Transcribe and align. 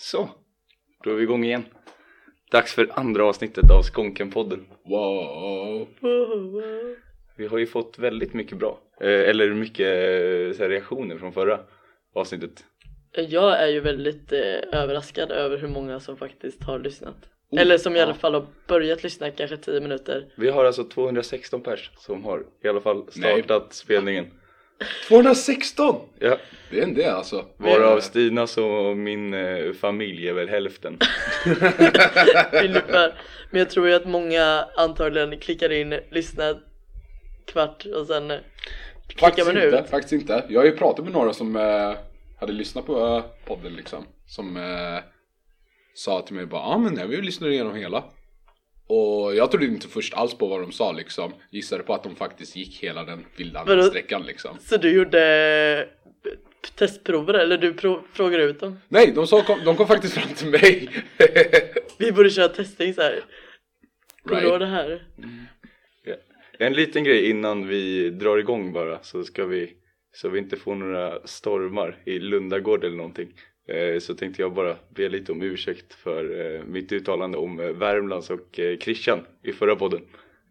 Så, 0.00 0.30
då 1.04 1.10
är 1.10 1.14
vi 1.14 1.22
igång 1.22 1.44
igen. 1.44 1.64
Dags 2.50 2.74
för 2.74 2.90
andra 2.92 3.24
avsnittet 3.24 3.70
av 3.70 3.82
Skonken-podden. 3.82 4.66
Wow. 4.84 5.88
Vi 7.36 7.46
har 7.46 7.58
ju 7.58 7.66
fått 7.66 7.98
väldigt 7.98 8.34
mycket 8.34 8.58
bra, 8.58 8.80
eh, 9.00 9.08
eller 9.08 9.54
mycket 9.54 9.86
eh, 9.86 10.56
så 10.56 10.62
här, 10.62 10.68
reaktioner 10.68 11.18
från 11.18 11.32
förra 11.32 11.60
avsnittet. 12.14 12.64
Jag 13.12 13.62
är 13.62 13.68
ju 13.68 13.80
väldigt 13.80 14.32
eh, 14.32 14.80
överraskad 14.80 15.30
över 15.30 15.58
hur 15.58 15.68
många 15.68 16.00
som 16.00 16.16
faktiskt 16.16 16.64
har 16.64 16.78
lyssnat. 16.78 17.16
Oh, 17.50 17.60
Eller 17.60 17.78
som 17.78 17.96
i 17.96 17.98
ja. 17.98 18.04
alla 18.04 18.14
fall 18.14 18.34
har 18.34 18.46
börjat 18.68 19.02
lyssna 19.02 19.30
kanske 19.30 19.56
10 19.56 19.80
minuter. 19.80 20.32
Vi 20.36 20.48
har 20.48 20.64
alltså 20.64 20.84
216 20.84 21.62
pers 21.62 21.90
som 21.96 22.24
har 22.24 22.46
i 22.64 22.68
alla 22.68 22.80
fall 22.80 23.04
Nej. 23.16 23.42
startat 23.42 23.72
spelningen. 23.72 24.26
216! 25.08 25.96
Ja, 26.18 26.36
Det 26.70 26.78
är 26.78 26.82
en 26.82 26.94
del 26.94 27.10
alltså. 27.14 27.44
varav 27.56 28.00
Stinas 28.00 28.56
och 28.58 28.96
min 28.96 29.34
eh, 29.34 29.72
familj 29.72 30.28
är 30.28 30.32
väl 30.32 30.48
hälften. 30.48 30.98
ungefär. 32.52 33.14
Men 33.50 33.58
jag 33.58 33.70
tror 33.70 33.88
ju 33.88 33.94
att 33.94 34.06
många 34.06 34.64
antagligen 34.76 35.38
klickar 35.38 35.72
in, 35.72 36.00
lyssnar 36.10 36.58
kvart 37.46 37.86
och 37.86 38.06
sen 38.06 38.30
eh, 38.30 38.38
klickar 39.08 39.26
Faktiskt 39.26 39.46
man 39.46 39.56
inte, 39.64 39.78
ut. 39.78 39.90
faktiskt 39.90 40.12
inte. 40.12 40.44
Jag 40.48 40.60
har 40.60 40.64
ju 40.66 40.76
pratat 40.76 41.04
med 41.04 41.14
några 41.14 41.32
som 41.32 41.56
eh, 41.56 41.92
hade 42.40 42.52
lyssnat 42.52 42.86
på 42.86 43.06
eh, 43.06 43.24
podden 43.46 43.72
liksom. 43.72 44.06
Som 44.26 44.56
eh, 44.56 45.02
sa 45.94 46.20
till 46.22 46.34
mig 46.34 46.46
bara, 46.46 46.60
ja 46.62 46.66
ah, 46.74 46.78
men 46.78 46.94
nej, 46.94 47.06
vi 47.08 47.16
lyssnar 47.22 47.48
igenom 47.48 47.74
hela. 47.74 48.04
Och 48.92 49.34
jag 49.34 49.50
trodde 49.50 49.66
inte 49.66 49.88
först 49.88 50.14
alls 50.14 50.34
på 50.34 50.46
vad 50.46 50.60
de 50.60 50.72
sa 50.72 50.92
liksom. 50.92 51.32
Gissade 51.50 51.82
på 51.82 51.94
att 51.94 52.02
de 52.02 52.16
faktiskt 52.16 52.56
gick 52.56 52.82
hela 52.82 53.04
den 53.04 53.24
vilda 53.36 53.82
sträckan 53.82 54.22
liksom. 54.22 54.56
Så 54.60 54.76
du 54.76 54.90
gjorde 54.92 55.22
eh, 56.24 56.30
testprover 56.74 57.34
eller 57.34 57.58
du 57.58 57.74
frågade 58.12 58.44
ut 58.44 58.60
dem? 58.60 58.78
Nej, 58.88 59.12
de, 59.12 59.26
sa, 59.26 59.42
kom, 59.42 59.58
de 59.64 59.76
kom 59.76 59.86
faktiskt 59.86 60.14
fram 60.14 60.34
till 60.34 60.50
mig. 60.50 60.88
Vi 61.98 62.12
borde 62.12 62.30
köra 62.30 62.48
testing 62.48 62.94
så 62.94 63.02
här. 63.02 63.20
Kommer 64.24 64.40
Right. 64.42 64.60
det 64.60 64.66
här? 64.66 65.02
Ja. 66.04 66.14
En 66.58 66.72
liten 66.72 67.04
grej 67.04 67.30
innan 67.30 67.68
vi 67.68 68.10
drar 68.10 68.38
igång 68.38 68.72
bara 68.72 69.02
så 69.02 69.24
ska 69.24 69.44
vi 69.46 69.72
så 70.12 70.28
vi 70.28 70.38
inte 70.38 70.56
får 70.56 70.74
några 70.74 71.26
stormar 71.26 71.96
i 72.04 72.18
Lundagård 72.18 72.84
eller 72.84 72.96
någonting 72.96 73.28
så 74.00 74.14
tänkte 74.14 74.42
jag 74.42 74.52
bara 74.54 74.76
be 74.94 75.08
lite 75.08 75.32
om 75.32 75.42
ursäkt 75.42 75.94
för 75.94 76.54
eh, 76.56 76.62
mitt 76.64 76.92
uttalande 76.92 77.38
om 77.38 77.60
eh, 77.60 77.66
Värmlands 77.66 78.30
och 78.30 78.58
eh, 78.60 78.78
Christian 78.78 79.26
i 79.42 79.52
förra 79.52 79.76
podden. 79.76 80.00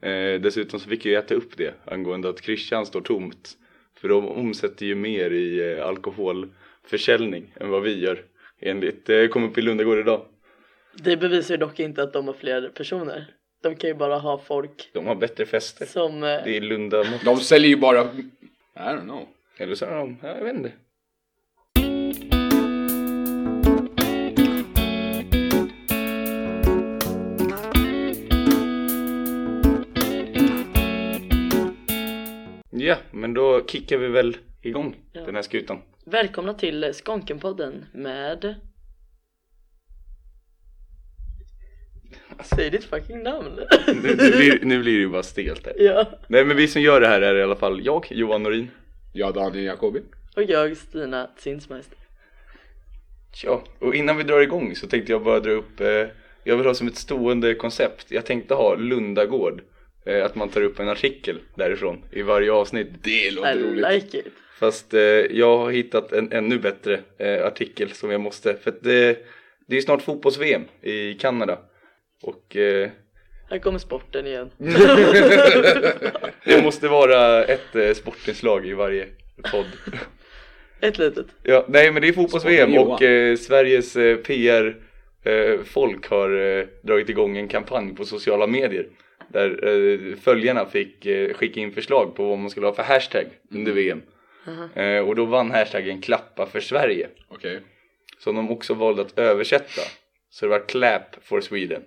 Eh, 0.01 0.41
dessutom 0.41 0.79
så 0.79 0.89
fick 0.89 1.05
jag 1.05 1.23
äta 1.23 1.35
upp 1.35 1.57
det 1.57 1.73
angående 1.85 2.29
att 2.29 2.43
Christian 2.43 2.85
står 2.85 3.01
tomt 3.01 3.57
för 4.01 4.07
de 4.09 4.27
omsätter 4.27 4.85
ju 4.85 4.95
mer 4.95 5.31
i 5.31 5.71
eh, 5.71 5.85
alkoholförsäljning 5.87 7.53
än 7.59 7.69
vad 7.69 7.81
vi 7.83 7.99
gör 7.99 8.23
enligt 8.59 9.09
eh, 9.09 9.27
kom 9.27 9.43
upp 9.43 9.57
i 9.57 9.61
Lundagård 9.61 9.97
idag. 9.97 10.25
Det 10.93 11.17
bevisar 11.17 11.53
ju 11.53 11.57
dock 11.57 11.79
inte 11.79 12.03
att 12.03 12.13
de 12.13 12.27
har 12.27 12.33
fler 12.33 12.69
personer. 12.69 13.25
De 13.63 13.75
kan 13.75 13.89
ju 13.89 13.93
bara 13.93 14.17
ha 14.17 14.37
folk 14.37 14.89
De 14.93 15.05
har 15.07 15.15
bättre 15.15 15.45
fester. 15.45 15.85
som... 15.85 16.15
eh, 16.15 16.43
Det 16.43 16.57
är 16.57 16.61
Lunda 16.61 17.03
De 17.25 17.37
säljer 17.37 17.69
ju 17.69 17.75
bara, 17.77 18.01
I 18.01 18.79
don't 18.79 19.01
know. 19.01 19.27
Eller 19.57 19.75
så 19.75 19.85
är 19.85 19.95
de, 19.95 20.17
ja, 20.23 20.37
jag 20.37 20.43
vet 20.43 20.55
inte. 20.55 20.71
Ja, 32.89 32.97
men 33.11 33.33
då 33.33 33.65
kickar 33.67 33.97
vi 33.97 34.07
väl 34.07 34.37
igång 34.61 34.95
Ja. 35.11 35.21
den 35.25 35.35
här 35.35 35.41
skutan. 35.41 35.81
Välkomna 36.05 36.53
till 36.53 36.93
Skonkenpodden 36.93 37.85
med... 37.93 38.55
Säg 42.43 42.69
ditt 42.69 42.83
fucking 42.83 43.23
namn! 43.23 43.59
Nu, 43.87 43.95
nu, 44.03 44.31
blir, 44.31 44.59
nu 44.65 44.79
blir 44.79 44.93
det 44.93 44.99
ju 44.99 45.09
bara 45.09 45.23
stelt 45.23 45.65
här. 45.65 45.73
ja. 45.77 46.05
Nej 46.27 46.45
men 46.45 46.57
vi 46.57 46.67
som 46.67 46.81
gör 46.81 47.01
det 47.01 47.07
här 47.07 47.21
är 47.21 47.35
i 47.35 47.43
alla 47.43 47.55
fall 47.55 47.85
jag, 47.85 48.07
Johan 48.11 48.43
Norin. 48.43 48.71
Jag 49.13 49.33
Daniel 49.33 49.65
Jacobi. 49.65 50.01
Och 50.35 50.43
jag, 50.43 50.77
Stina 50.77 51.29
Zinsmeister. 51.37 51.97
Ja, 53.43 53.63
och 53.79 53.95
innan 53.95 54.17
vi 54.17 54.23
drar 54.23 54.41
igång 54.41 54.75
så 54.75 54.87
tänkte 54.87 55.11
jag 55.11 55.23
bara 55.23 55.39
dra 55.39 55.51
upp, 55.51 55.79
eh, 55.79 56.07
jag 56.43 56.57
vill 56.57 56.65
ha 56.65 56.73
som 56.73 56.87
ett 56.87 56.95
stående 56.95 57.55
koncept. 57.55 58.11
Jag 58.11 58.25
tänkte 58.25 58.53
ha 58.53 58.75
Lundagård. 58.75 59.61
Eh, 60.09 60.25
att 60.25 60.35
man 60.35 60.49
tar 60.49 60.61
upp 60.61 60.79
en 60.79 60.89
artikel 60.89 61.39
därifrån 61.55 62.03
i 62.11 62.21
varje 62.21 62.51
avsnitt. 62.51 62.87
Det 63.03 63.27
I 63.27 63.31
låter 63.31 63.57
roligt. 63.57 63.91
like 63.91 64.17
it! 64.17 64.25
Fast 64.59 64.93
eh, 64.93 65.01
jag 65.01 65.57
har 65.57 65.71
hittat 65.71 66.11
en 66.11 66.31
ännu 66.31 66.59
bättre 66.59 66.99
eh, 67.17 67.45
artikel 67.45 67.91
som 67.91 68.11
jag 68.11 68.21
måste, 68.21 68.55
för 68.55 68.71
att 68.71 68.83
det, 68.83 69.17
det 69.67 69.77
är 69.77 69.81
snart 69.81 70.01
fotbolls-VM 70.01 70.63
i 70.81 71.13
Kanada. 71.13 71.59
Och 72.23 72.55
eh, 72.55 72.89
Här 73.49 73.59
kommer 73.59 73.79
sporten 73.79 74.27
igen. 74.27 74.49
det 76.45 76.63
måste 76.63 76.87
vara 76.87 77.43
ett 77.43 77.75
eh, 77.75 77.93
sportinslag 77.93 78.67
i 78.67 78.73
varje 78.73 79.07
podd. 79.51 79.67
Ett 80.81 80.97
litet. 80.97 81.27
Ja, 81.43 81.65
nej 81.67 81.91
men 81.91 82.01
det 82.01 82.07
är 82.07 82.13
fotbolls-VM 82.13 82.77
och 82.77 83.01
eh, 83.01 83.35
Sveriges 83.35 83.95
eh, 83.95 84.17
PR-folk 84.17 86.07
har 86.07 86.57
eh, 86.59 86.65
dragit 86.83 87.09
igång 87.09 87.37
en 87.37 87.47
kampanj 87.47 87.95
på 87.95 88.05
sociala 88.05 88.47
medier. 88.47 88.87
Där 89.29 89.67
eh, 89.67 90.15
följarna 90.15 90.65
fick 90.65 91.05
eh, 91.05 91.33
skicka 91.33 91.59
in 91.59 91.71
förslag 91.71 92.15
på 92.15 92.29
vad 92.29 92.37
man 92.39 92.49
skulle 92.49 92.67
ha 92.67 92.73
för 92.73 92.83
hashtag 92.83 93.25
under 93.51 93.71
VM. 93.71 94.01
Eh, 94.75 95.07
och 95.07 95.15
då 95.15 95.25
vann 95.25 95.51
hashtaggen 95.51 96.01
klappa 96.01 96.45
för 96.45 96.59
Sverige. 96.59 97.07
Okej. 97.27 97.59
Som 98.19 98.35
de 98.35 98.51
också 98.51 98.73
valde 98.73 99.01
att 99.01 99.19
översätta. 99.19 99.81
Så 100.29 100.45
det 100.45 100.49
var 100.49 100.67
clap 100.67 101.15
for 101.23 101.41
Sweden. 101.41 101.81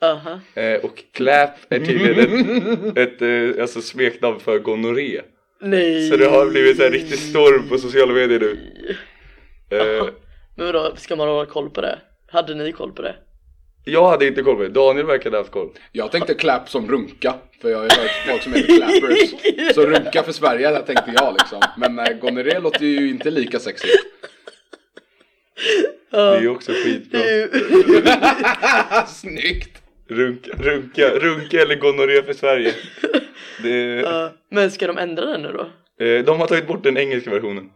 Aha. 0.00 0.40
Eh, 0.54 0.84
och 0.84 1.04
clap 1.12 1.50
är 1.68 1.78
tydligen 1.78 2.18
ett, 2.18 2.96
ett 2.98 3.22
eh, 3.22 3.62
alltså 3.62 3.80
smeknamn 3.80 4.40
för 4.40 4.58
gonorré. 4.58 5.20
Nej! 5.60 6.08
Så 6.10 6.16
det 6.16 6.26
har 6.26 6.50
blivit 6.50 6.80
en 6.80 6.92
riktig 6.92 7.18
storm 7.18 7.68
på 7.68 7.78
sociala 7.78 8.12
medier 8.12 8.40
nu. 8.40 8.58
Eh, 9.70 10.06
Men 10.56 10.66
vadå, 10.66 10.96
ska 10.96 11.16
man 11.16 11.28
ha 11.28 11.46
koll 11.46 11.70
på 11.70 11.80
det? 11.80 11.98
Hade 12.26 12.54
ni 12.54 12.72
koll 12.72 12.92
på 12.92 13.02
det? 13.02 13.14
Jag 13.84 14.08
hade 14.08 14.26
inte 14.26 14.42
koll 14.42 14.56
på 14.56 14.62
det, 14.62 14.68
Daniel 14.68 15.06
verkade 15.06 15.36
ha 15.36 15.40
haft 15.42 15.52
koll. 15.52 15.70
Jag 15.92 16.12
tänkte 16.12 16.34
clap 16.34 16.68
som 16.68 16.88
runka, 16.90 17.34
för 17.60 17.70
jag 17.70 17.78
har 17.78 17.84
hört 17.84 18.10
folk 18.28 18.42
som 18.42 18.52
heter 18.52 18.76
clappers. 18.76 19.74
Så 19.74 19.86
runka 19.86 20.22
för 20.22 20.32
Sverige, 20.32 20.70
där 20.70 20.82
tänkte 20.82 21.12
jag 21.14 21.32
liksom. 21.38 21.60
Men 21.78 21.98
äh, 21.98 22.18
gonorré 22.18 22.58
låter 22.58 22.84
ju 22.84 23.08
inte 23.10 23.30
lika 23.30 23.58
sexigt. 23.58 23.94
Det 26.10 26.16
är 26.16 26.40
ju 26.40 26.48
också 26.48 26.72
skitbra. 26.72 27.20
Snyggt! 29.06 29.82
Runka, 30.08 30.50
runka, 30.58 31.10
runka 31.10 31.60
eller 31.62 31.74
gonorré 31.74 32.22
för 32.22 32.32
Sverige. 32.32 32.74
Det, 33.62 34.00
Ja, 34.00 34.32
men 34.50 34.70
ska 34.70 34.86
de 34.86 34.98
ändra 34.98 35.26
den 35.26 35.42
nu 35.42 35.52
då? 35.52 35.70
eh, 36.04 36.24
de 36.24 36.40
har 36.40 36.46
tagit 36.46 36.66
bort 36.66 36.82
den 36.82 36.96
engelska 36.96 37.30
versionen. 37.30 37.70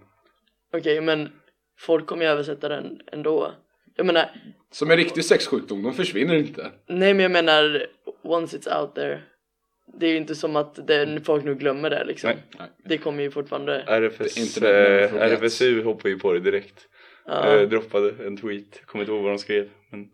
Okej, 0.77 1.01
men 1.01 1.29
folk 1.79 2.07
kommer 2.07 2.25
ju 2.25 2.31
översätta 2.31 2.69
den 2.69 3.01
ändå. 3.13 3.53
Jag 3.99 4.07
menar, 4.07 4.31
Som 4.71 4.91
en 4.91 4.97
riktig 4.97 5.25
sexsjukdom, 5.25 5.83
de 5.83 5.95
försvinner 5.95 6.35
inte. 6.35 6.71
nej 6.89 7.15
men 7.15 7.23
jag 7.23 7.31
menar, 7.31 7.87
once 8.23 8.57
it's 8.59 8.81
out 8.81 8.95
there. 8.95 9.23
Det 10.01 10.07
är 10.07 10.11
ju 10.11 10.17
inte 10.17 10.35
som 10.35 10.57
att 10.57 10.87
det, 10.87 11.21
folk 11.25 11.45
nu 11.45 11.55
glömmer 11.55 11.91
det 11.91 12.05
liksom. 12.05 12.31
Nej. 12.31 12.39
Nej. 12.59 12.69
Det 12.85 12.99
kommer 12.99 13.23
ju 13.23 13.31
fortfarande. 13.31 13.83
RFS, 13.87 14.59
eh. 14.63 15.15
RFSU 15.15 15.83
hoppade 15.83 16.09
ju 16.11 16.19
på 16.19 16.33
det 16.33 16.41
direkt. 16.41 16.89
Ja, 17.27 17.57
Eh, 17.57 17.69
droppade 17.69 18.27
en 18.27 18.37
tweet, 18.37 18.87
kommer 18.87 19.03
inte 19.05 19.13
ihåg 19.13 19.23
vad 19.23 19.33
de 19.33 19.39
skrev. 19.39 19.69
Men, 19.91 20.07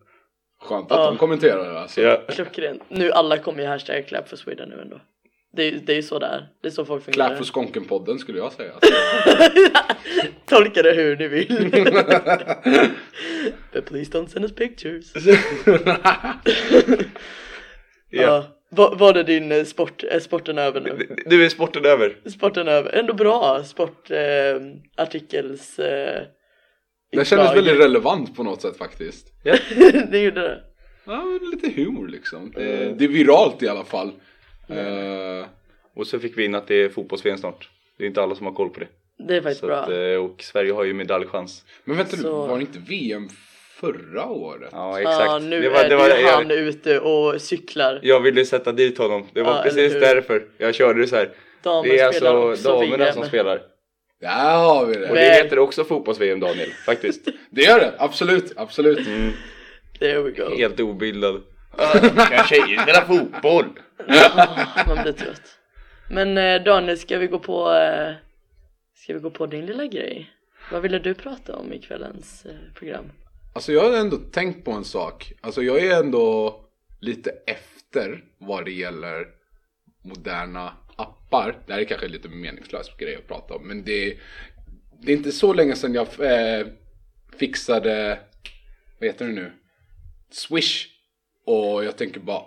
Skönt 0.60 0.92
att 0.92 0.98
Ja. 0.98 1.06
de 1.06 1.16
kommenterar 1.18 1.72
det 1.72 1.80
alltså. 1.80 2.00
ja, 2.00 2.22
klockrent. 2.28 2.82
Nu 2.88 3.10
alla 3.10 3.38
kommer 3.38 3.62
ju 3.62 3.66
hashtagga 3.68 4.02
clap 4.02 4.28
for 4.28 4.36
Sweden 4.36 4.68
nu 4.68 4.80
ändå. 4.80 5.00
Det 5.56 5.70
det 5.70 5.92
är 5.92 5.96
ju 5.96 6.02
så 6.02 6.18
där. 6.18 6.48
Det 6.62 6.68
är 6.68 6.72
så 6.72 6.84
folk 6.84 7.04
fungerar. 7.04 7.26
Clap 7.26 7.38
för 7.38 7.44
Skonken-podden 7.44 8.18
skulle 8.18 8.38
jag 8.38 8.52
säga. 8.52 8.72
Tolka 10.46 10.82
det 10.82 10.92
hur 10.92 11.16
ni 11.16 11.28
vill. 11.28 11.48
But 13.72 13.86
please 13.86 14.10
don't 14.12 14.26
send 14.26 14.44
us 14.44 14.54
pictures. 14.54 15.12
ja. 18.10 18.44
Var, 18.70 18.96
var 18.96 19.12
det 19.12 19.22
din 19.22 19.52
eh, 19.52 19.64
sport, 19.64 20.04
är 20.04 20.20
sporten 20.20 20.58
över 20.58 20.80
nu? 20.80 21.16
Nu 21.26 21.44
är 21.44 21.48
sporten 21.48 21.84
över. 21.84 22.16
Sporten 22.30 22.68
över, 22.68 22.94
ändå 22.94 23.14
bra 23.14 23.64
sportartikels 23.64 25.78
eh, 25.78 25.86
eh, 25.86 26.22
Det 27.10 27.24
kändes 27.24 27.32
inslag. 27.32 27.54
väldigt 27.54 27.80
relevant 27.84 28.36
på 28.36 28.42
något 28.42 28.62
sätt 28.62 28.78
faktiskt. 28.78 29.26
Ja. 29.44 29.56
det 30.10 30.18
gjorde 30.18 30.40
det. 30.40 30.60
Ja, 31.06 31.38
lite 31.52 31.70
humor 31.82 32.08
liksom. 32.08 32.52
Det, 32.54 32.94
det 32.98 33.04
är 33.04 33.08
viralt 33.08 33.62
i 33.62 33.68
alla 33.68 33.84
fall. 33.84 34.12
Eh, 34.68 35.46
Och 35.96 36.06
så 36.06 36.18
fick 36.18 36.38
vi 36.38 36.44
in 36.44 36.54
att 36.54 36.66
det 36.66 36.74
är 36.74 36.88
fotbolls 36.88 37.22
snart. 37.40 37.68
Det 37.98 38.04
är 38.04 38.08
inte 38.08 38.22
alla 38.22 38.34
som 38.34 38.46
har 38.46 38.52
koll 38.52 38.70
på 38.70 38.80
det. 38.80 38.86
Det 39.28 39.36
är 39.36 39.40
faktiskt 39.40 39.60
Så 39.60 39.66
bra. 39.66 39.76
att, 39.76 39.88
eh, 39.90 39.96
och 40.24 40.42
Sverige 40.42 40.72
har 40.72 40.84
ju 40.84 40.92
medaljchans. 40.94 41.64
men 41.84 41.96
vänta 41.96 42.16
Så- 42.16 42.46
var 42.46 42.56
det 42.56 42.60
inte 42.60 42.78
VM 42.88 43.28
förra 43.80 44.26
året? 44.26 44.68
Ja 44.72 45.00
Ja, 45.00 45.10
exakt. 45.24 45.44
nu 45.44 45.60
det 45.60 45.68
var, 45.68 45.80
är 45.84 45.88
det 45.88 45.96
var, 45.96 46.08
det 46.08 46.22
han 46.26 46.48
jag, 46.50 46.58
ute 46.58 47.00
och 47.00 47.40
cyklar. 47.40 48.00
jag 48.02 48.20
ville 48.20 48.44
sätta 48.44 48.72
dit 48.72 48.98
honom. 48.98 49.26
Det 49.32 49.42
var 49.42 49.56
Ja, 49.56 49.62
precis 49.62 49.92
därför 49.92 50.44
jag 50.58 50.74
körde 50.74 51.00
det 51.00 51.06
så 51.06 51.16
här. 51.16 51.30
Damer 51.62 51.88
Det 51.88 51.98
är 51.98 52.06
alltså 52.06 52.24
damerna 52.70 52.96
VM. 53.04 53.14
som 53.14 53.24
spelar. 53.24 53.60
Där 54.20 54.56
har 54.56 54.86
vi 54.86 54.92
Och 54.94 54.98
det. 55.00 55.06
det 55.06 55.12
Men- 55.14 55.32
heter 55.44 55.58
också 55.58 55.84
fotbolls-VM 55.84 56.40
Daniel, 56.40 56.70
faktiskt. 56.86 57.28
Det 57.50 57.62
gör 57.62 57.80
det, 57.80 57.94
absolut, 57.98 58.52
absolut. 58.56 59.06
Mm, 59.06 59.32
There 59.98 60.20
we 60.22 60.30
go. 60.30 60.56
helt 60.56 60.80
obildad. 60.80 61.42
Kan 62.30 62.44
tjejer 62.46 62.82
spela 62.82 63.00
Oh, 64.08 64.88
Man 64.88 65.02
blir 65.02 65.12
trött. 65.12 65.58
Men 66.10 66.38
eh, 66.38 66.62
Daniel, 66.62 66.98
ska 66.98 67.18
vi 67.18 67.26
gå 67.26 67.38
på 67.38 67.72
eh, 67.72 68.14
Ska 68.94 69.14
vi 69.14 69.20
gå 69.20 69.30
på 69.30 69.46
din 69.46 69.66
lilla 69.66 69.86
grej? 69.86 70.30
Vad 70.70 70.82
ville 70.82 70.98
du 70.98 71.14
prata 71.14 71.56
om 71.56 71.72
i 71.72 71.78
kvällens 71.78 72.46
eh, 72.46 72.74
program? 72.74 73.04
Alltså 73.54 73.72
jag 73.72 73.90
har 73.90 73.98
ändå 73.98 74.16
tänkt 74.16 74.64
på 74.64 74.72
en 74.72 74.84
sak. 74.84 75.32
Alltså 75.40 75.62
jag 75.62 75.78
är 75.86 76.00
ändå 76.00 76.60
lite 77.00 77.30
efter 77.46 78.24
vad 78.38 78.64
det 78.64 78.72
gäller 78.72 79.26
moderna 80.02 80.72
appar. 80.96 81.56
Det 81.66 81.72
här 81.72 81.80
är 81.80 81.84
kanske 81.84 82.08
lite 82.08 82.28
meningslös 82.28 82.96
grej 82.98 83.16
att 83.16 83.28
prata 83.28 83.54
om. 83.54 83.68
Men 83.68 83.84
det, 83.84 84.18
det 85.02 85.12
är 85.12 85.16
inte 85.16 85.32
så 85.32 85.52
länge 85.52 85.76
sedan 85.76 85.94
jag 85.94 86.06
eh, 86.20 86.66
fixade, 87.38 88.18
vad 89.00 89.06
heter 89.06 89.26
det 89.26 89.32
nu? 89.32 89.52
Swish. 90.30 90.86
Och 91.46 91.84
jag 91.84 91.96
tänker 91.96 92.20
bara, 92.20 92.44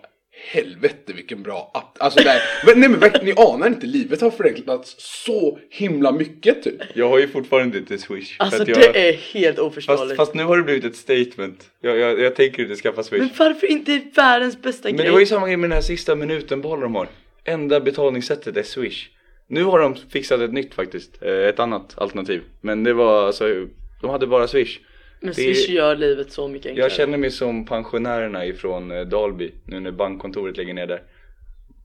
helvete 0.51 1.13
vilken 1.13 1.43
bra 1.43 1.71
app. 1.73 1.97
Alltså 1.99 2.23
det 2.23 2.29
här, 2.29 2.41
men, 2.65 2.79
nej 2.79 2.89
men 2.89 2.99
verkligen, 2.99 3.25
ni 3.25 3.33
anar 3.37 3.67
inte, 3.67 3.85
livet 3.85 4.21
har 4.21 4.31
förändrats 4.31 4.95
så 4.97 5.59
himla 5.69 6.11
mycket 6.11 6.63
typ. 6.63 6.81
Jag 6.93 7.09
har 7.09 7.19
ju 7.19 7.27
fortfarande 7.27 7.77
inte 7.77 7.97
Swish. 7.97 8.35
Alltså 8.39 8.61
att 8.61 8.67
jag, 8.67 8.77
det 8.77 9.09
är 9.09 9.13
helt 9.13 9.55
fast, 9.55 9.67
oförståeligt. 9.67 10.15
fast 10.17 10.33
nu 10.33 10.43
har 10.43 10.57
det 10.57 10.63
blivit 10.63 10.85
ett 10.85 10.95
statement. 10.95 11.69
Jag, 11.81 11.97
jag, 11.97 12.19
jag 12.19 12.35
tänker 12.35 12.63
inte 12.63 12.75
skaffa 12.75 13.03
Swish. 13.03 13.19
Men 13.19 13.29
varför 13.37 13.67
inte 13.67 14.01
världens 14.15 14.61
bästa 14.61 14.87
Men 14.87 14.95
grej? 14.95 15.05
det 15.05 15.11
var 15.11 15.19
ju 15.19 15.25
samma 15.25 15.47
grej 15.47 15.57
med 15.57 15.69
den 15.69 15.75
här 15.75 15.81
sista 15.81 16.15
minuten-bollen 16.15 16.81
de 16.81 16.95
har. 16.95 17.07
Enda 17.45 17.79
betalningssättet 17.79 18.57
är 18.57 18.63
Swish. 18.63 19.09
Nu 19.49 19.63
har 19.63 19.79
de 19.79 19.95
fixat 19.95 20.41
ett 20.41 20.53
nytt 20.53 20.73
faktiskt, 20.73 21.23
eh, 21.23 21.31
ett 21.31 21.59
annat 21.59 21.93
alternativ. 21.97 22.41
Men 22.61 22.83
det 22.83 22.93
var 22.93 23.27
alltså, 23.27 23.67
de 24.01 24.09
hade 24.09 24.27
bara 24.27 24.47
Swish. 24.47 24.79
Men 25.19 25.27
det- 25.29 25.33
Swish 25.33 25.69
gör 25.69 25.95
livet 25.95 26.31
så 26.31 26.47
mycket 26.47 26.69
enklare. 26.69 26.85
Jag 26.85 26.91
känner 26.97 27.17
mig 27.17 27.31
som 27.31 27.65
pensionärerna 27.65 28.45
ifrån 28.45 28.91
eh, 28.91 29.01
Dalby, 29.01 29.51
nu 29.65 29.79
när 29.79 29.91
bankkontoret 29.91 30.57
lägger 30.57 30.73
ner 30.73 30.87
där. 30.87 31.03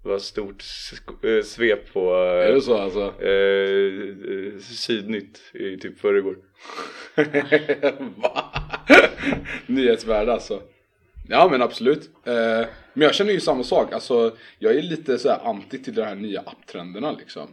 Det 0.02 0.08
var 0.08 0.18
stort 0.18 0.64
eh, 1.22 1.42
svep 1.44 1.92
på 1.92 2.14
Är 2.14 2.48
eh, 2.48 2.54
det 2.54 2.60
så 2.60 2.76
alltså? 2.78 3.00
eh, 3.24 4.58
Sydnytt 4.60 5.40
i 5.54 5.76
typ 5.76 5.98
förrgår. 6.00 6.36
Va? 8.20 8.44
Nyhetsvärde 9.66 10.32
alltså. 10.32 10.62
Ja 11.28 11.48
men 11.50 11.62
absolut. 11.62 12.10
Eh, 12.24 12.66
men 12.94 13.02
jag 13.06 13.14
känner 13.14 13.32
ju 13.32 13.40
samma 13.40 13.62
sak. 13.62 13.92
Alltså 13.92 14.36
jag 14.58 14.74
är 14.76 14.82
lite 14.82 15.18
så 15.18 15.28
här 15.28 15.38
anti 15.44 15.78
till 15.82 15.94
de 15.94 16.02
här 16.02 16.14
nya 16.14 16.40
apptrenderna 16.40 17.12
liksom. 17.12 17.48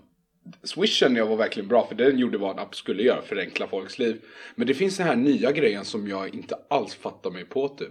Swish 0.64 0.90
känner 0.94 1.18
jag 1.18 1.26
var 1.28 1.36
verkligen 1.36 1.68
bra 1.70 1.88
för 1.88 1.96
den 1.96 2.20
gjorde 2.20 2.38
vad 2.38 2.52
en 2.52 2.60
app 2.60 2.76
skulle 2.76 3.04
göra, 3.04 3.22
förenkla 3.22 3.68
folks 3.68 4.00
liv. 4.00 4.22
Men 4.56 4.68
det 4.68 4.74
finns 4.74 4.98
den 4.98 5.08
här 5.08 5.16
nya 5.16 5.52
grejen 5.52 5.86
som 5.86 6.08
jag 6.08 6.34
inte 6.36 6.56
alls 6.70 6.96
fattar 6.96 7.32
mig 7.32 7.46
på 7.46 7.68
typ. 7.68 7.90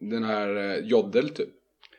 Den 0.00 0.24
här 0.24 0.56
eh, 0.56 0.76
Joddel 0.86 1.28
typ. 1.28 1.48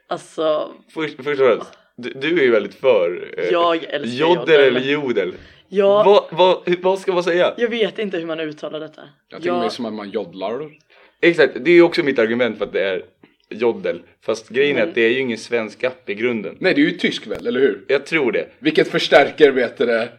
Alltså, 0.08 0.72
Först, 0.94 1.16
först 1.16 1.28
och 1.42 1.48
främst, 1.48 1.72
du, 1.96 2.10
du 2.10 2.40
är 2.40 2.44
ju 2.44 2.52
väldigt 2.52 2.76
för 2.76 3.34
eh, 3.38 3.46
Jag 3.46 3.76
älskar 3.84 4.18
Joddel 4.28 4.40
jodel. 4.50 4.60
eller 4.68 4.80
jodel. 4.92 5.34
jag, 5.68 6.06
Vad, 6.06 6.24
vad, 6.32 6.76
vad 6.82 7.00
ska 7.00 7.14
man 7.14 7.24
säga? 7.24 7.54
jag 7.58 7.70
vet 7.70 8.00
inte 8.00 8.18
hur 8.18 8.26
man 8.26 8.40
uttalar 8.40 8.80
detta. 8.80 9.02
Jag 9.30 9.42
tänker 9.42 9.60
mig 9.60 9.70
som 9.70 9.86
att 9.86 9.94
man 9.94 10.10
joddlar. 10.10 10.70
Exakt, 11.22 11.54
det 11.66 11.72
är 11.72 11.76
ju 11.76 11.82
också 11.82 12.04
mitt 12.04 12.20
argument 12.20 12.58
för 12.58 12.66
att 12.66 12.74
det 12.74 12.84
är 12.84 13.06
joddel. 13.52 14.02
Fast 14.22 14.50
grejen 14.50 14.78
är 14.78 14.84
att 14.84 14.96
det 14.96 15.02
är 15.02 15.10
ju 15.10 15.20
ingen 15.20 15.38
svensk 15.38 15.84
app 15.84 16.10
i 16.10 16.14
grunden. 16.16 16.58
Nej 16.60 16.74
det 16.74 16.82
är 16.82 16.86
ju 16.86 16.92
tysk 16.92 17.28
väl, 17.28 17.48
eller 17.48 17.60
hur? 17.60 17.86
Jag 17.88 18.06
tror 18.06 18.32
det. 18.32 18.48
Vilket 18.60 18.88
förstärker, 18.88 19.52
vet 19.52 19.78
du 19.78 19.86
det, 19.86 20.10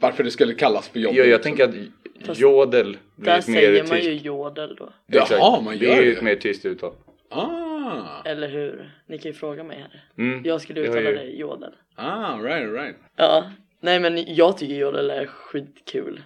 varför 0.00 0.24
det 0.24 0.30
skulle 0.30 0.54
kallas 0.54 0.88
för 0.88 1.00
joddel. 1.00 1.16
Jag, 1.16 1.26
jag 1.26 1.32
liksom. 1.32 1.56
tänker 1.56 1.64
att 1.68 2.26
Fast 2.26 2.40
jodel 2.40 2.96
blir 3.16 3.32
Där 3.32 3.38
ett 3.38 3.48
mer 3.48 3.54
säger 3.60 3.82
man 3.82 3.96
tyst. 3.96 4.08
ju 4.08 4.12
jodel 4.12 4.74
då. 4.76 4.92
Jaha, 5.06 5.60
man 5.60 5.78
det 5.78 5.84
gör 5.84 5.96
är 5.96 6.02
ju 6.02 6.10
det. 6.10 6.16
ett 6.16 6.22
mer 6.22 6.34
tyst 6.36 6.66
uttal. 6.66 6.92
Ah, 7.30 8.22
Eller 8.24 8.48
hur? 8.48 8.90
Ni 9.06 9.18
kan 9.18 9.30
ju 9.30 9.36
fråga 9.38 9.64
mig 9.64 9.78
här. 9.78 10.02
Mm. 10.18 10.42
Jag 10.44 10.60
skulle 10.60 10.80
Det 10.80 10.86
uttala 10.88 11.10
det 11.10 11.24
jodel. 11.24 11.72
ah, 11.96 12.36
right, 12.42 12.72
right. 12.72 12.96
Ja, 13.16 13.50
nej 13.80 14.00
men 14.00 14.34
jag 14.34 14.58
tycker 14.58 14.74
jodel 14.74 15.10
är 15.10 15.26
skitkul. 15.26 16.22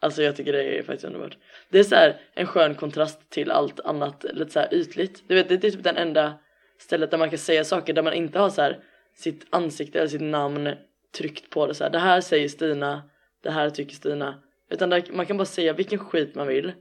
Alltså 0.00 0.22
jag 0.22 0.36
tycker 0.36 0.52
det 0.52 0.78
är 0.78 0.82
faktiskt 0.82 1.04
underbart. 1.04 1.36
Det 1.68 1.78
är 1.78 1.84
så 1.84 1.94
här 1.94 2.20
en 2.34 2.46
skön 2.46 2.74
kontrast 2.74 3.30
till 3.30 3.50
allt 3.50 3.80
annat 3.80 4.24
lite 4.32 4.50
så 4.50 4.60
här 4.60 4.74
ytligt. 4.74 5.28
Du 5.28 5.34
vet 5.34 5.48
det 5.48 5.54
är 5.54 5.70
typ 5.70 5.84
den 5.84 5.96
enda 5.96 6.38
stället 6.78 7.10
där 7.10 7.18
man 7.18 7.30
kan 7.30 7.38
säga 7.38 7.64
saker 7.64 7.92
där 7.92 8.02
man 8.02 8.12
inte 8.12 8.38
har 8.38 8.50
så 8.50 8.62
här 8.62 8.78
sitt 9.14 9.46
ansikte 9.50 9.98
eller 9.98 10.08
sitt 10.08 10.20
namn 10.20 10.74
tryckt 11.18 11.50
på 11.50 11.66
det 11.66 11.74
så 11.74 11.84
här. 11.84 11.90
Det 11.90 11.98
här 11.98 12.20
säger 12.20 12.48
Stina, 12.48 13.02
det 13.42 13.50
här 13.50 13.70
tycker 13.70 13.94
Stina. 13.94 14.42
Utan 14.70 14.90
där, 14.90 15.04
man 15.12 15.26
kan 15.26 15.36
bara 15.36 15.44
säga 15.44 15.72
vilken 15.72 15.98
skit 15.98 16.34
man 16.34 16.46
vill. 16.46 16.72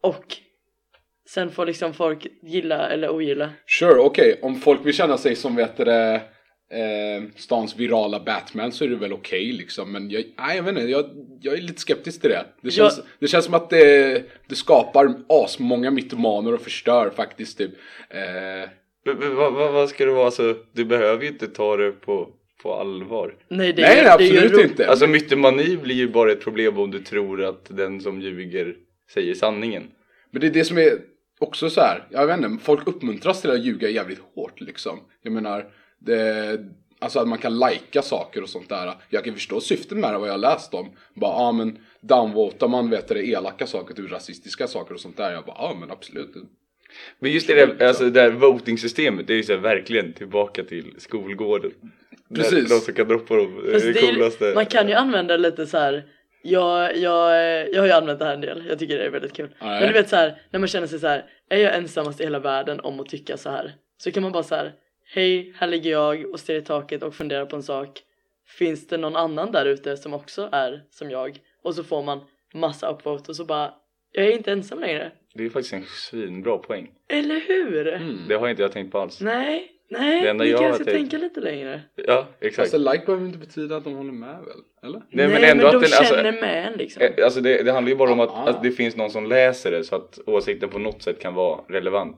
Och 0.00 0.36
sen 1.28 1.50
får 1.50 1.66
liksom 1.66 1.94
folk 1.94 2.26
gilla 2.42 2.88
eller 2.88 3.10
ogilla. 3.10 3.50
Sure, 3.66 4.00
okej. 4.00 4.38
Om 4.42 4.56
folk 4.56 4.86
vill 4.86 4.94
känna 4.94 5.18
sig 5.18 5.36
som, 5.36 5.56
vet 5.56 5.76
du 5.76 5.84
det, 5.84 6.20
eh, 6.72 7.22
stans 7.36 7.76
virala 7.76 8.20
Batman 8.20 8.72
så 8.72 8.84
är 8.84 8.88
det 8.88 8.96
väl 8.96 9.12
okej 9.12 9.52
liksom. 9.52 9.92
Men 9.92 10.10
jag, 10.10 10.24
nej, 10.38 10.56
jag 10.56 10.62
vet 10.62 10.70
inte, 10.78 10.90
jag, 10.90 11.04
jag 11.40 11.54
är 11.58 11.62
lite 11.62 11.80
skeptisk 11.80 12.20
till 12.20 12.30
det. 12.30 12.44
Det 12.60 12.70
känns, 12.70 13.00
det 13.18 13.28
känns 13.28 13.44
som 13.44 13.54
att 13.54 13.70
det, 13.70 14.22
det 14.48 14.54
skapar 14.54 15.14
asmånga 15.28 15.90
mytomaner 15.90 16.54
och 16.54 16.60
förstör 16.60 17.10
faktiskt 17.16 17.58
typ. 17.58 17.70
Eh, 18.10 18.20
Men- 19.04 19.18
men 19.18 19.34
Vad, 19.34 19.52
vad, 19.52 19.72
vad 19.72 19.88
ska 19.88 20.04
det 20.04 20.12
vara? 20.12 20.26
Alltså, 20.26 20.56
du 20.72 20.84
behöver 20.84 21.22
ju 21.22 21.28
inte 21.28 21.46
ta 21.46 21.76
det 21.76 21.92
på, 21.92 22.28
på 22.62 22.74
allvar. 22.74 23.34
Nej, 23.48 23.72
det 23.72 23.82
nej, 23.82 23.98
är, 23.98 24.04
nej, 24.04 24.14
det 24.18 24.24
är 24.24 24.32
ju 24.32 24.38
absolut 24.38 24.52
ro- 24.64 24.70
inte. 24.70 24.88
Alltså 24.90 25.06
mytomani 25.06 25.76
blir 25.76 25.94
ju 25.94 26.08
bara 26.08 26.32
ett 26.32 26.40
problem 26.40 26.78
om 26.78 26.90
du 26.90 26.98
tror 26.98 27.44
att 27.44 27.76
den 27.76 28.00
som 28.00 28.20
ljuger 28.20 28.74
säger 29.14 29.34
sanningen. 29.34 29.82
Men 30.30 30.40
det 30.40 30.46
är 30.46 30.50
det 30.50 30.64
som 30.64 30.78
är 30.78 30.92
också 31.40 31.70
så 31.70 31.80
här, 31.80 32.06
jag 32.10 32.26
vet 32.26 32.36
inte, 32.40 32.64
folk 32.64 32.86
uppmuntras 32.86 33.40
till 33.40 33.50
att 33.50 33.64
ljuga 33.64 33.88
jävligt 33.88 34.20
hårt 34.34 34.60
liksom. 34.60 35.00
Jag 35.22 35.32
menar, 35.32 35.64
det, 36.04 36.60
alltså 36.98 37.18
att 37.20 37.28
man 37.28 37.38
kan 37.38 37.58
lajka 37.58 38.02
saker 38.02 38.42
och 38.42 38.48
sånt 38.48 38.68
där. 38.68 38.94
Jag 39.08 39.24
kan 39.24 39.34
förstå 39.34 39.60
syftet 39.60 39.98
med 39.98 40.12
det, 40.12 40.18
vad 40.18 40.28
jag 40.28 40.32
har 40.32 40.38
läst 40.38 40.74
om. 40.74 40.96
Bara, 41.14 41.30
ja 41.30 41.36
ah, 41.36 41.52
men 41.52 41.78
downvotar 42.00 42.68
man 42.68 42.90
vet 42.90 43.08
det, 43.08 43.28
elaka 43.28 43.66
saker, 43.66 43.94
typ 43.94 44.12
rasistiska 44.12 44.66
saker 44.66 44.94
och 44.94 45.00
sånt 45.00 45.16
där. 45.16 45.32
Jag 45.32 45.44
bara, 45.44 45.56
ja 45.58 45.70
ah, 45.70 45.74
men 45.74 45.90
absolut. 45.90 46.34
Men 47.18 47.30
just 47.30 47.46
det 47.46 47.54
där, 47.54 47.86
alltså 47.86 48.04
det 48.04 48.10
där 48.10 48.30
voting-systemet, 48.30 49.26
det 49.26 49.32
är 49.32 49.36
ju 49.36 49.42
så 49.42 49.56
verkligen 49.56 50.12
tillbaka 50.12 50.64
till 50.64 50.94
skolgården. 50.98 51.72
Precis. 52.34 52.68
De 52.68 52.80
som 52.80 52.94
kan 52.94 53.08
droppa 53.08 53.36
dem, 53.36 53.62
det 53.64 53.68
är 53.68 53.72
Fast 53.72 53.86
det 53.86 54.00
coolaste. 54.00 54.52
man 54.54 54.66
kan 54.66 54.88
ju 54.88 54.94
använda 54.94 55.36
lite 55.36 55.66
så 55.66 55.78
här. 55.78 56.04
Jag, 56.42 56.96
jag, 56.96 57.34
jag 57.74 57.80
har 57.80 57.86
ju 57.86 57.92
använt 57.92 58.18
det 58.18 58.24
här 58.24 58.34
en 58.34 58.40
del, 58.40 58.64
jag 58.68 58.78
tycker 58.78 58.98
det 58.98 59.04
är 59.04 59.10
väldigt 59.10 59.32
kul. 59.32 59.54
Ja, 59.58 59.66
Men 59.66 59.86
du 59.86 59.92
vet 59.92 60.08
så 60.08 60.16
här, 60.16 60.42
när 60.50 60.60
man 60.60 60.68
känner 60.68 60.86
sig 60.86 60.98
så 60.98 61.06
här, 61.06 61.24
är 61.50 61.58
jag 61.58 61.76
ensammast 61.76 62.20
i 62.20 62.24
hela 62.24 62.38
världen 62.38 62.80
om 62.80 63.00
att 63.00 63.08
tycka 63.08 63.36
så 63.36 63.50
här? 63.50 63.72
Så 63.98 64.12
kan 64.12 64.22
man 64.22 64.32
bara 64.32 64.42
så 64.42 64.54
här, 64.54 64.72
hej, 65.14 65.52
här 65.56 65.66
ligger 65.66 65.90
jag 65.90 66.30
och 66.32 66.40
stirrar 66.40 66.58
i 66.58 66.62
taket 66.62 67.02
och 67.02 67.14
funderar 67.14 67.46
på 67.46 67.56
en 67.56 67.62
sak. 67.62 68.00
Finns 68.58 68.86
det 68.88 68.96
någon 68.96 69.16
annan 69.16 69.52
där 69.52 69.66
ute 69.66 69.96
som 69.96 70.14
också 70.14 70.48
är 70.52 70.82
som 70.90 71.10
jag? 71.10 71.38
Och 71.62 71.74
så 71.74 71.84
får 71.84 72.02
man 72.02 72.20
massa 72.54 72.90
upvote 72.90 73.30
och 73.30 73.36
så 73.36 73.44
bara, 73.44 73.74
jag 74.12 74.24
är 74.26 74.30
inte 74.32 74.52
ensam 74.52 74.78
längre. 74.80 75.12
Det 75.34 75.44
är 75.44 75.50
faktiskt 75.50 75.72
en 75.74 75.84
svinbra 75.84 76.58
poäng. 76.58 76.90
Eller 77.08 77.40
hur? 77.40 77.88
Mm. 77.88 78.18
Det 78.28 78.34
har 78.34 78.48
inte 78.48 78.62
jag 78.62 78.72
tänkt 78.72 78.92
på 78.92 78.98
alls. 78.98 79.20
Nej, 79.20 79.72
nej, 79.90 80.22
Det 80.22 80.28
enda 80.28 80.44
ni 80.44 80.50
kanske 80.52 80.84
tänkt- 80.84 80.96
tänka 80.98 81.18
lite 81.18 81.40
längre. 81.40 81.80
Ja, 81.94 82.26
exakt. 82.40 82.74
Alltså 82.74 82.92
like 82.92 83.06
behöver 83.06 83.26
inte 83.26 83.38
betyda 83.38 83.76
att 83.76 83.84
de 83.84 83.94
håller 83.94 84.12
med 84.12 84.28
väl? 84.44 84.88
Eller? 84.88 85.02
Nej, 85.10 85.28
men 85.28 85.44
ändå 85.44 85.62
de 85.62 85.66
att 85.66 85.72
den- 85.72 85.82
alltså- 85.98 86.14
känner 86.14 86.32
med 86.40 86.66
en 86.66 86.72
liksom. 86.78 87.02
Eh, 87.02 87.24
Alltså 87.24 87.40
det, 87.40 87.62
det 87.62 87.72
handlar 87.72 87.90
ju 87.90 87.96
bara 87.96 88.12
om 88.12 88.20
att, 88.20 88.30
Ah. 88.30 88.44
att 88.48 88.62
det 88.62 88.70
finns 88.70 88.96
någon 88.96 89.10
som 89.10 89.26
läser 89.26 89.70
det 89.70 89.84
så 89.84 89.96
att 89.96 90.18
åsikten 90.26 90.68
på 90.68 90.78
något 90.78 91.02
sätt 91.02 91.20
kan 91.20 91.34
vara 91.34 91.60
relevant. 91.68 92.16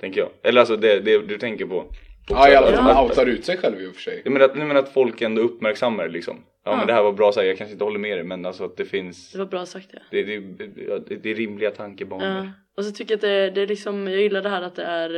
Tänker 0.00 0.20
jag. 0.20 0.30
Eller 0.42 0.60
alltså 0.60 0.76
det, 0.76 1.00
det 1.00 1.18
du 1.18 1.38
tänker 1.38 1.66
på. 1.66 1.84
Ja, 2.28 2.50
i 2.50 2.54
alla 2.54 2.66
fall 2.66 2.74
Ja. 2.76 2.82
man 2.94 3.04
outar 3.04 3.26
ut 3.26 3.44
sig 3.44 3.56
själv 3.56 3.80
i 3.80 3.86
och 3.86 3.94
för 3.94 4.00
sig. 4.02 4.20
Jag 4.24 4.32
menar 4.32 4.46
att, 4.46 4.56
jag 4.56 4.66
menar 4.68 4.80
att 4.80 4.92
folk 4.92 5.22
ändå 5.22 5.42
uppmärksammar 5.42 6.04
det 6.04 6.10
liksom. 6.10 6.36
Ja 6.64 6.70
Ja. 6.70 6.76
men 6.76 6.86
det 6.86 6.92
här 6.92 7.02
var 7.02 7.12
bra 7.12 7.32
här, 7.36 7.42
jag 7.42 7.58
kanske 7.58 7.72
inte 7.72 7.84
håller 7.84 7.98
med 7.98 8.16
dig 8.18 8.24
men 8.24 8.46
alltså 8.46 8.64
att 8.64 8.76
det 8.76 8.84
finns 8.84 9.32
Det 9.32 9.38
var 9.38 9.46
bra 9.46 9.66
sagt 9.66 9.88
ja. 9.92 9.98
Det, 10.10 10.22
det, 10.22 10.38
det, 10.38 11.16
det 11.16 11.30
är 11.30 11.34
rimliga 11.34 11.70
tankebanor. 11.70 12.26
Ja, 12.26 12.48
och 12.76 12.84
så 12.84 12.92
tycker 12.92 13.12
jag 13.12 13.16
att 13.16 13.20
det, 13.20 13.50
det 13.50 13.60
är 13.62 13.66
liksom, 13.66 14.08
jag 14.08 14.20
gillar 14.20 14.42
det 14.42 14.48
här 14.48 14.62
att 14.62 14.74
det 14.76 14.82
är 14.84 15.08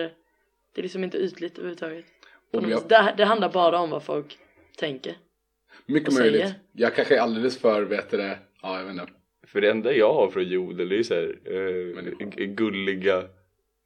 Det 0.74 0.80
är 0.80 0.82
liksom 0.82 1.04
inte 1.04 1.18
ytligt 1.18 1.58
överhuvudtaget 1.58 2.04
Om 2.52 2.70
jag- 2.70 2.82
det, 2.88 3.14
det 3.16 3.24
handlar 3.24 3.48
bara 3.52 3.78
om 3.80 3.90
vad 3.90 4.02
folk 4.02 4.38
tänker 4.78 5.16
Mycket 5.86 6.08
och 6.08 6.14
säger. 6.14 6.30
möjligt. 6.32 6.54
Jag 6.72 6.94
kanske 6.94 7.16
är 7.16 7.20
alldeles 7.20 7.58
för, 7.58 7.82
vet 7.82 8.10
det, 8.10 8.38
ja 8.62 8.78
jag 8.78 8.84
vet 8.84 8.92
inte. 8.92 9.12
För 9.46 9.60
det 9.60 9.70
enda 9.70 9.92
jag 9.92 10.12
har 10.14 10.28
från 10.30 10.44
jodel 10.44 10.92
är 10.92 10.96
ju 10.96 11.04
såhär 11.04 11.38
eh, 11.44 12.46
gulliga 12.46 13.22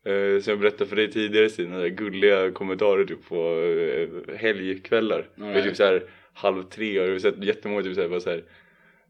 eh, 0.06 0.40
Som 0.40 0.50
jag 0.50 0.60
berättade 0.60 0.86
för 0.86 0.96
dig 0.96 1.10
tidigare 1.10 1.48
Stina, 1.48 1.88
gulliga 1.88 2.50
kommentarer 2.50 3.04
typ 3.04 3.28
på 3.28 3.62
eh, 3.62 4.36
helgkvällar. 4.36 5.28
Är 5.36 5.42
Alright. 5.42 5.64
typ 5.64 5.76
såhär 5.76 6.02
halv 6.32 6.62
tre 6.62 7.00
och 7.00 7.06
jag 7.06 7.12
har 7.12 7.18
sett 7.18 7.44
jättemånga 7.44 7.82
typ 7.82 7.94
såhär, 7.94 8.08
bara 8.08 8.20
såhär 8.20 8.44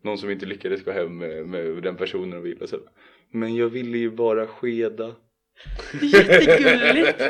Någon 0.02 0.18
som 0.18 0.30
inte 0.30 0.46
lyckades 0.46 0.84
gå 0.84 0.90
hem 0.90 1.18
med, 1.18 1.46
med 1.46 1.82
den 1.82 1.96
personen 1.96 2.38
och 2.38 2.46
vill 2.46 2.62
och 2.62 2.68
så. 2.68 2.78
Men 3.32 3.56
jag 3.56 3.68
ville 3.68 3.98
ju 3.98 4.10
bara 4.10 4.46
skeda. 4.46 5.14
Jättegulligt 6.02 7.22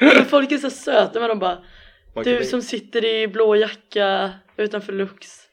Men 0.00 0.24
folk 0.24 0.52
är 0.52 0.58
så 0.58 0.70
söta 0.70 1.20
men 1.20 1.28
de 1.28 1.38
bara 1.38 1.64
Du 2.24 2.44
som 2.44 2.62
sitter 2.62 3.04
i 3.04 3.28
blå 3.28 3.56
jacka 3.56 4.32
utanför 4.56 4.92
Lux 4.92 5.44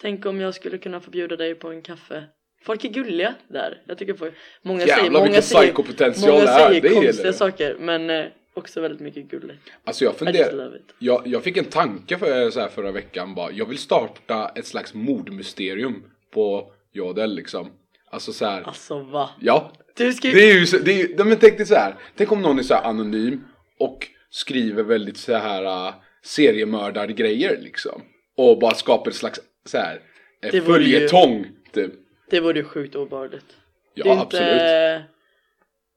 Tänk 0.00 0.26
om 0.26 0.40
jag 0.40 0.54
skulle 0.54 0.78
kunna 0.78 1.00
förbjuda 1.00 1.36
dig 1.36 1.54
på 1.54 1.68
en 1.68 1.82
kaffe. 1.82 2.24
Folk 2.64 2.84
är 2.84 2.88
gulliga 2.88 3.34
där. 3.48 3.82
Jag 3.86 3.98
tycker 3.98 4.14
folk, 4.14 4.34
många 4.62 4.80
Jävlar 4.80 4.96
säger, 4.96 5.10
många 5.10 5.42
säger, 5.42 5.72
många 5.76 5.92
det 6.00 6.06
är. 6.06 6.12
säger 6.12 6.80
Det 6.80 6.88
konstiga 7.06 7.32
saker 7.32 7.76
men 7.78 8.10
eh, 8.10 8.24
också 8.54 8.80
väldigt 8.80 9.00
mycket 9.00 9.24
gulligt. 9.30 9.58
Alltså 9.84 10.04
jag 10.04 10.16
funderar, 10.16 10.80
jag, 10.98 11.22
jag 11.26 11.42
fick 11.42 11.56
en 11.56 11.64
tanke 11.64 12.18
för, 12.18 12.50
så 12.50 12.60
här, 12.60 12.68
förra 12.68 12.92
veckan 12.92 13.34
bara. 13.34 13.50
Jag 13.52 13.66
vill 13.68 13.78
starta 13.78 14.52
ett 14.54 14.66
slags 14.66 14.94
mordmysterium 14.94 16.04
på 16.34 16.72
Jodel 16.92 17.34
liksom. 17.34 17.70
Alltså 18.10 18.32
så 18.32 18.46
här. 18.46 18.62
Alltså 18.62 18.98
va? 19.00 19.30
Ja, 19.40 19.72
Du 19.96 20.12
ska 20.12 20.28
det 20.28 20.50
är 20.50 20.58
ju 20.58 20.66
så, 20.66 20.78
det 20.78 20.92
är, 20.92 21.08
ju- 21.08 21.24
men 21.24 21.36
tänk 21.38 21.56
dig 21.56 21.66
så 21.66 21.74
här. 21.74 21.94
Tänk 22.16 22.32
om 22.32 22.42
någon 22.42 22.58
är 22.58 22.62
så 22.62 22.74
här 22.74 22.82
anonym 22.82 23.44
och 23.78 24.08
skriver 24.30 24.82
väldigt 24.82 25.16
så 25.16 25.34
här 25.34 25.88
uh, 25.88 25.94
seriemördargrejer 26.24 27.58
liksom. 27.62 28.02
Och 28.36 28.58
bara 28.58 28.74
skapar 28.74 29.10
ett 29.10 29.16
slags 29.16 29.40
så 29.64 29.78
här 29.78 30.00
eh, 30.42 30.50
Det 30.52 30.60
vore 30.60 30.82
ju- 30.82 30.94
följetong 30.94 31.46
typ. 31.72 31.92
Det 32.30 32.40
vore 32.40 32.58
ju 32.58 32.64
sjukt 32.64 32.94
obehagligt. 32.94 33.46
det 33.94 34.02
Ja 34.04 34.14
är 34.16 34.22
absolut. 34.22 34.52
inte 34.52 35.04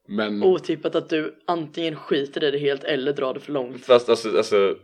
Men 0.08 0.44
otippat 0.44 0.96
att 0.96 1.10
du 1.10 1.36
antingen 1.46 1.96
skiter 1.96 2.44
i 2.44 2.52
det 2.52 2.58
helt 2.58 2.84
eller 2.84 3.14
drar 3.14 3.34
det 3.34 3.40
för 3.40 3.52
långt. 3.52 3.86
Fast 3.86 4.10
alltså, 4.10 4.38
alltså 4.38 4.76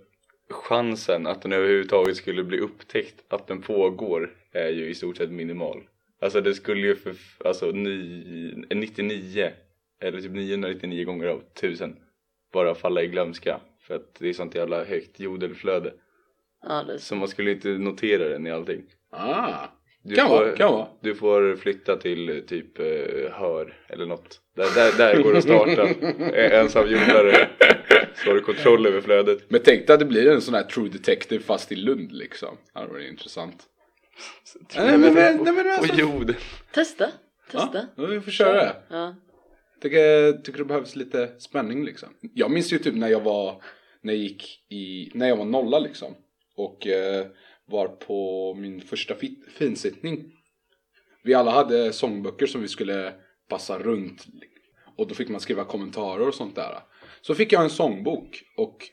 chansen 0.50 1.28
att 1.28 1.42
den 1.42 1.54
överhuvudtaget 1.54 2.18
skulle 2.18 2.44
bli 2.44 2.60
upptäckt 2.60 3.16
att 3.28 3.48
den 3.48 3.62
pågår 3.62 4.30
är 4.52 4.70
ju 4.70 4.90
i 4.90 4.96
stort 4.96 5.18
sett 5.18 5.32
minimal. 5.32 5.84
Alltså 6.22 6.42
det 6.42 6.54
skulle 6.54 6.88
ju 6.88 6.96
för 6.96 7.16
alltså, 7.46 7.66
ni, 7.72 8.66
99 8.70 9.52
eller 10.02 10.22
typ 10.22 10.32
999 10.32 11.06
gånger 11.06 11.28
av 11.28 11.42
1000 11.54 11.96
bara 12.54 12.76
falla 12.76 13.02
i 13.02 13.08
glömska 13.08 13.60
för 13.82 13.96
att 13.96 14.16
det 14.20 14.30
är 14.30 14.34
sånt 14.34 14.56
jävla 14.56 14.84
högt 14.84 15.20
jodelflöde. 15.20 15.94
Ja, 16.68 16.84
det 16.84 16.94
är 16.94 16.98
Så 16.98 17.16
man 17.16 17.28
skulle 17.28 17.52
inte 17.52 17.68
notera 17.70 18.30
den 18.30 18.48
i 18.48 18.52
allting. 18.52 18.84
ah, 19.10 19.68
Du 20.06 20.16
kan 20.16 20.28
får, 20.28 20.36
vara, 20.36 20.56
kan 20.56 20.72
vara. 20.74 20.88
Du 21.02 21.16
får 21.16 21.56
flytta 21.56 21.96
till 21.98 22.44
typ 22.48 22.80
eh, 22.80 22.86
Hör 23.32 23.74
eller 23.90 24.06
något. 24.06 24.40
Där, 24.56 24.76
där, 24.76 24.98
där 24.98 25.24
går 25.24 25.32
det 25.32 25.38
att 25.38 25.44
starta. 25.44 25.82
Eh, 26.38 26.60
Ensam 26.60 26.88
jordare. 26.90 27.50
Så 28.16 28.30
har 28.30 28.34
du 28.36 28.42
kontroll 28.42 28.86
över 28.88 29.02
flödet. 29.02 29.40
Men 29.48 29.62
tänk 29.64 29.88
dig 29.88 29.94
att 29.94 30.00
det 30.00 30.06
blir 30.06 30.32
en 30.32 30.42
sån 30.42 30.54
här 30.54 30.64
true 30.64 30.90
detective 30.90 31.44
fast 31.44 31.72
i 31.72 31.76
Lund 31.76 32.12
liksom. 32.12 32.58
Det 32.74 32.80
hade 32.80 32.92
varit 32.92 33.12
intressant. 33.12 33.64
Nej, 34.76 34.98
men- 34.98 35.14
men- 35.14 35.44
nej, 35.44 35.54
men 35.54 35.72
alltså- 35.72 35.94
På 35.94 36.00
jorden. 36.00 36.36
Testa, 36.74 37.06
testa. 37.52 37.88
Ja, 37.96 38.06
vi 38.06 38.22
får 38.22 38.32
köra 38.32 38.54
det. 38.54 38.76
Ja. 38.90 39.16
Tycker, 39.82 40.32
tycker 40.32 40.60
det 40.60 40.66
behövs 40.66 40.96
lite 40.96 41.28
spänning 41.40 41.86
liksom. 41.86 42.10
Jag 42.34 42.52
minns 42.52 42.74
ju 42.74 42.78
typ 42.78 42.96
när 42.96 43.08
jag 43.08 43.20
var, 43.20 43.62
när 44.02 44.14
jag 44.14 44.22
gick 44.24 44.44
i, 44.72 45.12
när 45.14 45.28
jag 45.28 45.36
var 45.38 45.46
nolla 45.46 45.80
liksom. 45.80 46.16
Och 46.56 46.88
eh, 46.88 47.26
var 47.66 47.88
på 47.88 48.54
min 48.54 48.82
första 48.82 49.16
fi- 49.16 49.40
finsittning. 49.58 50.32
Vi 51.24 51.34
alla 51.34 51.52
hade 51.52 51.94
sångböcker 51.94 52.46
som 52.46 52.62
vi 52.62 52.68
skulle 52.68 53.14
passa 53.50 53.80
runt. 53.80 54.26
Och 54.98 55.08
då 55.08 55.16
fick 55.16 55.30
man 55.30 55.42
skriva 55.42 55.64
kommentarer 55.64 56.28
och 56.28 56.36
sånt 56.36 56.56
där. 56.56 56.80
Så 57.22 57.36
fick 57.36 57.52
jag 57.52 57.64
en 57.64 57.70
sångbok 57.70 58.44
och 58.58 58.90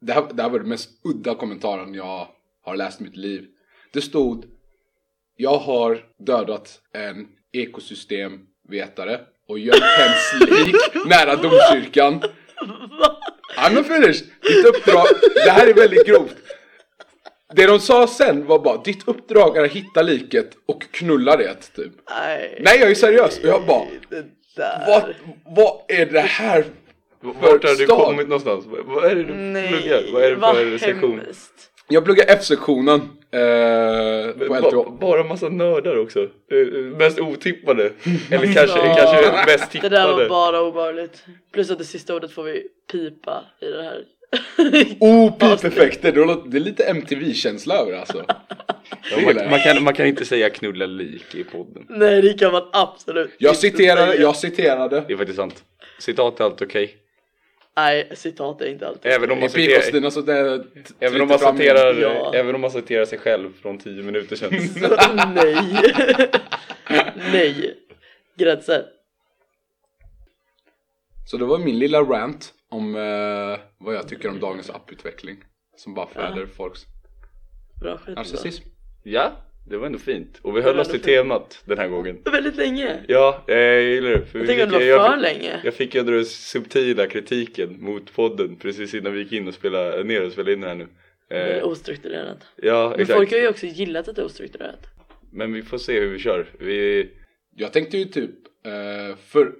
det 0.00 0.12
här, 0.12 0.26
det 0.32 0.42
här 0.42 0.50
var 0.50 0.58
det 0.58 0.66
mest 0.66 0.90
udda 1.04 1.34
kommentaren 1.34 1.94
jag 1.94 2.28
har 2.62 2.76
läst 2.76 3.00
i 3.00 3.04
mitt 3.04 3.16
liv. 3.16 3.46
Det 3.92 4.00
stod 4.00 4.44
Jag 5.36 5.58
har 5.58 6.04
dödat 6.18 6.80
en 6.92 7.28
ekosystemvetare 7.52 9.20
och 9.48 9.58
gömt 9.58 9.82
hens 9.82 10.50
lik 10.50 10.76
nära 11.06 11.36
domkyrkan. 11.36 12.22
I'm 13.58 13.74
not 13.74 13.86
finished! 13.86 14.26
Ditt 14.42 14.66
uppdrag, 14.66 15.06
det 15.44 15.50
här 15.50 15.66
är 15.66 15.74
väldigt 15.74 16.06
grovt. 16.06 16.36
Det 17.54 17.66
de 17.66 17.80
sa 17.80 18.06
sen 18.06 18.46
var 18.46 18.58
bara 18.58 18.76
ditt 18.82 19.08
uppdrag 19.08 19.56
är 19.56 19.64
att 19.64 19.70
hitta 19.70 20.02
liket 20.02 20.50
och 20.66 20.82
knulla 20.90 21.36
det 21.36 21.54
typ. 21.76 21.92
Nej. 22.10 22.58
Nej 22.64 22.78
jag 22.80 22.90
är 22.90 22.94
seriös 22.94 23.38
och 23.38 23.48
jag 23.48 23.66
bara 23.66 23.84
vad, 24.86 25.02
vad 25.56 25.80
är 25.88 26.06
det 26.06 26.20
här 26.20 26.64
Vart 27.20 27.42
har 27.64 27.76
du 27.78 27.84
stad. 27.84 27.98
kommit 28.04 28.28
någonstans? 28.28 28.64
Vad- 28.84 29.04
är 29.04 29.14
det 29.14 29.24
du 29.24 29.34
Nej. 29.34 29.68
pluggar? 29.68 30.02
Vad 30.12 30.22
är 30.22 30.30
det 30.30 30.36
vad 30.36 30.56
för 30.56 30.78
sektion? 30.78 31.20
hemskt. 31.24 31.52
Jag 31.88 32.04
pluggar 32.04 32.24
F-sektionen 32.28 33.00
eh, 33.32 34.46
på 34.46 34.48
Ba, 34.48 34.58
LTH. 34.84 34.90
bara 35.00 35.24
massa 35.24 35.48
nördar 35.48 35.98
också. 35.98 36.20
Eh, 36.22 36.66
Mest 36.98 37.20
otippade. 37.20 37.82
Eller 38.30 38.54
kanske, 38.54 38.78
Ja. 38.78 38.94
kanske 38.98 39.52
mest 39.52 39.72
Det 39.72 39.88
där 39.88 40.02
var 40.06 40.12
tippade. 40.12 40.28
bara 40.28 40.60
obehagligt. 40.62 41.24
Plus 41.52 41.70
att 41.70 41.78
det 41.78 41.84
sista 41.84 42.14
ordet 42.14 42.32
får 42.32 42.42
vi 42.42 42.66
pipa 42.92 43.44
i 43.60 43.66
det 43.66 43.82
här. 43.82 44.04
Oh, 45.00 45.32
pipeffekter! 45.38 46.12
Det 46.50 46.56
är 46.56 46.60
lite 46.60 46.84
MTV-känsla 46.84 47.74
över 47.74 47.92
alltså. 47.92 48.24
Ja, 49.10 49.20
man, 49.34 49.50
man, 49.50 49.60
kan, 49.60 49.82
man 49.82 49.94
kan 49.94 50.06
inte 50.06 50.24
säga 50.24 50.50
knulla 50.50 50.86
lik 50.86 51.34
i 51.34 51.44
podden. 51.44 51.86
Nej 51.88 52.22
det 52.22 52.38
kan 52.38 52.52
man 52.52 52.68
absolut 52.72 53.30
Jag 53.38 53.50
inte 53.50 53.60
citerade, 53.60 54.12
säga. 54.12 54.22
jag 54.22 54.36
citerade. 54.36 55.04
Det 55.06 55.12
är 55.12 55.16
faktiskt 55.16 55.36
sant. 55.36 55.64
Citat 55.98 56.40
är 56.40 56.44
allt 56.44 56.62
okej. 56.62 56.96
Nej 57.76 58.10
citat 58.14 58.60
är 58.62 58.66
inte 58.66 58.88
alltid 58.88 59.12
Även 59.12 59.30
om 59.30 59.38
I 59.38 59.40
man 59.40 59.50
citerar, 59.50 59.76
pipastina 59.80 60.10
så 60.10 60.20
det 60.20 60.64
även 61.00 61.20
om 61.20 61.28
man 61.28 61.38
citerar, 61.38 61.94
Ja. 62.00 62.32
även 62.34 62.54
om 62.54 62.60
man 62.60 62.70
citerar 62.70 63.04
sig 63.04 63.18
själv 63.18 63.52
från 63.62 63.78
10 63.78 64.02
minuter 64.02 64.36
sedan. 64.36 64.52
Nej. 65.34 65.56
Nej. 67.32 67.74
Gränser. 68.38 68.84
Så 71.30 71.36
det 71.36 71.44
var 71.44 71.58
min 71.58 71.78
lilla 71.78 72.00
rant 72.00 72.52
om 72.70 72.94
eh, 72.96 73.58
vad 73.78 73.94
jag 73.94 74.08
tycker 74.08 74.28
om 74.28 74.40
dagens 74.40 74.70
apputveckling. 74.70 75.36
Som 75.76 75.94
bara 75.94 76.06
föder 76.06 76.46
folks 76.46 76.80
Bra 77.80 78.00
narcissism. 78.06 78.64
Ja, 79.02 79.32
det 79.68 79.76
var 79.76 79.86
ändå 79.86 79.98
fint. 79.98 80.38
Och 80.42 80.56
vi 80.56 80.60
höll 80.62 80.80
oss 80.80 80.88
till 80.88 81.00
fint. 81.00 81.04
temat 81.06 81.62
den 81.64 81.78
här 81.78 81.88
gången. 81.88 82.18
Väldigt 82.32 82.56
länge. 82.56 83.04
Ja, 83.08 83.44
eh, 83.48 83.56
jag 83.56 83.82
gillar 83.82 84.10
det. 84.10 84.26
För 84.26 84.38
Jag 84.38 84.42
vi 84.42 84.46
tänker 84.46 84.62
att 84.64 84.70
det 84.70 84.74
var 84.74 84.80
för 84.80 85.12
jag, 85.12 85.20
länge. 85.20 85.60
jag 85.64 85.74
fick 85.74 85.94
ju 85.94 86.02
den 86.02 86.24
subtila 86.24 87.06
kritiken 87.06 87.76
mot 87.84 88.14
podden 88.14 88.56
precis 88.56 88.94
innan 88.94 89.12
vi 89.12 89.18
gick 89.22 89.32
in 89.32 89.48
och 89.48 89.54
spelade 89.54 90.04
ner 90.04 90.26
och 90.26 90.32
spelade 90.32 90.52
in 90.52 90.60
det 90.60 90.68
här 90.68 90.74
nu. 90.74 90.88
Det 91.28 91.34
är 91.36 91.58
Eh, 91.60 91.64
ostrukturerat. 91.68 92.38
ja, 92.56 92.88
Men 92.90 93.00
exakt. 93.00 93.16
folk 93.18 93.30
har 93.32 93.38
ju 93.38 93.48
också 93.48 93.66
gillat 93.66 94.08
att 94.08 94.16
det 94.16 94.22
är 94.22 94.26
ostrukturerat. 94.26 94.86
Men 95.32 95.52
vi 95.52 95.62
får 95.62 95.78
se 95.78 96.00
hur 96.00 96.08
vi 96.08 96.18
kör. 96.18 96.46
Vi, 96.58 97.10
Jag 97.56 97.72
tänkte 97.72 97.98
ju 97.98 98.04
typ, 98.04 98.30
eh, 98.66 99.16
för 99.16 99.52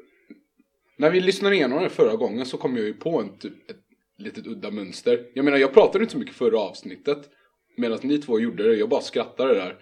när 1.00 1.10
vi 1.10 1.20
lyssnade 1.20 1.54
igenom 1.54 1.82
det 1.82 1.88
förra 1.88 2.16
gången 2.16 2.46
så 2.46 2.56
kom 2.56 2.76
jag 2.76 2.86
ju 2.86 2.94
på 2.94 3.20
en 3.20 3.38
typ 3.38 3.70
ett 3.70 3.76
litet 4.18 4.46
udda 4.46 4.70
mönster. 4.70 5.20
Jag 5.34 5.44
menar 5.44 5.58
jag 5.58 5.74
pratade 5.74 6.04
inte 6.04 6.12
så 6.12 6.18
mycket 6.18 6.34
förra 6.34 6.58
avsnittet. 6.58 7.18
Medan 7.76 7.98
ni 8.02 8.18
två 8.18 8.40
gjorde 8.40 8.68
det, 8.68 8.76
jag 8.76 8.88
bara 8.88 9.00
skrattade 9.00 9.54
där. 9.54 9.76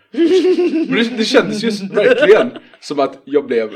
Men 0.89 0.97
det, 0.97 1.17
det 1.17 1.25
kändes 1.25 1.65
ju 1.65 1.71
verkligen 1.89 2.51
som 2.81 3.01
att 3.01 3.23
jag 3.25 3.47
blev 3.47 3.71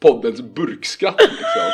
poddens 0.00 0.40
burkskratt 0.40 1.20
liksom. 1.20 1.70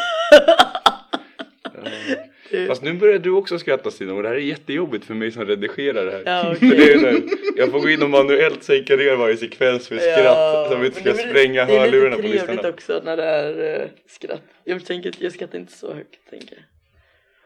Fast 2.68 2.82
nu 2.82 2.92
börjar 2.92 3.18
du 3.18 3.30
också 3.30 3.58
skratta 3.58 3.90
Stina 3.90 4.14
och 4.14 4.22
det 4.22 4.28
här 4.28 4.36
är 4.36 4.40
jättejobbigt 4.40 5.04
för 5.04 5.14
mig 5.14 5.30
som 5.32 5.44
redigerar 5.46 6.06
det 6.06 6.12
här. 6.12 6.22
Ja, 6.26 6.54
För 6.54 6.66
okej. 6.66 6.78
det 6.78 6.92
är 6.92 6.98
här, 6.98 7.22
jag 7.56 7.70
får 7.70 7.80
gå 7.80 7.88
in 7.90 8.02
och 8.02 8.10
manuellt 8.10 8.62
sänka 8.62 8.96
ner 8.96 9.16
varje 9.16 9.36
sekvens 9.36 9.88
för 9.88 9.98
skratt 9.98 10.68
så 10.68 10.74
att 10.74 10.80
vi 10.82 10.86
inte 10.86 11.00
ska 11.00 11.08
men 11.08 11.16
det 11.16 11.22
är- 11.22 11.28
spränga 11.30 11.64
Det 11.64 11.72
är 11.76 11.78
hörlurarna 11.80 12.16
lite 12.16 12.22
på 12.22 12.28
trevligt 12.28 12.48
lyssnarna. 12.50 12.68
också 12.68 13.00
när 13.04 13.16
det 13.16 13.24
är 13.24 13.80
uh, 13.82 13.88
skratt. 14.08 14.42
Jag 14.64 14.84
tänker 14.84 15.12
jag 15.18 15.32
skrattar 15.32 15.58
inte 15.58 15.72
så 15.72 15.94
högt 15.94 16.30
tänker 16.30 16.54
jag. 16.56 16.64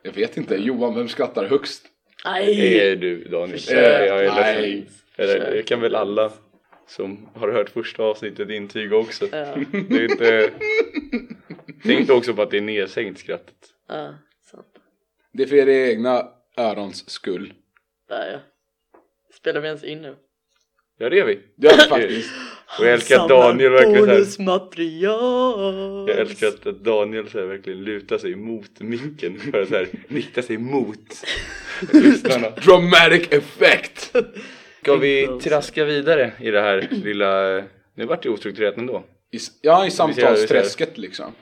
Jag 0.02 0.12
vet 0.12 0.37
inte, 0.37 0.54
Johan, 0.56 0.94
vem 0.94 1.08
skrattar 1.08 1.44
högst? 1.44 1.82
Nej! 2.25 2.46
Det 2.56 2.88
är 2.90 2.96
du 2.96 3.25
Daniel. 3.25 3.58
Försök. 3.58 3.76
Eh, 4.00 4.06
jag 4.06 4.25
är. 4.25 4.30
Nej. 4.34 4.87
Eller 5.16 5.50
det 5.52 5.62
kan 5.62 5.80
väl 5.80 5.94
alla 5.94 6.32
som 6.88 7.28
har 7.34 7.49
hört 7.52 7.68
första 7.70 8.02
avsnittet 8.02 8.50
intyga 8.50 8.96
också. 8.96 9.26
Ja, 9.32 9.46
Det 9.88 9.96
är 9.96 10.04
inte... 10.11 10.50
Tänk 11.84 12.11
också 12.11 12.34
på 12.34 12.42
att 12.42 12.50
det 12.50 12.56
är 12.56 12.61
nedsänkt 12.61 13.20
skrattet. 13.20 13.54
ja. 13.88 14.14
Det 15.34 15.42
är 15.42 15.46
för 15.46 15.56
era 15.56 15.72
egna 15.72 16.28
örons 16.56 17.10
skull. 17.10 17.52
Där 18.08 18.32
ja. 18.32 18.38
Spelar 19.34 19.60
vi 19.60 19.66
ens 19.66 19.84
in 19.84 20.02
nu? 20.02 20.16
Ja 20.98 21.10
det 21.10 21.16
gör 21.16 21.26
vi. 21.26 21.40
Det 21.56 21.68
är 21.68 21.76
det 21.76 21.88
faktiskt. 21.88 22.30
Och 22.78 22.84
jag 22.84 22.92
älskar 22.92 23.20
att 23.20 23.28
Daniel 23.28 23.72
verkligen 23.72 24.04
såhär 24.04 24.14
bonusmaterial! 24.16 26.08
Jag 26.08 26.18
älskar 26.18 26.46
att- 26.46 26.84
Daniel 26.84 27.30
så 27.30 27.38
här 27.38 27.46
verkligen 27.46 27.84
lutar 27.84 28.18
sig 28.18 28.34
mot 28.34 28.80
micken 28.80 29.38
för 29.38 29.62
att 29.62 29.68
så 29.68 29.74
här 29.74 29.88
rikta 30.08 30.42
sig 30.42 30.58
mot 30.58 31.24
lyssnarna. 31.92 32.50
Dramatic 32.64 33.28
effect! 33.30 34.16
Ska 34.82 34.96
vi 34.96 35.28
traska 35.42 35.84
vidare 35.84 36.32
i 36.40 36.50
det 36.50 36.60
här 36.60 36.88
lilla, 36.90 37.62
nu 37.94 38.04
vart 38.06 38.22
det 38.22 38.28
ostrukturerat 38.28 38.76
ändå. 38.76 39.04
I, 39.32 39.38
ja, 39.62 39.86
i 39.86 39.90
samtalsträsket 39.90 40.98
liksom. 40.98 41.32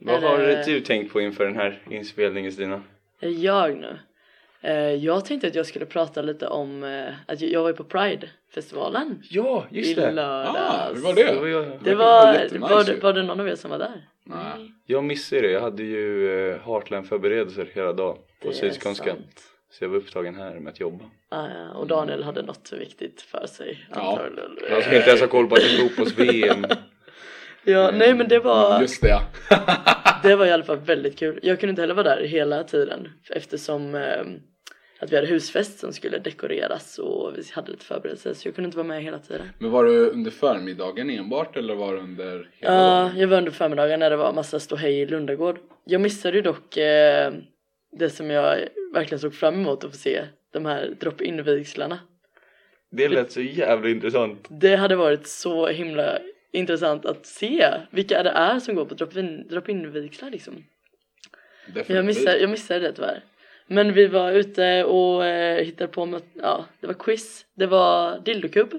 Vad 0.00 0.22
har 0.22 0.64
du 0.66 0.80
tänkt 0.80 1.12
på 1.12 1.20
inför 1.20 1.44
den 1.44 1.56
här 1.56 1.82
inspelningen 1.90 2.52
Stina? 2.52 2.82
Är 3.24 3.44
jag 3.44 3.76
nu? 3.76 3.98
Eh, 4.60 4.74
jag 4.94 5.24
tänkte 5.24 5.46
att 5.46 5.54
jag 5.54 5.66
skulle 5.66 5.86
prata 5.86 6.22
lite 6.22 6.46
om 6.46 6.84
eh, 6.84 7.14
att 7.26 7.40
jag 7.40 7.60
var 7.62 7.68
ju 7.68 7.74
på 7.76 7.84
Pride-festivalen 7.84 9.22
Ja, 9.30 9.66
i 9.70 9.94
lördags. 9.94 10.58
Ah, 10.58 10.90
hur 10.94 11.00
var 11.02 11.14
Det 11.14 11.22
det? 11.24 11.34
var 11.34 11.78
Det 11.84 11.94
var, 11.94 12.58
var, 12.68 12.84
det, 12.84 13.02
var 13.02 13.12
det 13.12 13.22
någon 13.22 13.40
av 13.40 13.48
er 13.48 13.54
som 13.54 13.70
var 13.70 13.78
där? 13.78 14.08
Nej. 14.24 14.72
jag 14.86 15.04
missade 15.04 15.42
det, 15.42 15.50
jag 15.50 15.60
hade 15.60 15.82
ju 15.82 16.30
eh, 16.50 16.60
Heartland 16.66 17.06
förberedelser 17.08 17.68
hela 17.74 17.92
dagen 17.92 18.16
på 18.16 18.22
Det 18.40 18.48
är 18.48 18.52
Sydskånska. 18.52 19.10
sant. 19.10 19.42
Så 19.70 19.84
jag 19.84 19.88
var 19.88 19.96
upptagen 19.96 20.34
här 20.34 20.54
med 20.60 20.70
att 20.72 20.80
jobba. 20.80 21.04
Ah, 21.28 21.46
ja, 21.48 21.70
och 21.74 21.86
Daniel 21.86 22.22
hade 22.22 22.42
något 22.42 22.66
så 22.66 22.76
viktigt 22.76 23.22
för 23.22 23.46
sig 23.46 23.86
Ja. 23.94 24.20
Jag 24.70 24.82
ska 24.82 24.96
inte 24.96 25.08
ens 25.08 25.20
ha 25.20 25.28
koll 25.28 25.46
på 25.48 25.54
att 25.54 25.60
det 25.60 25.66
är 25.66 25.88
fotbolls-VM. 25.88 26.64
Ja, 27.64 27.90
nej 27.94 28.14
men 28.14 28.28
det 28.28 28.38
var, 28.38 28.80
Just 28.80 29.02
det 29.02 29.08
ja. 29.08 29.22
det 30.22 30.36
var 30.36 30.46
i 30.46 30.50
alla 30.50 30.64
fall 30.64 30.78
väldigt 30.78 31.18
kul. 31.18 31.40
Jag 31.42 31.60
kunde 31.60 31.70
inte 31.70 31.82
heller 31.82 31.94
vara 31.94 32.16
där 32.16 32.22
hela 32.24 32.64
tiden 32.64 33.08
eftersom 33.30 33.94
eh, 33.94 34.20
att 35.00 35.12
vi 35.12 35.16
hade 35.16 35.28
husfest 35.28 35.78
som 35.78 35.92
skulle 35.92 36.18
dekoreras 36.18 36.98
och 36.98 37.32
vi 37.38 37.42
hade 37.52 37.70
lite 37.70 37.84
förberedelser 37.84 38.34
så 38.34 38.48
jag 38.48 38.54
kunde 38.54 38.66
inte 38.66 38.76
vara 38.76 38.86
med 38.88 39.02
hela 39.02 39.18
tiden. 39.18 39.48
Men 39.58 39.70
var 39.70 39.84
du 39.84 40.08
under 40.10 40.30
förmiddagen 40.30 41.10
enbart 41.10 41.56
eller 41.56 41.74
var 41.74 41.92
du 41.92 41.98
under 42.00 42.30
hela 42.32 42.74
Ja, 42.74 42.80
dagen? 42.80 43.18
jag 43.18 43.28
var 43.28 43.38
under 43.38 43.52
förmiddagen 43.52 44.00
när 44.00 44.10
det 44.10 44.16
var 44.16 44.32
massa 44.32 44.60
ståhej 44.60 45.00
i 45.00 45.06
Lundagård. 45.06 45.58
Jag 45.84 46.00
missade 46.00 46.36
ju 46.36 46.42
dock 46.42 46.76
eh, 46.76 47.32
det 47.98 48.10
som 48.10 48.30
jag 48.30 48.58
verkligen 48.94 49.18
såg 49.18 49.34
fram 49.34 49.54
emot 49.54 49.84
att 49.84 49.90
få 49.90 49.96
se, 49.96 50.24
de 50.52 50.66
här 50.66 50.94
drop-in-vigslarna. 51.00 51.98
Det 52.90 53.08
lät 53.08 53.32
så 53.32 53.40
jävla 53.40 53.88
intressant. 53.88 54.46
Det 54.50 54.76
hade 54.76 54.96
varit 54.96 55.26
så 55.26 55.66
himla 55.68 56.18
intressant 56.54 57.06
att 57.06 57.26
se 57.26 57.70
vilka 57.90 58.22
det 58.22 58.30
är 58.30 58.60
som 58.60 58.74
går 58.74 58.84
på 58.84 58.94
drop-in, 58.94 59.48
drop-in-vigslar 59.48 60.30
liksom. 60.30 60.64
Definitivt. 61.66 61.96
jag 61.96 62.04
missade, 62.04 62.38
jag 62.38 62.50
missade 62.50 62.80
det 62.80 62.92
tyvärr. 62.92 63.24
Men 63.66 63.92
vi 63.92 64.06
var 64.06 64.32
ute 64.32 64.84
och 64.84 65.26
eh, 65.26 65.64
hittade 65.64 65.88
på 65.88 66.06
med, 66.06 66.22
ja, 66.34 66.64
det 66.80 66.86
var 66.86 66.94
quiz, 66.94 67.46
det 67.54 67.66
var 67.66 68.18
dildokubb. 68.18 68.74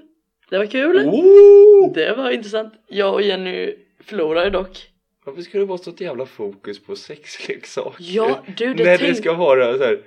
Det 0.50 0.58
var 0.58 0.66
kul. 0.66 0.96
Oh! 1.06 1.92
Det 1.92 2.12
var 2.16 2.30
intressant. 2.30 2.74
Jag 2.86 3.14
och 3.14 3.22
Jenny 3.22 3.74
förlorade 4.00 4.50
dock. 4.50 4.90
Varför 5.24 5.42
ska 5.42 5.58
det 5.58 5.64
vara 5.64 5.78
sånt 5.78 6.00
jävla 6.00 6.26
fokus 6.26 6.84
på 6.84 6.96
sexleksaker? 6.96 7.96
Ja, 7.98 8.44
du, 8.56 8.74
det 8.74 8.84
När 8.84 8.98
det 8.98 9.14
ska 9.14 9.32
vara 9.32 9.78
så 9.78 9.84
här. 9.84 10.00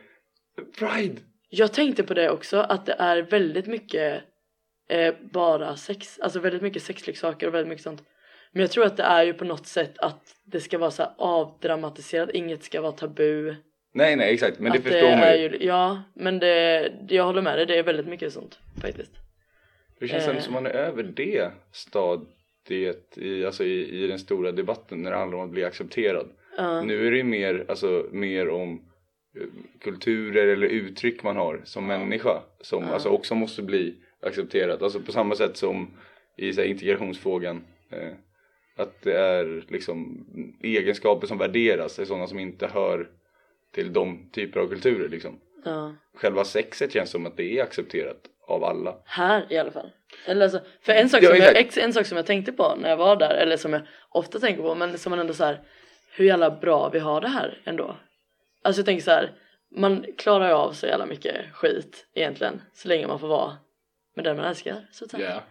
Pride! 0.80 1.16
Jag 1.50 1.74
tänkte 1.74 2.04
på 2.04 2.14
det 2.14 2.30
också, 2.30 2.58
att 2.58 2.86
det 2.86 2.96
är 3.00 3.22
väldigt 3.22 3.68
mycket 3.68 4.24
eh, 4.90 5.14
bara 5.32 5.76
sex, 5.76 6.20
alltså 6.20 6.40
väldigt 6.40 6.62
mycket 6.62 6.84
sexleksaker 6.84 7.48
och 7.48 7.54
väldigt 7.54 7.70
mycket 7.70 7.84
sånt. 7.84 8.04
Men 8.52 8.62
jag 8.62 8.72
tror 8.72 8.86
att 8.86 8.98
det 8.98 9.04
är 9.04 9.24
ju 9.24 9.34
på 9.34 9.46
något 9.46 9.68
sätt 9.68 9.98
att 9.98 10.36
det 10.46 10.60
ska 10.60 10.78
vara 10.78 10.92
så 10.92 11.04
avdramatiserat, 11.18 12.30
inget 12.34 12.64
ska 12.64 12.82
vara 12.82 12.92
tabu. 12.92 13.56
Nej 13.94 14.16
nej 14.16 14.34
exakt 14.34 14.60
men 14.60 14.72
det 14.72 14.78
att 14.78 14.84
förstår 14.84 15.10
man 15.18 15.38
ju. 15.40 15.50
ju. 15.50 15.58
Ja, 15.66 16.04
men 16.14 16.40
det, 16.40 16.92
jag 17.10 17.24
håller 17.24 17.42
med 17.42 17.58
dig, 17.58 17.66
det 17.66 17.78
är 17.78 17.84
väldigt 17.84 18.08
mycket 18.08 18.34
sånt 18.34 18.60
faktiskt. 18.82 19.12
Det 20.00 20.08
känns 20.08 20.28
eh. 20.28 20.40
som 20.40 20.54
man 20.54 20.66
är 20.66 20.70
över 20.70 21.04
det 21.04 21.52
stadiet 21.72 23.18
i, 23.18 23.46
alltså 23.46 23.64
i, 23.64 24.04
i 24.04 24.08
den 24.08 24.20
stora 24.20 24.52
debatten 24.52 25.02
när 25.02 25.12
det 25.12 25.18
handlar 25.18 25.38
om 25.38 25.44
att 25.46 25.52
bli 25.52 25.64
accepterad. 25.66 26.28
Ja, 26.58 26.82
Nu 26.82 27.08
är 27.08 27.12
det 27.12 27.24
mer, 27.24 27.66
alltså, 27.70 28.06
mer 28.12 28.50
om 28.50 28.82
eh, 29.40 29.48
kulturer 29.82 30.48
eller 30.48 30.68
uttryck 30.68 31.24
man 31.24 31.36
har 31.36 31.62
som 31.64 31.88
människa 31.88 32.42
som 32.62 32.84
Ja. 32.84 32.90
alltså 32.94 33.10
också 33.10 33.36
måste 33.36 33.62
bli 33.62 33.96
accepterat. 34.22 34.82
Alltså 34.82 35.00
på 35.00 35.12
samma 35.12 35.36
sätt 35.36 35.58
som 35.58 35.98
i 36.38 36.54
så 36.54 36.62
här, 36.62 36.68
integrationsfrågan. 36.68 37.64
Eh, 37.92 38.14
att 38.78 39.02
det 39.02 39.18
är 39.18 39.64
liksom 39.68 40.26
egenskaper 40.64 41.28
som 41.28 41.38
värderas 41.38 42.00
är 42.00 42.06
sådana 42.06 42.28
som 42.28 42.40
inte 42.40 42.68
hör 42.68 43.10
till 43.74 43.94
de 43.94 44.30
typer 44.32 44.60
av 44.60 44.68
kulturer 44.68 45.10
liksom. 45.10 45.40
ja. 45.66 45.96
Själva 46.14 46.44
sexet 46.46 46.94
känns 46.94 47.10
som 47.10 47.26
att 47.26 47.38
det 47.38 47.60
är 47.60 47.64
accepterat 47.64 48.18
av 48.48 48.64
alla. 48.64 48.96
Här 49.06 49.46
i 49.50 49.58
alla 49.58 49.72
fall. 49.72 49.92
Eller 50.26 50.44
alltså, 50.44 50.60
för 50.82 50.94
en 50.94 51.10
sak, 51.10 51.24
Ja, 51.24 51.30
som 51.30 51.38
jag, 51.38 51.78
en 51.78 51.94
sak 51.94 52.06
som 52.06 52.18
jag 52.18 52.26
tänkte 52.26 52.52
på 52.52 52.76
när 52.76 52.90
jag 52.90 52.98
var 52.98 53.16
där, 53.16 53.36
eller 53.36 53.58
som 53.58 53.74
jag 53.74 53.82
ofta 54.10 54.40
tänker 54.40 54.62
på, 54.62 54.76
men 54.76 54.98
som 54.98 55.10
man 55.10 55.20
ändå 55.20 55.34
så 55.34 55.44
här, 55.44 55.62
hur 56.16 56.26
jävla 56.26 56.52
bra 56.52 56.90
vi 56.90 57.00
har 57.00 57.22
det 57.22 57.28
här 57.28 57.62
ändå. 57.66 57.96
Alltså 58.62 58.80
jag 58.80 58.86
tänker 58.86 59.04
så 59.04 59.12
här, 59.12 59.32
man 59.76 60.06
klarar 60.18 60.48
ju 60.48 60.54
av 60.54 60.72
så 60.72 60.88
jävla 60.88 61.06
mycket 61.06 61.36
skit 61.54 62.06
egentligen, 62.14 62.62
så 62.74 62.88
länge 62.88 63.08
man 63.08 63.20
får 63.20 63.28
vara 63.28 63.58
med 64.22 64.32
den 64.32 64.38
man 64.38 64.46
älskar. 64.46 64.76
Så 64.92 65.06
att 65.06 65.12
säga. 65.12 65.24
Yeah. 65.24 65.42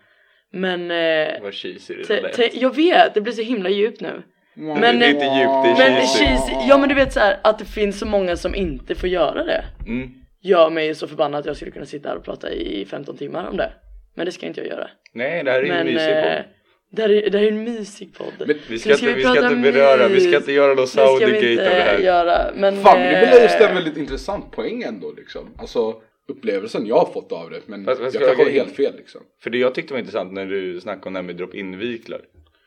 Men, 0.52 0.90
eh, 0.90 1.42
Vad 1.42 1.54
cheesy 1.54 1.94
det 2.08 2.20
lät. 2.22 2.54
jag 2.54 2.76
vet, 2.76 3.14
det 3.14 3.20
blir 3.20 3.32
så 3.32 3.42
himla 3.42 3.68
djupt 3.68 4.00
nu. 4.00 4.22
Men- 4.54 4.80
det 4.98 5.06
är 5.06 5.10
inte 5.10 5.24
djupt, 5.24 5.78
det 5.78 5.84
är 5.84 5.90
Men 5.90 6.00
cheesy. 6.00 6.24
cheesy, 6.24 6.52
ja 6.68 6.78
men 6.78 6.88
du 6.88 6.94
vet 6.94 7.12
så 7.12 7.20
här, 7.20 7.38
att 7.44 7.58
det 7.58 7.64
finns 7.64 7.98
så 7.98 8.06
många 8.06 8.36
som 8.36 8.54
inte 8.54 8.94
får 8.94 9.08
göra 9.08 9.44
det. 9.44 9.64
Mm. 9.86 10.08
Gör 10.42 10.70
mig 10.70 10.94
så 10.94 11.06
förbannad 11.08 11.40
att 11.40 11.46
jag 11.46 11.56
skulle 11.56 11.70
kunna 11.70 11.86
sitta 11.86 12.08
här 12.08 12.16
och 12.16 12.24
prata 12.24 12.50
i 12.50 12.86
15 12.90 13.16
timmar 13.16 13.48
om 13.48 13.56
det. 13.56 13.72
Men 14.14 14.26
det 14.26 14.32
ska 14.32 14.46
inte 14.46 14.60
jag 14.60 14.66
göra. 14.68 14.90
Nej 15.12 15.44
det 15.44 15.50
här 15.50 15.58
är 15.58 15.64
ju 15.64 15.70
en 15.72 15.86
mysig 15.86 16.10
eh, 16.10 16.22
podd. 16.22 16.44
det 16.90 17.02
här 17.02 17.10
är, 17.10 17.30
det 17.30 17.38
här 17.38 17.44
är 17.44 17.50
en 17.52 17.64
mysig 17.64 18.14
podd. 18.18 18.32
Men 18.38 18.56
Vi 18.68 18.78
ska, 18.78 18.94
ska 18.94 19.06
inte, 19.06 19.06
vi 19.06 19.12
vi 19.14 19.22
ska 19.36 19.48
inte 19.52 19.72
beröra, 19.72 20.08
vi 20.08 20.20
ska 20.20 20.36
inte 20.36 20.52
göra 20.52 20.74
någon 20.74 20.86
Saudi-gate 20.86 21.68
av 21.70 21.74
det 21.74 21.82
här. 21.82 21.98
göra. 21.98 22.50
Men, 22.54 22.76
Fan 22.76 22.98
men 23.00 23.12
det 23.12 23.20
eh, 23.20 23.30
belyste 23.30 23.66
en 23.66 23.74
väldigt 23.74 23.96
intressant 23.96 24.50
poäng 24.52 24.82
ändå 24.82 25.12
liksom. 25.16 25.54
Alltså 25.58 26.02
upplevelsen 26.28 26.86
jag 26.86 26.96
har 26.98 27.12
fått 27.12 27.32
av 27.32 27.50
det. 27.50 27.60
Men 27.66 27.84
Fast- 27.84 28.00
fast 28.00 28.14
jag 28.14 28.24
kanske 28.26 28.44
har 28.44 28.50
helt 28.50 28.76
fel 28.76 28.92
liksom. 28.96 29.20
För 29.42 29.50
det 29.50 29.58
jag 29.58 29.74
tyckte 29.74 29.92
var 29.94 29.98
intressant 29.98 30.32
när 30.32 30.46
du 30.46 30.80
snackade 30.80 31.06
om 31.06 31.12
det 31.12 31.18
här 31.18 31.26
med 31.26 31.36
drop-in 31.36 31.78
viklar. 31.78 32.20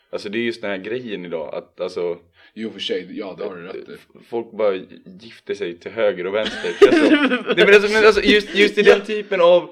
Alltså 0.10 0.30
det 0.30 0.38
är 0.38 0.42
just 0.44 0.62
den 0.62 0.72
här 0.72 0.78
grejen 0.78 1.26
idag 1.26 1.56
att 1.56 1.82
alltså 1.82 2.18
Jo 2.54 2.70
för 2.70 2.80
sig, 2.80 3.08
ja 3.12 3.36
det 3.38 3.44
har 3.44 3.56
du 3.56 3.62
rätt 3.62 3.76
i. 3.76 3.98
folk 4.30 4.52
bara 4.52 4.76
gifter 5.22 5.54
sig 5.54 5.78
till 5.78 5.92
höger 5.92 6.28
och 6.28 6.34
vänster. 6.34 6.72
Alltså, 6.88 7.04
nej, 7.56 7.66
men 7.66 7.74
alltså, 7.76 7.94
men 7.94 8.06
alltså 8.06 8.22
just, 8.22 8.56
just 8.56 8.78
i 8.78 8.82
den 8.82 9.02
typen 9.02 9.42
av, 9.42 9.70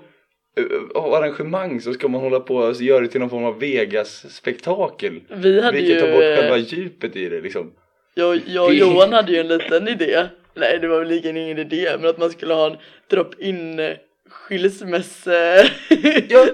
eh, 0.58 1.02
av 1.02 1.14
arrangemang 1.14 1.82
så 1.82 1.94
ska 1.94 2.08
man 2.08 2.22
hålla 2.22 2.40
på 2.40 2.56
och 2.56 2.66
alltså, 2.68 2.84
göra 2.84 3.00
det 3.02 3.08
till 3.08 3.20
någon 3.20 3.30
form 3.30 3.44
av 3.44 3.60
Vegas-spektakel. 3.60 5.20
Vi 5.30 5.62
hade 5.62 5.78
Vilket 5.78 5.96
ju, 5.96 6.02
tar 6.02 6.12
bort 6.12 6.22
själva 6.22 6.58
eh, 6.58 6.64
djuppet 6.74 7.16
i 7.16 7.30
det 7.30 7.42
liksom. 7.42 7.72
jag, 8.16 8.42
jag 8.48 8.66
och 8.66 8.74
Johan 8.74 9.14
hade 9.14 9.32
ju 9.32 9.38
en 9.38 9.48
liten 9.48 9.88
idé. 9.88 10.26
Nej 10.60 10.80
det 10.80 10.88
var 10.88 11.00
väl 11.00 11.08
lika 11.08 11.30
ingen 11.30 11.58
idé 11.58 11.90
men 12.00 12.10
att 12.10 12.18
man 12.18 12.30
skulle 12.30 12.54
ha 12.54 12.68
en 12.72 12.78
drop-in 13.10 13.80
eh, 13.80 13.92
skilsmässe 14.30 15.70
Ja, 16.30 16.46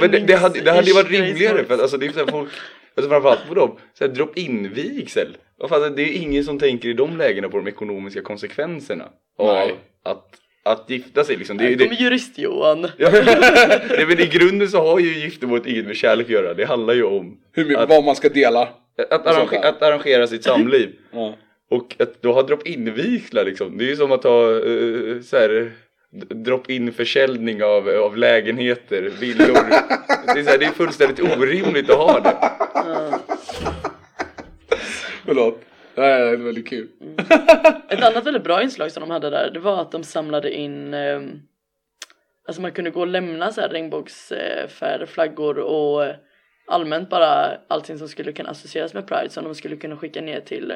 Men 0.00 0.10
det, 0.10 0.18
det, 0.18 0.34
hade, 0.36 0.60
det 0.60 0.70
hade 0.72 0.86
ju 0.86 0.94
varit 0.94 1.10
rimligare 1.10 1.64
för 1.64 1.74
att 1.74 1.80
alltså 1.80 1.96
det 1.96 2.06
är 2.06 2.12
så 2.12 2.18
här 2.18 2.26
folk, 2.26 2.50
alltså 2.96 3.10
framförallt 3.10 3.48
på 3.48 3.54
dem, 3.54 3.78
drop-in 4.14 4.72
vigsel. 4.74 5.36
Det 5.96 6.02
är 6.02 6.22
ingen 6.22 6.44
som 6.44 6.58
tänker 6.58 6.88
i 6.88 6.92
de 6.92 7.16
lägena 7.16 7.48
på 7.48 7.56
de 7.56 7.68
ekonomiska 7.68 8.22
konsekvenserna 8.22 9.04
av 9.38 9.54
Nej. 9.54 9.74
att, 10.04 10.24
att 10.64 10.90
gifta 10.90 11.24
sig 11.24 11.36
liksom. 11.36 11.56
Det 11.56 11.64
är 11.64 11.68
ju 11.68 11.70
Här 11.70 11.78
det. 11.78 11.84
kommer 11.84 12.00
jurist-Johan. 12.00 12.86
Ja, 12.98 13.10
nej, 13.90 14.06
men 14.08 14.20
i 14.20 14.26
grunden 14.26 14.68
så 14.68 14.80
har 14.82 14.98
ju 14.98 15.18
giftermålet 15.18 15.66
inget 15.66 15.86
med 15.86 15.96
kärlek 15.96 16.26
att 16.26 16.32
göra. 16.32 16.54
Det 16.54 16.64
handlar 16.64 16.94
ju 16.94 17.02
om 17.04 17.38
Hur 17.52 17.64
mycket, 17.64 17.82
Att- 17.82 17.88
vad 17.88 18.04
man 18.04 18.16
ska 18.16 18.28
dela. 18.28 18.68
att, 19.10 19.26
arrange, 19.26 19.58
att 19.58 19.82
arrangera 19.82 20.26
sitt 20.26 20.44
samliv. 20.44 20.92
Ja. 21.12 21.34
Och 21.70 21.96
att 21.98 22.22
då 22.22 22.32
ha 22.32 22.42
drop-in 22.42 22.94
vigslar 22.94 23.44
liksom. 23.44 23.78
Det 23.78 23.84
är 23.84 23.88
ju 23.88 23.96
som 23.96 24.12
att 24.12 24.24
ha 24.24 24.50
uh, 24.50 25.22
så 25.22 25.36
här 25.36 25.72
drop-in 26.28 26.92
försäljning 26.92 27.64
av, 27.64 27.88
av 27.88 28.16
lägenheter, 28.16 29.02
villor. 29.02 29.46
det, 30.34 30.40
är 30.40 30.44
så 30.44 30.50
här, 30.50 30.58
det 30.58 30.64
är 30.64 30.70
fullständigt 30.70 31.20
orimligt 31.20 31.90
att 31.90 31.96
ha 31.96 32.20
det. 32.20 32.36
Ja. 32.74 33.20
Förlåt. 35.24 35.62
Det 35.94 36.00
här 36.00 36.20
är 36.20 36.36
väldigt 36.36 36.68
kul. 36.68 36.88
Ett 37.88 38.02
annat 38.02 38.26
väldigt 38.26 38.44
bra 38.44 38.62
inslag 38.62 38.92
som 38.92 39.00
de 39.00 39.10
hade 39.10 39.30
där, 39.30 39.50
det 39.50 39.60
var 39.60 39.80
att 39.80 39.92
de 39.92 40.04
samlade 40.04 40.54
in 40.54 40.94
ehm, 40.94 41.40
Alltså 42.46 42.62
man 42.62 42.72
kunde 42.72 42.90
gå 42.90 43.00
och 43.00 43.06
lämna 43.06 43.52
så 43.52 43.60
här 43.60 43.68
regnbågsfärgade 43.68 45.06
flaggor 45.06 45.58
och 45.58 46.04
eh, 46.04 46.14
allmänt 46.66 47.10
bara 47.10 47.58
allting 47.68 47.98
som 47.98 48.08
skulle 48.08 48.32
kunna 48.32 48.50
associeras 48.50 48.94
med 48.94 49.06
Pride 49.06 49.30
som 49.30 49.44
de 49.44 49.54
skulle 49.54 49.76
kunna 49.76 49.96
skicka 49.96 50.20
ner 50.20 50.40
till 50.40 50.74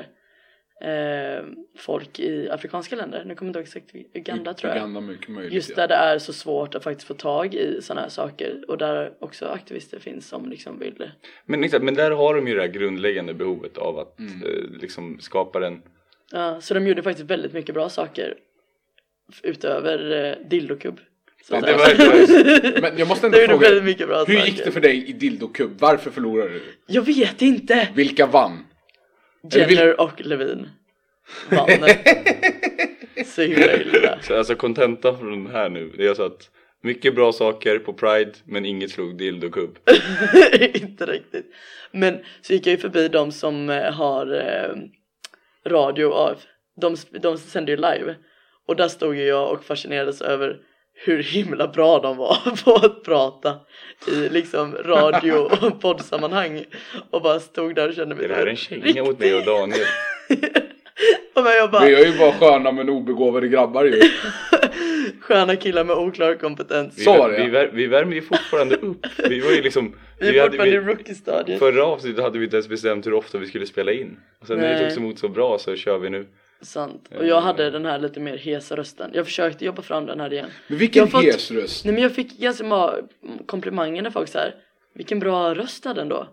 eh, 0.80 1.44
folk 1.78 2.20
i 2.20 2.48
afrikanska 2.50 2.96
länder. 2.96 3.24
Nu 3.26 3.34
kommer 3.34 3.48
jag 3.54 3.62
inte 3.62 3.78
ihåg 3.78 3.84
exakt, 3.84 4.16
Uganda 4.16 4.54
tror 4.54 4.70
jag. 4.70 4.76
Uganda 4.76 5.00
mycket 5.00 5.28
möjligt. 5.28 5.52
Just 5.52 5.70
ja. 5.70 5.76
där 5.76 5.88
det 5.88 5.94
är 5.94 6.18
så 6.18 6.32
svårt 6.32 6.74
att 6.74 6.84
faktiskt 6.84 7.06
få 7.08 7.14
tag 7.14 7.54
i 7.54 7.78
sådana 7.82 8.00
här 8.00 8.08
saker 8.08 8.64
och 8.68 8.78
där 8.78 9.12
också 9.20 9.46
aktivister 9.46 9.98
finns 9.98 10.28
som 10.28 10.48
liksom 10.50 10.78
vill 10.78 11.10
Men, 11.46 11.64
exakt, 11.64 11.84
men 11.84 11.94
där 11.94 12.10
har 12.10 12.34
de 12.34 12.48
ju 12.48 12.54
det 12.54 12.60
här 12.60 12.68
grundläggande 12.68 13.34
behovet 13.34 13.78
av 13.78 13.98
att 13.98 14.20
eh, 14.20 14.80
liksom 14.80 15.18
skapa 15.20 15.60
den 15.60 15.82
Ja, 16.32 16.60
så 16.60 16.74
de 16.74 16.86
gjorde 16.86 17.02
faktiskt 17.02 17.30
väldigt 17.30 17.52
mycket 17.52 17.74
bra 17.74 17.88
saker 17.88 18.34
utöver 19.42 20.24
eh, 20.40 20.48
dildokubb. 20.48 21.00
Att 21.50 21.66
det 21.66 21.72
var- 21.72 22.80
Men 22.80 22.98
jag 22.98 23.08
måste 23.08 23.26
ändå 23.26 23.38
fråga. 23.38 23.82
mycket 23.82 24.08
bra 24.08 24.24
Hur 24.24 24.36
saker. 24.36 24.50
gick 24.50 24.64
det 24.64 24.70
för 24.70 24.80
dig 24.80 25.08
i 25.08 25.12
dildokubb? 25.12 25.70
Varför 25.78 26.10
förlorade 26.10 26.50
du? 26.50 26.62
Jag 26.86 27.02
vet 27.02 27.42
inte! 27.42 27.88
Vilka 27.94 28.26
vann? 28.26 28.64
Jenner 29.42 30.00
och 30.00 30.20
Levin 30.20 30.68
vann. 31.50 31.68
så 33.26 33.42
himla 33.42 33.76
illa. 33.76 34.18
Så 34.22 34.38
alltså 34.38 34.55
kontentan 34.55 35.18
från 35.18 35.44
den 35.44 35.55
här 35.55 35.68
nu, 35.68 35.92
det 35.96 36.05
är 36.05 36.09
alltså 36.09 36.24
att 36.24 36.50
mycket 36.83 37.14
bra 37.14 37.33
saker 37.33 37.79
på 37.79 37.92
Pride 37.92 38.33
men 38.44 38.64
inget 38.64 38.90
slog 38.90 39.18
dildokubb. 39.18 39.79
inte 40.74 41.07
riktigt. 41.07 41.46
Men 41.90 42.18
så 42.42 42.53
gick 42.53 42.66
jag 42.66 42.72
ju 42.72 42.79
förbi 42.79 43.09
de 43.09 43.33
som 43.33 43.70
eh, 43.70 43.92
har 43.92 44.35
eh, 44.35 44.76
radio 45.70 46.07
av. 46.07 46.37
De, 46.81 46.96
de 47.22 47.38
sänder 47.38 47.70
ju 47.70 47.76
live. 47.76 48.14
Och 48.66 48.76
där 48.76 48.88
stod 48.88 49.16
ju 49.16 49.22
jag 49.24 49.53
och 49.53 49.64
fascinerades 49.64 50.22
över 50.22 50.61
hur 51.04 51.22
himla 51.22 51.68
bra 51.68 51.98
de 51.98 52.16
var 52.16 52.36
på 52.64 52.86
att 52.86 53.04
prata 53.04 53.54
i 54.08 54.28
liksom 54.28 54.74
radio 54.84 55.32
och 55.66 55.80
poddsammanhang. 55.80 56.64
Och 57.10 57.22
bara 57.22 57.40
stod 57.40 57.74
där 57.74 57.88
och 57.88 57.94
kände 57.94 58.14
mig 58.14 58.24
Är 58.24 58.28
det 58.28 58.34
här 58.34 58.46
en 58.46 58.56
känga 58.56 59.04
mot 59.04 59.18
mig 59.18 59.34
och 59.34 59.44
Daniel? 59.44 59.86
Och 61.34 61.42
men 61.44 61.52
jag 61.52 61.70
bara, 61.70 61.84
Vi 61.84 61.94
är 61.94 62.06
ju 62.12 62.18
bara 62.18 62.32
sköna 62.32 62.72
men 62.72 62.88
obegåvade 62.88 63.48
grabbar 63.48 63.84
ju. 63.84 64.00
Sköna 65.20 65.56
killar 65.56 65.84
med 65.84 65.96
oklar 65.96 66.34
kompetens. 66.34 66.98
Vi, 66.98 67.02
Så 67.04 67.28
vi, 67.28 67.48
vär, 67.48 67.70
vi 67.72 67.86
värmer 67.86 68.14
ju 68.14 68.22
fortfarande 68.22 68.76
upp. 68.76 69.06
Vi 69.28 69.40
var 69.40 69.50
ju 69.50 69.62
liksom 69.62 69.94
Vi 70.18 70.28
är 70.28 70.32
hade- 70.40 70.50
fortfarande 70.50 70.76
i 70.76 70.80
rookie-stadiet. 70.80 71.58
Förra 71.58 71.84
avsnittet 71.84 72.24
hade 72.24 72.38
vi 72.38 72.44
inte 72.44 72.56
ens 72.56 72.68
bestämt 72.68 73.06
hur 73.06 73.14
ofta 73.14 73.38
vi 73.38 73.46
skulle 73.46 73.66
spela 73.66 73.92
in. 73.92 74.16
Och 74.40 74.46
sen 74.46 74.56
när 74.58 74.68
det 74.68 74.74
Nej. 74.74 74.84
togs 74.84 74.96
emot 74.96 75.18
så 75.18 75.28
bra 75.28 75.58
så 75.58 75.76
kör 75.76 75.98
vi 75.98 76.10
nu. 76.10 76.26
Sant. 76.62 77.08
Och 77.18 77.26
jag 77.26 77.40
hade 77.40 77.70
den 77.70 77.84
här 77.86 77.98
lite 77.98 78.20
mer 78.20 78.36
hesa 78.36 78.76
rösten. 78.76 79.10
Jag 79.14 79.24
försökte 79.26 79.64
jobba 79.64 79.82
fram 79.82 80.06
den 80.06 80.20
här 80.20 80.32
igen. 80.32 80.50
Men 80.68 80.78
vilken 80.78 81.08
fått- 81.08 81.24
hes 81.24 81.50
röst. 81.50 81.84
Nej 81.84 81.94
men 81.94 82.02
jag 82.02 82.14
fick 82.14 82.38
ganska 82.38 82.64
många 82.64 82.94
komplimanger 83.46 84.02
när 84.02 84.10
folk 84.10 84.28
så 84.28 84.38
här. 84.38 84.54
Vilken 84.94 85.18
bra 85.18 85.54
röst 85.54 85.84
hade 85.84 86.00
den 86.00 86.08
då. 86.08 86.26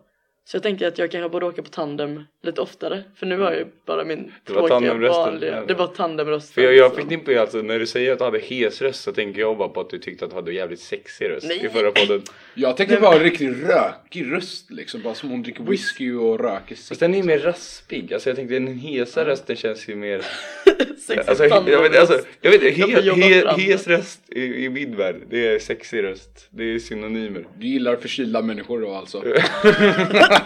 Så 0.48 0.58
jag 0.58 0.64
tänkte 0.64 0.88
att 0.88 0.98
jag 0.98 1.12
kanske 1.12 1.30
borde 1.30 1.46
åka 1.46 1.62
på 1.64 1.70
tandem 1.70 2.24
lite 2.44 2.62
oftare. 2.62 3.04
För 3.16 3.26
nu 3.26 3.38
har 3.38 3.52
jag 3.52 3.60
ju 3.60 3.66
bara 3.86 4.04
min 4.06 4.32
Det 4.44 4.54
var 4.54 4.68
tråkiga 4.68 4.94
vanliga. 4.94 5.66
Det 5.66 5.74
var 5.74 5.88
tandemrösten. 5.88 6.54
För 6.54 6.62
jag, 6.62 6.76
jag 6.76 6.92
som- 6.92 7.02
fick 7.02 7.12
in 7.12 7.24
på 7.24 7.32
det, 7.32 7.38
alltså 7.38 7.58
när 7.58 7.80
du 7.80 7.88
säger 7.88 8.12
att 8.12 8.18
du 8.20 8.26
hade 8.26 8.40
hes 8.40 8.82
röst 8.82 9.04
så 9.04 9.12
tänker 9.12 9.40
jag 9.40 9.58
bara 9.58 9.70
på 9.70 9.80
att 9.80 9.90
du 9.90 10.00
tyckte 10.00 10.26
att 10.26 10.32
du 10.32 10.36
hade 10.36 10.54
jävligt 10.54 10.80
sexig 10.80 11.30
röst 11.30 11.48
Nej. 11.48 11.66
i 11.66 11.70
förra 11.70 11.92
podden. 11.92 12.22
Jag 12.54 12.78
tänkte 12.78 13.00
bara 13.00 13.16
en 13.16 13.24
riktigt 13.24 13.68
rökig 13.68 14.32
röst 14.32 14.72
liksom. 14.72 15.02
Bara 15.02 15.14
som 15.14 15.30
hon 15.30 15.44
dricker 15.44 15.64
whisky 15.64 16.12
och 16.14 16.40
röker 16.40 16.76
Fast 16.76 16.88
cigg. 16.88 16.98
den 17.00 17.14
är 17.14 17.18
ju 17.18 17.24
mer 17.24 17.40
raspig, 17.40 18.14
alltså 18.14 18.30
jag 18.30 18.36
tänkte 18.36 18.54
den 18.54 18.68
hesa 18.68 19.26
rösten 19.26 19.56
känns 19.56 19.90
ju 19.90 19.96
mer 19.96 20.22
Sexig 21.08 21.30
Alltså, 21.30 21.46
jag 21.46 21.82
vet, 21.82 21.98
alltså, 22.00 22.20
jag 22.42 22.52
vet 22.52 22.62
he, 22.62 23.02
he, 23.02 23.72
hes 23.72 23.88
röst 23.88 24.22
i, 24.28 24.66
i 24.66 24.70
min 24.70 24.96
värld, 24.96 25.16
det 25.30 25.48
är 25.48 25.60
sexig 25.60 26.04
röst. 26.04 26.48
Det 26.50 26.64
är 26.64 26.80
synonymer. 26.80 27.48
Du 27.58 27.68
gillar 27.68 27.96
förkylda 27.96 28.42
människor 28.42 28.82
då 28.82 28.94
alltså? 28.94 29.24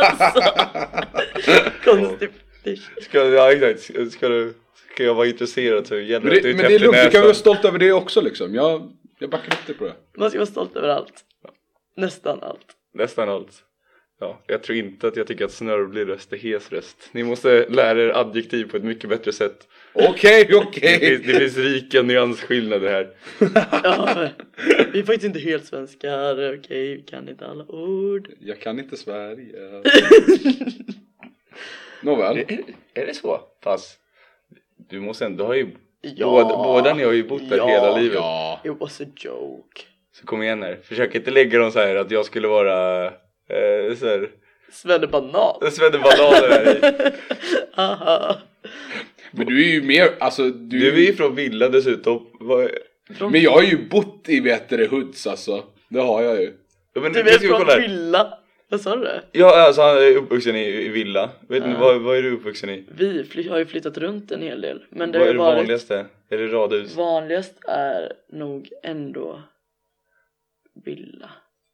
Konstig 1.83 2.29
Ska, 3.01 3.25
ja, 3.25 3.51
exakt. 3.51 4.11
Ska, 4.11 4.29
du, 4.29 4.53
ska 4.93 5.03
jag 5.03 5.15
vara 5.15 5.27
intresserad 5.27 5.87
så 5.87 5.99
gäller 5.99 6.25
Men 6.25 6.33
det 6.33 6.41
det, 6.41 6.55
men 6.55 6.65
det 6.65 6.75
är 6.75 6.79
lugnt, 6.79 6.97
du 7.03 7.09
kan 7.09 7.21
vara 7.21 7.33
stolt 7.33 7.65
över 7.65 7.79
det 7.79 7.91
också 7.91 8.21
liksom. 8.21 8.55
Jag, 8.55 8.91
jag 9.19 9.29
backar 9.29 9.53
upp 9.53 9.67
dig 9.67 9.75
på 9.75 9.85
det. 9.85 9.93
Man 10.17 10.29
ska 10.29 10.39
vara 10.39 10.45
stolt 10.45 10.75
över 10.75 10.89
allt. 10.89 11.25
Nästan 11.97 12.43
allt. 12.43 12.65
Nästan 12.93 13.29
allt. 13.29 13.63
Ja, 14.23 14.39
jag 14.47 14.63
tror 14.63 14.77
inte 14.77 15.07
att 15.07 15.15
jag 15.15 15.27
tycker 15.27 15.45
att 15.45 15.51
snörvlig 15.51 16.07
röst 16.07 16.33
är 16.33 16.37
hes 16.37 16.71
röst. 16.71 17.09
Ni 17.11 17.23
måste 17.23 17.65
lära 17.69 18.01
er 18.03 18.09
adjektiv 18.09 18.71
på 18.71 18.77
ett 18.77 18.83
mycket 18.83 19.09
bättre 19.09 19.31
sätt. 19.31 19.67
Okej, 19.93 20.45
Det 20.49 20.55
okej. 20.55 20.99
finns, 20.99 21.27
det 21.27 21.33
finns 21.39 21.57
rika 21.57 22.01
nyansskillnader 22.01 22.89
här. 22.91 23.09
Ja, 23.83 24.29
vi 24.93 24.99
är 24.99 25.03
faktiskt 25.03 25.23
inte 25.23 25.39
helt 25.39 25.65
svenskar, 25.65 26.53
okej, 26.59 26.95
vi 26.95 27.01
kan 27.01 27.29
inte 27.29 27.45
alla 27.47 27.65
ord. 27.71 28.29
Jag 28.39 28.59
kan 28.59 28.79
inte 28.79 28.97
Sverige. 28.97 29.81
Nåväl. 32.03 32.37
Är, 32.37 32.59
är 32.93 33.05
det 33.05 33.13
så? 33.13 33.41
Fast 33.63 33.99
du 34.89 34.99
måste 34.99 35.25
ändå, 35.25 35.43
du 35.43 35.47
har 35.47 35.55
ju 35.55 35.67
Ja. 36.01 36.25
båda, 36.29 36.57
båda 36.57 36.93
ni 36.93 37.03
har 37.03 37.11
ju 37.11 37.23
bott 37.27 37.49
där 37.49 37.57
Ja. 37.57 37.67
hela 37.67 37.97
livet. 37.97 38.15
Ja. 38.15 38.61
It 38.65 38.71
was 38.79 39.01
a 39.01 39.05
joke. 39.17 39.81
Så 40.13 40.25
kom 40.25 40.43
igen 40.43 40.63
här, 40.63 40.79
försök 40.83 41.15
inte 41.15 41.31
lägga 41.31 41.59
dem 41.59 41.71
så 41.71 41.79
här 41.79 41.95
att 41.95 42.11
jag 42.11 42.25
skulle 42.25 42.47
vara 42.47 43.13
eh, 43.53 43.95
så 43.95 44.07
här, 44.07 44.29
Svennebanan. 44.71 45.71
svennebananer 45.71 46.49
här 46.49 46.75
i. 46.75 47.11
Aha. 47.81 48.37
Men 49.31 49.45
du 49.45 49.63
är 49.69 49.73
ju 49.73 49.81
mer, 49.81 50.09
alltså 50.19 50.49
du... 50.49 50.79
Du 50.79 50.93
är 50.93 51.07
ju 51.07 51.13
från 51.13 51.35
Villa 51.35 51.69
dessutom. 51.69 52.27
Vad- 52.39 52.69
Från, 53.17 53.31
Men 53.31 53.41
jag 53.41 53.51
har 53.51 53.61
ju 53.63 53.87
bott 53.89 54.29
i 54.29 54.41
bättre 54.41 54.85
hoods 54.85 55.27
alltså. 55.27 55.63
Det 55.89 55.99
har 55.99 56.21
jag 56.23 56.41
ju. 56.41 56.53
Ja, 56.93 57.01
men 57.01 57.13
du 57.13 57.19
är 57.19 57.25
ska 57.25 57.47
från 57.47 57.57
kolla 57.59 57.71
här. 57.73 57.81
Villa. 57.81 58.37
Vad 58.69 58.81
sa 58.81 58.95
du? 58.95 59.09
Ja, 59.31 59.61
alltså 59.67 59.81
han 59.81 59.97
är 59.97 60.15
uppvuxen 60.17 60.55
i, 60.55 60.65
i 60.67 60.89
Villa. 60.89 61.29
Vet 61.47 61.65
ni, 61.65 61.71
Ja. 61.71 61.79
vad, 61.79 62.01
vad 62.01 62.17
är 62.17 62.23
du 62.23 62.31
uppvuxen 62.31 62.69
i? 62.69 62.85
Vi 62.97 63.23
fly- 63.23 63.49
har 63.49 63.57
ju 63.57 63.65
flyttat 63.65 63.97
runt 63.97 64.31
en 64.31 64.41
hel 64.41 64.61
del. 64.61 64.83
Men 64.89 65.11
det 65.11 65.19
vad 65.19 65.27
har 65.27 65.27
är 65.27 65.33
ju 65.33 65.37
det 65.37 65.43
varit 65.43 65.57
vanligaste? 65.57 66.05
Är 66.29 66.37
det 66.37 66.47
radhus? 66.47 66.95
vanligast 66.95 67.53
är 67.67 68.13
nog 68.31 68.69
ändå 68.83 69.41
villa. 70.85 71.29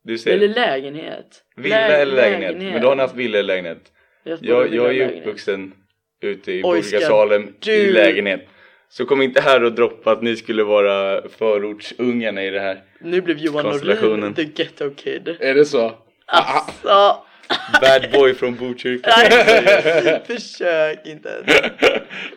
Du 0.07 0.17
ser, 0.17 0.31
Eller 0.33 0.47
lägenhet. 0.47 1.43
villa 1.55 1.75
Lä- 1.75 1.97
eller 1.97 2.15
lägenhet. 2.15 2.57
Men 2.73 2.81
då 2.81 2.87
har 2.87 2.95
ni 2.95 3.01
haft 3.01 3.15
villa 3.15 3.39
eller 3.39 3.47
lägenhet? 3.53 3.91
Jag, 4.23 4.39
Jag, 4.41 4.73
jag 4.73 4.87
är 4.87 4.91
ju 4.91 4.99
lägenhet. 4.99 5.19
uppvuxen 5.21 5.73
ute 6.21 6.51
i 6.51 6.61
Borgasalem 6.61 7.53
i 7.65 7.91
lägenhet. 7.91 8.47
Så 8.89 9.05
kom 9.05 9.21
inte 9.21 9.41
här 9.41 9.63
och 9.63 9.71
droppa 9.73 10.11
att 10.11 10.21
ni 10.21 10.35
skulle 10.35 10.63
vara 10.63 11.21
förortsungarna 11.29 12.43
i 12.43 12.49
det 12.49 12.59
här. 12.59 12.83
Nu 12.99 13.21
blev 13.21 13.37
Johan. 13.37 13.65
Norin 13.65 14.33
the 14.33 14.43
ghetto 14.43 14.89
kid. 14.95 15.35
Är 15.39 15.53
det 15.55 15.65
så? 15.65 15.91
Alltså! 16.25 17.23
Bad 17.81 18.11
boy 18.13 18.33
från 18.33 18.55
Botkyrka. 18.55 19.09
Nej, 19.17 20.21
försök 20.27 21.05
inte 21.05 21.29
ens. 21.47 21.71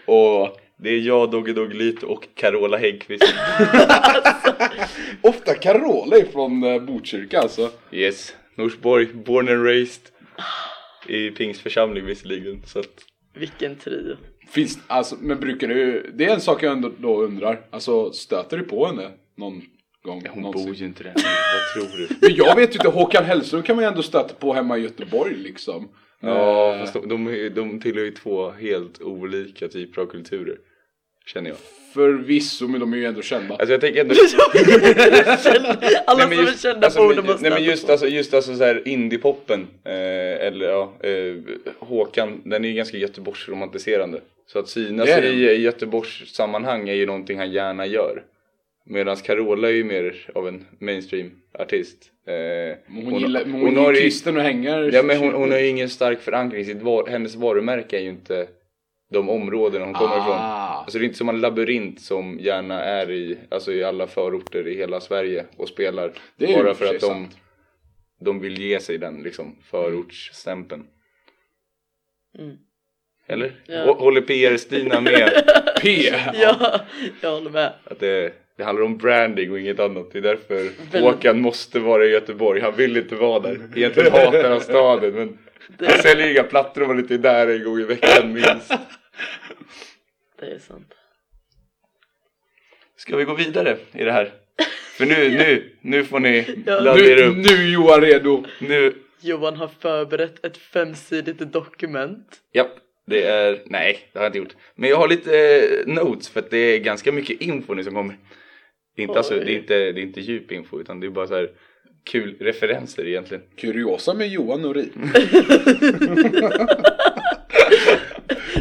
Och 0.05 0.61
det 0.83 0.91
är 0.91 0.99
jag, 0.99 1.31
Dogge 1.31 1.53
Doggelito 1.53 2.07
och 2.07 2.29
Carola 2.35 2.77
Häggkvist. 2.77 3.25
Ofta 5.23 5.55
Carola 5.55 6.17
är 6.17 6.25
från 6.25 6.65
eh, 6.65 6.83
Botkyrka 6.83 7.41
alltså. 7.41 7.71
Yes, 7.93 8.35
Norsborg, 8.55 9.07
born 9.07 9.49
and 9.49 9.65
raised. 9.65 10.03
I 11.07 11.31
Pingstförsamling 11.31 12.05
visserligen. 12.07 12.63
Så 12.67 12.79
att, 12.79 13.05
Vilken 13.35 13.77
trio. 13.77 14.17
Finns, 14.51 14.79
alltså, 14.87 15.17
men 15.21 15.41
brukar 15.41 15.69
du, 15.69 16.11
det 16.15 16.25
är 16.25 16.35
en 16.35 16.41
sak 16.41 16.63
jag 16.63 16.73
ändå 16.73 16.93
då 16.99 17.23
undrar. 17.23 17.61
Alltså 17.71 18.13
stöter 18.13 18.57
du 18.57 18.65
på 18.65 18.87
henne 18.87 19.11
någon 19.37 19.63
gång? 20.03 20.23
hon 20.31 20.43
någonsin? 20.43 20.67
bor 20.67 20.75
ju 20.75 20.87
inte 20.87 21.03
där. 21.03 21.15
Vad 21.15 21.89
tror 21.89 21.99
du? 21.99 22.09
Men 22.21 22.35
jag 22.37 22.57
vet 22.57 22.75
ju 22.75 22.79
inte, 22.79 22.89
Håkan 22.89 23.25
Hellström 23.25 23.63
kan 23.63 23.77
man 23.77 23.85
ju 23.85 23.89
ändå 23.89 24.03
stöta 24.03 24.35
på 24.35 24.53
hemma 24.53 24.79
i 24.79 24.83
Göteborg 24.83 25.35
liksom. 25.37 25.89
Ja, 26.21 26.75
Eh, 26.75 26.81
fast 26.81 26.93
de, 26.93 27.09
de, 27.09 27.49
de 27.49 27.81
tillhör 27.81 28.05
ju 28.05 28.11
två 28.11 28.51
helt 28.51 29.03
olika 29.03 29.69
typer 29.69 30.03
av 30.03 30.07
kulturer. 30.07 30.57
Känner 31.33 31.51
jag. 31.51 31.59
Förvisso, 31.95 32.69
men 32.69 32.81
de 32.81 32.93
är 32.93 32.97
ju 32.97 33.05
ändå 33.05 33.23
kända. 33.23 33.55
Alltså 33.55 33.73
jag 33.73 33.81
tänker 33.81 34.01
ändå... 34.01 34.15
Alla 36.07 36.27
Nej, 36.27 36.37
som 36.37 36.47
just- 36.47 36.65
är 36.65 36.71
kända 36.73 36.87
alltså, 36.87 37.01
borde 37.03 37.15
men- 37.17 37.27
man 37.27 37.39
Nej 37.41 37.51
men 37.51 37.65
just 37.65 37.87
på. 37.87 37.93
alltså, 37.93 38.07
just 38.09 38.35
alltså 38.35 38.57
så 38.57 38.65
här 38.65 38.89
indiepoppen, 38.89 39.67
eh, 39.85 39.93
eller 40.47 40.69
ja, 40.69 40.93
eh, 41.01 41.35
Håkan, 41.79 42.41
den 42.45 42.65
är 42.65 42.69
ju 42.69 42.75
ganska 42.75 42.97
Göteborgsromantiserande. 42.97 44.21
Så 44.47 44.59
att 44.59 44.69
synas 44.69 45.09
i, 45.09 45.13
i 45.23 45.61
Göteborgs 45.63 46.35
sammanhang 46.35 46.89
är 46.89 46.95
ju 46.95 47.07
någonting 47.07 47.39
han 47.39 47.53
gärna 47.53 47.87
gör. 47.87 48.23
Medan 48.87 49.17
Carola 49.17 49.69
är 49.69 49.73
ju 49.73 49.85
mer 49.85 50.17
av 50.35 50.49
en 50.49 50.67
mainstream 50.79 51.31
artist. 51.59 51.97
Eh, 52.27 52.33
Men 52.35 53.05
hon, 53.05 53.21
gillar, 53.21 53.45
hon, 53.45 53.61
hon 53.61 53.77
har 53.77 53.91
är 53.93 53.95
ju- 53.97 54.01
kristen 54.01 54.37
och 54.37 54.43
hänger. 54.43 54.91
Ja 54.95 55.03
men 55.03 55.17
hon, 55.17 55.35
hon 55.35 55.51
har 55.51 55.59
ju 55.59 55.67
ingen 55.67 55.89
stark 55.89 56.21
förankring, 56.21 56.65
sitt 56.65 56.83
var, 56.83 57.07
hennes 57.07 57.35
varumärke 57.35 57.97
är 57.97 58.01
ju 58.01 58.09
inte 58.09 58.47
de 59.13 59.29
områden 59.29 59.83
hon 59.83 59.95
kommer 59.95 60.17
ifrån. 60.19 60.35
ah, 60.39 60.81
Alltså 60.83 60.99
det 60.99 61.05
är 61.05 61.07
inte 61.07 61.19
som 61.19 61.29
en 61.29 61.41
labyrint 61.41 62.01
som 62.01 62.39
gärna 62.41 62.85
är 62.85 63.11
i, 63.11 63.39
alltså 63.51 63.73
i 63.73 63.85
alla 63.85 64.07
förorter 64.07 64.69
i 64.69 64.77
hela 64.77 65.01
Sverige 65.01 65.45
och 65.57 65.69
spelar. 65.69 66.13
Det 66.37 66.47
bara 66.57 66.75
för 66.75 66.95
att 66.95 67.01
de, 67.01 67.29
de 68.21 68.41
vill 68.41 68.59
ge 68.63 68.81
sig 68.81 68.99
den 68.99 69.23
liksom 69.23 69.57
förortsstämpeln. 69.71 70.85
Mm. 72.39 72.57
Eller? 73.27 73.53
Ja. 73.67 73.75
Hå- 73.85 73.99
Håller 73.99 74.21
PR-Stina 74.21 75.01
med 75.01 75.31
P! 75.83 76.13
Ja, 76.35 76.81
jag 77.21 77.31
håller 77.31 77.51
med. 77.51 77.73
att 77.85 78.01
det, 78.01 78.33
det 78.57 78.65
handlar 78.65 78.85
om 78.85 78.97
branding 78.99 79.51
och 79.53 79.59
inget 79.61 79.81
annat. 79.81 80.13
Det 80.13 80.19
är 80.19 80.23
därför 80.23 80.71
Väl- 80.93 81.03
Håkan 81.03 81.41
måste 81.41 81.79
vara 81.79 82.05
i 82.07 82.09
Göteborg. 82.11 82.61
Han 82.61 82.77
vill 82.77 82.97
inte 82.97 83.15
vara 83.15 83.41
där. 83.41 83.59
Egentligen 83.77 84.13
hatar 84.13 84.51
han 84.51 84.61
staden 84.61 85.15
men 85.15 85.39
han 85.89 85.99
säljer 85.99 86.31
inga 86.31 86.43
plattor 86.43 86.83
om 86.83 86.89
han 86.89 86.99
inte 86.99 87.15
är 87.15 87.19
där 87.19 87.47
en 87.49 87.65
gång 87.65 87.81
i 87.81 87.85
veckan 87.85 88.33
minst. 88.33 88.73
Det 90.41 90.47
är 90.47 90.59
sant. 90.59 90.95
Ska 92.97 93.17
vi 93.17 93.25
gå 93.25 93.35
vidare 93.35 93.77
i 93.93 94.05
det 94.05 94.13
här? 94.13 94.33
För 94.97 95.07
nu, 95.07 95.15
nu, 95.31 95.73
nu 95.81 96.05
får 96.05 96.21
ni 96.21 96.63
Ja. 96.67 96.81
ladda 96.81 97.01
er 97.05 97.17
Nu, 97.17 97.23
upp. 97.23 97.37
nu 97.37 97.43
är 97.65 97.69
Johan 97.73 98.01
redo. 98.01 98.45
Nu, 98.61 98.95
Johan 99.21 99.57
har 99.57 99.69
förberett 99.69 100.45
ett 100.45 100.57
femsidigt 100.57 101.39
dokument. 101.53 102.41
Japp, 102.53 102.71
det 103.07 103.25
är, 103.27 103.63
nej 103.67 103.99
det 104.13 104.19
har 104.19 104.25
jag 104.25 104.29
inte 104.29 104.39
gjort. 104.39 104.57
Men 104.75 104.91
jag 104.91 104.97
har 104.97 105.09
lite 105.09 105.61
eh, 105.87 105.95
notes 105.95 106.29
för 106.29 106.41
att 106.41 106.51
det 106.51 106.59
är 106.59 106.79
ganska 106.79 107.13
mycket 107.13 107.41
info 107.41 107.75
nu 107.75 107.85
som 107.85 107.95
kommer. 107.95 108.17
Det 108.97 109.03
är 109.03 109.07
inte, 109.07 109.19
alltså, 109.19 109.35
Oj. 109.35 109.45
det 109.45 109.53
är 109.53 109.57
inte, 109.57 109.93
det 109.93 110.01
är 110.01 110.03
inte 110.03 110.21
djup 110.21 110.53
info 110.53 110.81
utan 110.81 111.01
det 111.01 111.07
är 111.07 111.11
bara 111.11 111.27
så 111.27 111.35
här 111.35 111.51
kul 112.05 112.37
referenser 112.41 113.09
egentligen. 113.09 113.43
Kuriosa 113.57 114.15
med 114.15 114.29
Johan 114.29 114.63
Norin. 114.63 114.93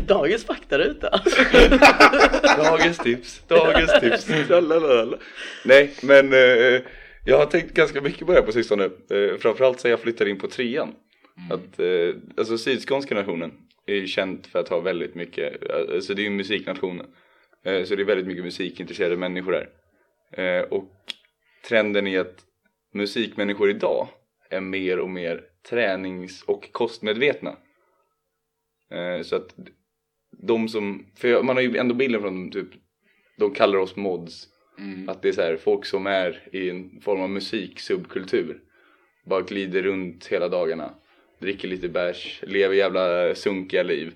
Dagens 0.07 0.45
faktaruta. 0.45 1.09
Dagens 2.57 2.97
tips, 2.97 3.43
dagens 3.47 3.99
tips. 3.99 4.29
Nej 5.65 5.93
men 6.03 6.33
eh, 6.33 6.81
jag 7.25 7.37
har 7.37 7.45
tänkt 7.45 7.73
ganska 7.73 8.01
mycket 8.01 8.27
på 8.27 8.33
det 8.33 8.39
här 8.39 8.45
på 8.45 8.51
sistone. 8.51 8.83
Eh, 8.85 9.37
framförallt 9.39 9.79
sen 9.79 9.91
jag 9.91 9.99
flyttade 9.99 10.29
in 10.29 10.39
på 10.39 10.47
trean. 10.47 10.93
Att, 11.51 11.79
eh, 11.79 12.15
alltså 12.37 12.57
sydskånska 12.57 13.15
nationen 13.15 13.51
är 13.85 13.95
ju 13.95 14.07
känt 14.07 14.47
för 14.47 14.59
att 14.59 14.69
ha 14.69 14.79
väldigt 14.79 15.15
mycket, 15.15 15.71
alltså 15.71 16.13
det 16.13 16.21
är 16.21 16.23
ju 16.23 16.29
musiknationen. 16.29 17.05
Eh, 17.65 17.83
så 17.83 17.95
det 17.95 18.01
är 18.01 18.05
väldigt 18.05 18.27
mycket 18.27 18.43
musikintresserade 18.43 19.17
människor 19.17 19.51
där. 19.51 19.69
Eh, 20.31 20.63
och 20.63 20.91
trenden 21.67 22.07
är 22.07 22.19
att 22.19 22.43
musikmänniskor 22.93 23.69
idag 23.69 24.07
är 24.49 24.61
mer 24.61 24.99
och 24.99 25.09
mer 25.09 25.43
tränings 25.69 26.43
och 26.43 26.71
kostmedvetna. 26.71 27.57
Eh, 28.91 29.21
så 29.21 29.35
att 29.35 29.55
de 30.41 30.69
som, 30.69 31.05
för 31.15 31.43
man 31.43 31.55
har 31.55 31.63
ju 31.63 31.77
ändå 31.77 31.95
bilden 31.95 32.21
från 32.21 32.51
typ, 32.51 32.67
de 33.37 33.53
kallar 33.53 33.79
oss 33.79 33.95
mods. 33.95 34.47
Mm. 34.77 35.09
Att 35.09 35.21
det 35.21 35.29
är 35.29 35.33
så 35.33 35.41
här, 35.41 35.57
folk 35.57 35.85
som 35.85 36.07
är 36.07 36.41
i 36.51 36.69
en 36.69 37.01
form 37.01 37.21
av 37.21 37.29
musiksubkultur 37.29 38.61
bara 39.25 39.41
glider 39.41 39.81
runt 39.81 40.27
hela 40.27 40.47
dagarna, 40.47 40.93
dricker 41.39 41.67
lite 41.67 41.89
bärs, 41.89 42.39
lever 42.43 42.75
jävla 42.75 43.35
sunkiga 43.35 43.83
liv. 43.83 44.13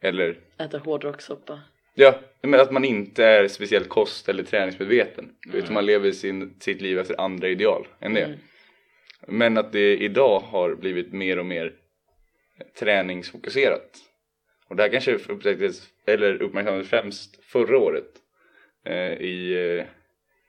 Eller 0.00 0.38
Äta 0.58 0.78
hårdrockssoppa. 0.78 1.60
Ja, 1.94 2.20
men 2.42 2.60
att 2.60 2.72
man 2.72 2.84
inte 2.84 3.24
är 3.24 3.48
speciellt 3.48 3.88
kost 3.88 4.28
eller 4.28 4.42
träningsmedveten. 4.42 5.32
Utan 5.52 5.74
man 5.74 5.86
lever 5.86 6.12
sin, 6.12 6.54
sitt 6.60 6.80
liv 6.80 6.98
efter 6.98 7.20
andra 7.20 7.48
ideal 7.48 7.86
än 8.00 8.14
det. 8.14 8.24
Mm. 8.24 8.38
Men 9.28 9.58
att 9.58 9.72
det 9.72 9.96
idag 9.96 10.40
har 10.40 10.74
blivit 10.74 11.12
mer 11.12 11.38
och 11.38 11.46
mer 11.46 11.72
träningsfokuserat. 12.78 13.98
Och 14.68 14.76
det 14.76 14.82
här 14.82 14.90
kanske 14.90 15.14
upptäcktes, 15.14 15.82
eller 16.06 16.42
uppmärksammades 16.42 16.88
främst 16.88 17.44
förra 17.44 17.78
året. 17.78 18.08
Eh, 18.86 19.12
I 19.12 19.76
eh, 19.78 19.84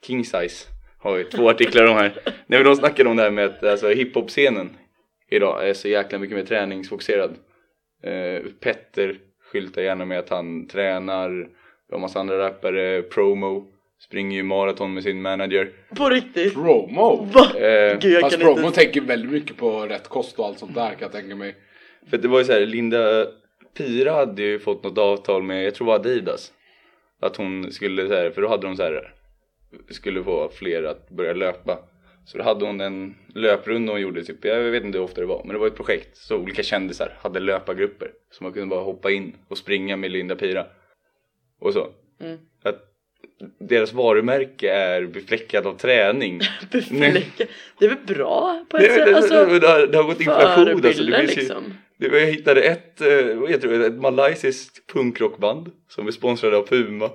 King 0.07 0.25
Size 0.25 0.67
har 0.99 1.17
vi 1.17 1.23
två 1.23 1.49
artiklar 1.49 1.85
om 1.85 1.97
här. 1.97 2.13
När 2.47 2.63
de 2.63 2.75
snackade 2.75 3.09
om 3.09 3.15
det 3.15 3.23
här 3.23 3.31
med 3.31 3.45
att 3.45 3.63
alltså, 3.63 3.89
hiphop-scenen 3.89 4.77
idag 5.29 5.69
är 5.69 5.73
så 5.73 5.87
jäkla 5.87 6.19
mycket 6.19 6.37
mer 6.37 6.45
träningsfokuserad. 6.45 7.35
Eh, 8.03 8.41
Petter 8.59 9.19
skyltar 9.51 9.81
gärna 9.81 10.05
med 10.05 10.19
att 10.19 10.29
han 10.29 10.67
tränar. 10.67 11.47
Och 11.91 12.01
massa 12.01 12.19
andra 12.19 12.37
rappare, 12.39 13.01
promo, 13.01 13.67
springer 13.99 14.37
ju 14.37 14.43
maraton 14.43 14.93
med 14.93 15.03
sin 15.03 15.21
manager. 15.21 15.71
På 15.95 16.09
riktigt? 16.09 16.53
Promo! 16.53 17.25
Va? 17.33 17.59
Eh, 17.59 17.99
Gud 17.99 18.13
jag 18.13 18.21
Fast 18.21 18.35
kan 18.35 18.45
promo 18.45 18.67
inte... 18.67 18.79
tänker 18.79 19.01
väldigt 19.01 19.31
mycket 19.31 19.57
på 19.57 19.85
rätt 19.85 20.07
kost 20.07 20.39
och 20.39 20.45
allt 20.45 20.59
sånt 20.59 20.75
där 20.75 20.89
kan 20.89 20.99
jag 20.99 21.11
tänka 21.11 21.35
mig. 21.35 21.55
För 22.09 22.17
det 22.17 22.27
var 22.27 22.39
ju 22.39 22.45
så 22.45 22.53
här, 22.53 22.65
Linda 22.65 23.27
Pira 23.77 24.11
hade 24.11 24.41
ju 24.41 24.59
fått 24.59 24.83
något 24.83 24.97
avtal 24.97 25.43
med, 25.43 25.65
jag 25.65 25.75
tror 25.75 25.85
det 25.87 25.91
var 25.91 25.99
Adidas. 25.99 26.53
Att 27.19 27.35
hon 27.35 27.71
skulle 27.71 28.07
så 28.07 28.13
här, 28.13 28.31
för 28.31 28.41
då 28.41 28.47
hade 28.47 28.67
de 28.67 28.75
så 28.75 28.83
här, 28.83 29.13
skulle 29.89 30.23
få 30.23 30.49
fler 30.49 30.83
att 30.83 31.09
börja 31.09 31.33
löpa. 31.33 31.79
Så 32.25 32.37
då 32.37 32.43
hade 32.43 32.65
hon 32.65 32.81
en 32.81 33.15
löprunda 33.35 33.91
hon 33.91 34.01
gjorde 34.01 34.23
typ, 34.23 34.45
jag 34.45 34.61
vet 34.61 34.83
inte 34.83 34.97
hur 34.97 35.05
ofta 35.05 35.21
det 35.21 35.27
var, 35.27 35.43
men 35.43 35.53
det 35.53 35.59
var 35.59 35.67
ett 35.67 35.75
projekt. 35.75 36.17
Så 36.17 36.37
olika 36.37 36.63
kändisar 36.63 37.17
hade 37.21 37.39
löpargrupper. 37.39 38.11
Så 38.31 38.43
man 38.43 38.53
kunde 38.53 38.67
bara 38.67 38.83
hoppa 38.83 39.11
in 39.11 39.35
och 39.47 39.57
springa 39.57 39.97
med 39.97 40.11
Linda 40.11 40.35
Pira. 40.35 40.65
Och 41.59 41.73
så. 41.73 41.87
Mm. 42.19 42.37
Deras 43.59 43.93
varumärke 43.93 44.71
är 44.71 45.05
befläckat 45.05 45.65
av 45.65 45.77
träning. 45.77 46.41
Befläcka. 46.71 47.45
Det 47.79 47.85
är 47.85 47.89
väl 47.89 48.15
bra 48.15 48.65
på 48.69 48.77
ett 48.77 48.93
sätt? 48.93 49.05
det, 49.05 49.15
Alltså, 49.15 49.45
det, 49.45 49.67
har, 49.67 49.87
det 49.87 49.97
har 49.97 50.03
gått 50.03 50.19
inflation 50.19 50.67
alltså. 50.67 50.75
Det 50.75 50.93
finns 50.93 51.09
ju, 51.09 51.41
liksom. 51.41 51.73
det, 51.97 52.07
jag 52.07 52.25
hittade 52.25 52.61
ett, 52.61 53.01
vad 53.35 53.49
heter 53.49 53.67
det, 53.67 53.85
ett 53.85 54.01
malaysiskt 54.01 54.87
punkrockband 54.87 55.71
som 55.89 56.07
är 56.07 56.11
sponsrade 56.11 56.57
av 56.57 56.67
Puma. 56.67 57.09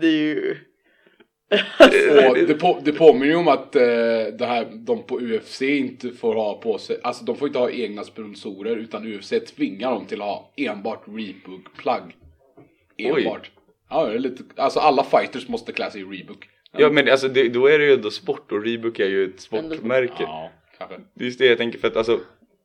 Det 0.00 0.06
är 0.06 0.10
ju... 0.10 0.56
Och 2.28 2.34
det, 2.34 2.54
på, 2.54 2.80
det 2.84 2.92
påminner 2.92 3.26
ju 3.26 3.34
om 3.34 3.48
att 3.48 3.76
eh, 3.76 3.82
det 4.38 4.46
här, 4.46 4.66
de 4.72 5.02
på 5.02 5.20
UFC 5.20 5.62
inte 5.62 6.10
får 6.10 6.34
ha 6.34 6.60
på 6.60 6.78
sig, 6.78 7.00
alltså 7.02 7.24
de 7.24 7.36
får 7.36 7.48
inte 7.48 7.58
ha 7.58 7.70
egna 7.70 8.04
sponsorer 8.04 8.76
utan 8.76 9.14
UFC 9.14 9.32
tvingar 9.56 9.90
dem 9.90 10.06
till 10.06 10.22
att 10.22 10.28
ha 10.28 10.52
enbart 10.56 11.02
Reebok-plagg. 11.06 12.16
Enbart. 12.96 13.50
Ja, 13.92 14.06
det 14.06 14.14
är 14.14 14.18
lite, 14.18 14.42
alltså 14.56 14.80
alla 14.80 15.04
fighters 15.04 15.48
måste 15.48 15.72
klä 15.72 15.90
sig 15.90 16.00
i 16.00 16.04
Reebok. 16.04 16.48
Ja 16.76 16.90
men 16.90 17.08
alltså 17.08 17.28
det, 17.28 17.48
då 17.48 17.66
är 17.66 17.78
det 17.78 17.84
ju 17.84 17.92
ändå 17.92 18.10
sport 18.10 18.52
och 18.52 18.64
Reebok 18.64 18.98
är 18.98 19.08
ju 19.08 19.24
ett 19.24 19.40
sportmärke. 19.40 20.12
Ja, 20.22 20.52
kanske. 20.78 20.96
Det 21.14 21.24
är 21.24 21.26
just 21.26 21.38
det 21.38 21.46
jag 21.46 21.58
tänker 21.58 21.78
för 21.78 21.88
att 21.88 21.96
alltså, 21.96 22.20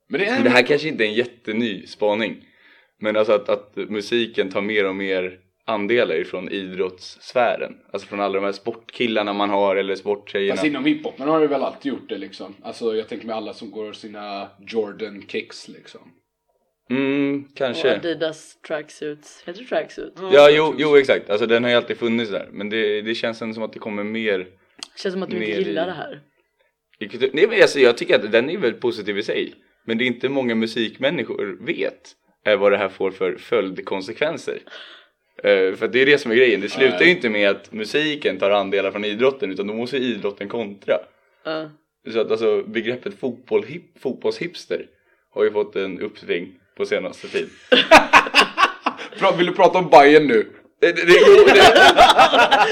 Men 0.08 0.20
det 0.20 0.26
är 0.26 0.44
det 0.44 0.50
här 0.50 0.64
kanske 0.64 0.88
inte 0.88 1.04
är 1.04 1.08
en 1.08 1.14
jätteny 1.14 1.88
spaning. 1.88 2.46
Men 3.00 3.18
alltså 3.18 3.34
att, 3.34 3.50
att 3.50 3.76
musiken 3.76 4.50
tar 4.50 4.62
mer 4.62 4.88
och 4.88 4.96
mer 4.96 5.40
andelar 5.66 6.16
ifrån 6.16 6.50
idrottssfären. 6.50 7.78
Alltså 7.94 8.08
från 8.08 8.20
alla 8.20 8.34
de 8.34 8.46
här 8.46 8.52
sportkillarna 8.52 9.34
man 9.34 9.50
har 9.50 9.76
eller 9.76 9.96
sporttjejerna. 9.96 10.56
Fast 10.56 10.66
inom 10.66 10.86
hiphopen 10.86 11.28
har 11.28 11.42
det 11.42 11.48
väl 11.48 11.64
alltid 11.64 11.92
gjort 11.92 12.10
det 12.10 12.18
liksom. 12.18 12.56
Alltså 12.64 12.96
jag 12.96 13.08
tänker 13.08 13.28
med 13.28 13.36
alla 13.36 13.54
som 13.54 13.72
går 13.72 13.94
sina 13.94 14.50
Jordan 14.68 15.24
kicks 15.28 15.68
liksom. 15.68 16.02
Mm, 16.90 17.46
Och 17.52 17.58
kanske. 17.58 17.96
Adidas 17.96 18.58
tracksuits. 18.68 19.44
Heter 19.46 19.62
det 19.62 19.68
tracksuit? 19.68 20.14
Ja, 20.32 20.50
jo, 20.52 20.76
jo 20.78 20.98
exakt. 20.98 21.30
Alltså 21.30 21.46
den 21.46 21.64
har 21.64 21.72
ju 21.72 21.78
alltid 21.78 21.98
funnits 21.98 22.32
där. 22.32 22.50
Men 22.52 22.70
det, 22.70 23.02
det 23.02 23.16
känns 23.16 23.42
ändå 23.42 23.54
som 23.54 23.64
att 23.64 23.74
det 23.74 23.80
kommer 23.80 24.04
mer 24.04 24.48
Känns 24.98 25.14
som 25.14 25.24
att 25.24 25.30
du 25.30 25.36
inte 25.36 25.48
Mer 25.48 25.60
i- 25.60 25.64
gillar 25.64 25.86
det 25.88 25.94
här. 25.94 26.22
Nej 27.34 27.48
men 27.50 27.62
alltså 27.62 27.80
jag 27.80 27.98
tycker 27.98 28.16
att 28.16 28.32
den 28.32 28.50
är 28.50 28.58
väldigt 28.58 28.82
positiv 28.82 29.18
i 29.18 29.24
sig. 29.24 29.54
Men 29.86 29.98
det 29.98 30.04
är 30.04 30.06
inte 30.08 30.30
många 30.30 30.56
musikmänniskor 30.56 31.58
vet 31.62 32.12
är 32.44 32.58
vad 32.58 32.72
det 32.72 32.78
här 32.78 32.90
får 32.90 33.12
för 33.12 33.36
följdkonsekvenser. 33.36 34.60
Eh, 35.44 35.74
för 35.76 35.86
att 35.86 35.92
det 35.94 36.02
är 36.02 36.06
det 36.06 36.18
som 36.18 36.32
är 36.32 36.36
grejen. 36.36 36.62
Det 36.62 36.70
slutar 36.70 37.02
ju 37.02 37.12
inte 37.12 37.30
med 37.30 37.50
att 37.50 37.72
musiken 37.74 38.38
tar 38.38 38.52
andelar 38.52 38.92
från 38.92 39.06
idrotten 39.06 39.52
utan 39.52 39.68
då 39.68 39.74
måste 39.74 39.98
ju 39.98 40.04
idrotten 40.04 40.50
kontra. 40.50 40.98
Ja. 41.44 41.70
Så 42.12 42.20
att 42.20 42.32
alltså 42.32 42.64
begreppet 42.64 43.20
fotboll, 43.20 43.64
hip, 43.64 44.00
fotbollshipster 44.00 44.86
har 45.34 45.44
ju 45.44 45.52
fått 45.52 45.76
en 45.76 46.00
uppsving 46.02 46.60
på 46.78 46.86
senaste 46.86 47.28
tid. 47.28 47.50
Vill 49.38 49.46
du 49.46 49.54
prata 49.54 49.78
om 49.78 49.90
Bayern 49.90 50.28
nu? 50.28 50.48
Det, 50.80 50.92
det, 50.92 51.06
det, 51.06 51.14
jo, 51.28 51.46
det, 51.46 51.62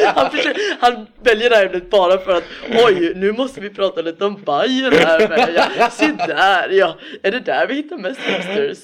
han, 0.15 0.31
försöker, 0.31 0.61
han 0.79 1.07
väljer 1.23 1.49
det 1.49 1.55
här 1.55 1.65
ämnet 1.65 1.89
bara 1.89 2.17
för 2.17 2.37
att 2.37 2.43
oj, 2.69 3.13
nu 3.15 3.31
måste 3.31 3.61
vi 3.61 3.69
prata 3.69 4.01
lite 4.01 4.25
om 4.25 4.41
Bayern 4.45 4.93
här 4.93 5.29
med. 5.29 5.67
Ja, 5.77 5.89
se 5.89 6.11
där 6.27 6.69
ja, 6.69 6.95
är 7.23 7.31
det 7.31 7.39
där 7.39 7.67
vi 7.67 7.73
hittar 7.73 7.97
mest 7.97 8.19
hipsters? 8.19 8.77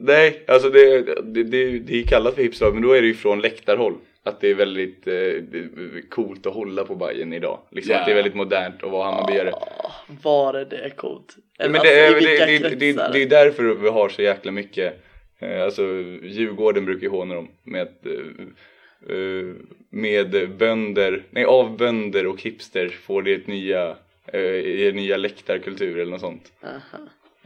nej, 0.00 0.44
alltså 0.48 0.70
det, 0.70 1.02
det, 1.22 1.42
det, 1.42 1.78
det 1.78 2.00
är 2.00 2.06
kallat 2.06 2.34
för 2.34 2.42
hipster 2.42 2.70
men 2.70 2.82
då 2.82 2.92
är 2.92 3.02
det 3.02 3.08
ju 3.08 3.14
från 3.14 3.40
läktarhåll. 3.40 3.94
Att 4.26 4.40
det 4.40 4.48
är 4.50 4.54
väldigt 4.54 5.06
eh, 5.06 5.12
det 5.14 6.02
coolt 6.10 6.46
att 6.46 6.54
hålla 6.54 6.84
på 6.84 6.94
Bajen 6.94 7.32
idag. 7.32 7.58
Liksom 7.70 7.92
Ja. 7.92 7.98
att 8.00 8.06
det 8.06 8.12
är 8.12 8.14
väldigt 8.16 8.34
modernt 8.34 8.82
att 8.82 8.90
vara 8.90 9.04
Hammarbyare. 9.04 9.52
Åh, 9.52 9.90
var 10.22 10.54
är 10.54 10.64
det 10.64 10.90
coolt? 10.96 11.36
Eller 11.58 11.70
Men 11.70 11.80
alltså, 11.80 11.94
det 11.94 12.00
är, 12.06 12.16
i 12.22 12.58
det, 12.58 12.68
det, 12.68 12.68
det, 12.68 12.76
kretsar? 12.92 13.10
det 13.12 13.22
är 13.22 13.26
därför 13.26 13.64
vi 13.74 13.88
har 13.88 14.08
så 14.08 14.22
jäkla 14.22 14.52
mycket 14.52 15.02
eh, 15.38 15.62
Alltså 15.62 15.82
Djurgården 16.22 16.84
brukar 16.84 17.02
ju 17.02 17.08
håna 17.08 17.34
dem 17.34 17.48
med 17.62 17.82
att 17.82 18.06
eh, 18.06 19.16
eh, 19.16 19.54
Med 19.90 20.56
bönder, 20.58 21.22
nej 21.30 21.44
av 21.44 21.76
bönder 21.76 22.26
och 22.26 22.42
hipster 22.42 22.88
får 22.88 23.22
det 23.22 23.32
ett 23.34 23.46
nya 23.46 23.96
eh, 24.32 24.94
nya 24.94 25.16
läktarkultur 25.16 25.98
eller 25.98 26.10
något 26.10 26.20
sånt 26.20 26.52
Aha. 26.62 27.04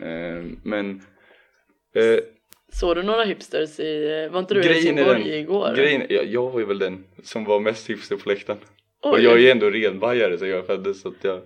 eh, 0.09 0.45
Men 0.63 1.03
eh, 1.95 2.21
Såg 2.73 2.97
du 2.97 3.03
några 3.03 3.25
hipsters 3.25 3.81
i, 3.81 4.29
var 4.33 4.41
inte 4.41 4.55
du 4.55 4.61
i 4.61 4.65
grejen 4.65 4.99
är 4.99 5.05
Helsingborg 5.05 5.31
den, 5.31 5.41
igår? 5.41 5.75
grejen, 5.77 6.03
jag, 6.09 6.27
jag 6.27 6.51
var 6.51 6.61
ju 6.61 6.67
väl 6.67 6.79
den 6.79 7.05
som 7.23 7.45
var 7.45 7.61
mest 7.61 7.91
hipster 7.91 8.17
på 8.17 8.29
läktaren 8.29 8.59
Oj. 9.03 9.11
Och 9.13 9.21
jag 9.21 9.33
är 9.33 9.39
ju 9.39 9.51
ändå 9.51 9.71
renbajare 9.71 10.39
så 10.39 10.47
jag 10.47 10.67
föddes 10.67 11.01
så 11.01 11.09
att 11.09 11.25
jag 11.25 11.41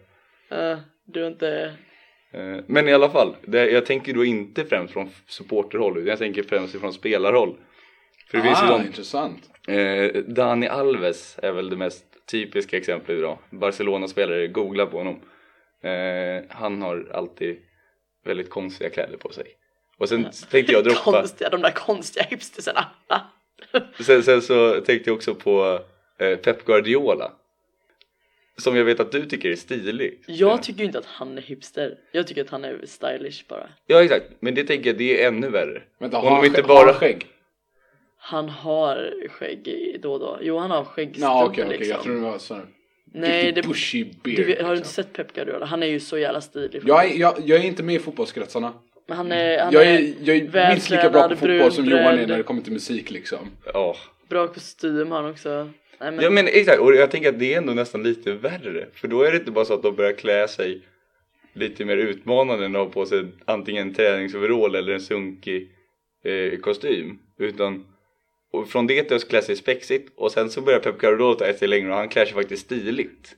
Ja, 0.49 0.79
du 1.05 1.23
är 1.25 1.29
inte, 1.29 1.75
Eh, 2.35 2.57
Men 2.67 2.89
i 2.89 2.93
alla 2.93 3.11
fall, 3.11 3.37
det, 3.43 3.71
jag 3.71 3.87
tänker 3.87 4.15
då 4.15 4.25
inte 4.25 4.65
främst 4.65 4.93
från 4.93 5.09
supporterhåll 5.27 5.97
utan 5.97 6.09
jag 6.09 6.19
tänker 6.19 6.43
främst 6.43 6.81
från 6.81 6.93
spelarhåll. 6.93 7.57
För 8.31 8.39
det 8.39 8.45
finns 8.45 8.63
ju 8.63 8.67
ah, 8.67 8.79
de, 8.79 8.87
intressant. 8.87 9.51
eh, 9.69 10.23
Dani 10.23 10.69
Alves 10.69 11.39
är 11.43 11.53
väl 11.53 11.71
det 11.71 11.77
mest 11.77 12.05
typiska 12.31 12.77
exemplet 12.77 13.19
idag. 13.19 13.39
Barcelona-spelare, 13.51 14.47
googla 14.49 14.87
på 14.87 14.99
honom. 14.99 15.21
Eh, 15.83 16.43
han 16.49 16.83
har 16.83 17.11
alltid 17.13 17.57
väldigt 18.25 18.51
konstiga 18.51 18.91
kläder 18.91 19.17
på 19.17 19.29
sig. 19.33 19.47
Och 19.99 20.09
sen 20.09 20.27
tänkte 20.51 20.73
jag 20.73 20.85
droppa, 20.85 21.01
konstiga, 21.01 21.51
de 21.51 21.63
där 21.63 21.71
konstiga 21.71 22.25
hipstersarna. 22.31 22.87
Sen, 24.01 24.23
sen 24.23 24.43
så 24.43 24.81
tänkte 24.81 25.11
jag 25.11 25.17
också 25.17 25.35
på 25.35 25.81
eh, 26.19 26.37
Pep 26.37 26.65
Guardiola. 26.65 27.33
Som 28.57 28.77
jag 28.77 28.85
vet 28.85 29.01
att 29.01 29.13
du 29.13 29.27
tycker 29.27 29.51
är 29.51 29.57
stilig. 29.57 30.21
Jag 30.27 30.63
tycker 30.63 30.79
ju 30.81 30.85
inte 30.87 30.99
att 30.99 31.07
han 31.07 31.39
är 31.39 31.43
hipster. 31.43 31.99
Jag 32.13 32.27
tycker 32.27 32.43
att 32.43 32.51
han 32.51 32.65
är 32.65 32.81
stylish 32.85 33.45
bara. 33.49 33.69
Ja 33.87 34.03
exakt, 34.03 34.25
men 34.41 34.55
det 34.55 34.65
tänker 34.65 34.91
jag 34.91 34.99
det 34.99 35.23
är 35.23 35.29
ännu 35.29 35.49
värre. 35.49 35.83
Vänta, 35.99 36.19
har 36.19 36.31
han, 36.31 36.45
inte 36.45 36.63
bara- 36.63 36.79
har 36.79 36.87
han 36.87 36.95
skägg? 36.95 37.27
Han 38.17 38.49
har 38.49 39.15
skägg 39.29 39.97
då 40.03 40.13
och 40.13 40.21
då. 40.21 40.39
Jo, 40.41 40.59
han 40.59 40.71
har 40.71 40.85
skäggstubbe 40.85 41.27
Ja 41.27 41.45
okej 41.47 41.65
okej, 41.65 41.79
liksom. 41.79 41.95
jag 41.97 42.03
tror 42.03 42.15
det 42.15 42.21
var 42.21 42.39
så. 42.39 42.61
Nej, 43.05 43.53
det, 43.53 43.63
bushy 43.63 44.05
beard. 44.05 44.37
du, 44.37 44.43
har 44.43 44.49
du 44.49 44.59
inte 44.61 44.75
liksom. 44.75 44.93
sett 44.93 45.13
Pep 45.13 45.33
Guardiola? 45.33 45.67
Han 45.67 45.83
är 45.83 45.87
ju 45.87 46.01
så 46.01 46.19
jävla 46.19 46.41
stilig. 46.41 46.83
jag, 46.87 47.05
är, 47.05 47.19
jag, 47.19 47.35
jag 47.45 47.59
är 47.61 47.65
inte 47.65 47.83
med 47.83 47.95
i 47.95 47.99
fotbollskretsarna. 47.99 48.73
Men 49.07 49.17
han 49.17 49.33
är, 49.33 49.59
han 49.59 49.73
Jag 49.73 49.87
är, 49.87 49.99
är, 49.99 50.15
jag 50.23 50.37
är 50.37 50.71
minst 50.71 50.91
lika 50.91 51.11
bra 51.11 51.29
på 51.29 51.37
fotboll 51.37 51.73
som 51.73 51.85
Johan 51.85 52.19
är 52.19 52.27
när 52.27 52.37
det 52.37 52.43
kommer 52.43 52.63
till 52.63 52.73
musik 52.73 53.11
liksom. 53.11 53.39
Ja. 53.73 53.97
bra 54.29 54.47
kostym 54.47 55.11
har 55.11 55.23
han 55.23 55.31
också. 55.31 55.71
Nej, 56.01 56.13
men, 56.13 56.25
Ja 56.25 56.31
men 56.31 56.47
exakt, 56.47 56.81
och 56.81 56.95
jag 56.95 57.11
tänker 57.11 57.29
att 57.29 57.39
det 57.39 57.55
är 57.55 57.59
ändå 57.59 57.73
nästan 57.73 58.03
lite 58.03 58.33
värre. 58.33 58.87
För 58.95 59.09
då 59.09 59.23
är 59.23 59.31
det 59.31 59.37
inte 59.37 59.51
bara 59.51 59.65
så 59.65 59.75
att 59.75 59.83
de 59.83 59.97
börjar 59.97 60.13
klä 60.13 60.49
sig 60.49 60.83
lite 61.53 61.85
mer 61.85 61.97
utmanande 61.97 62.65
än 62.65 62.77
att 62.77 62.83
ha 62.83 62.93
på 62.93 63.07
sig 63.07 63.25
antingen 63.45 63.89
en 63.89 63.95
träningsoverall 63.95 64.75
eller 64.75 64.93
en 64.93 65.01
sunkig 65.01 65.69
eh, 66.25 66.59
kostym. 66.61 67.19
Utan 67.39 67.85
och 68.53 68.69
från 68.69 68.87
det 68.87 69.03
till 69.03 69.17
att 69.17 69.29
klä 69.29 69.43
sig 69.43 69.57
spexigt 69.57 70.13
och 70.17 70.33
sen 70.33 70.51
så 70.51 70.61
börjar 70.61 70.81
Pep 70.81 70.99
Guardiola 70.99 71.35
ta 71.35 71.47
ett 71.47 71.57
steg 71.57 71.69
längre 71.69 71.91
och 71.91 71.97
han 71.97 72.09
klär 72.09 72.25
sig 72.25 72.35
faktiskt 72.35 72.65
stiligt. 72.65 73.37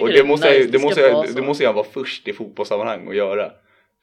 Och 0.00 0.08
det, 0.08 0.16
det 0.16 0.24
måste, 0.24 0.50
nice. 0.50 0.70
det, 0.70 0.78
ska 0.78 0.86
måste 0.88 1.32
det 1.40 1.42
måste 1.42 1.64
jag 1.64 1.72
vara 1.72 1.86
först 1.92 2.28
i 2.28 2.32
fotbollssammanhang 2.32 3.08
att 3.08 3.16
göra. 3.16 3.52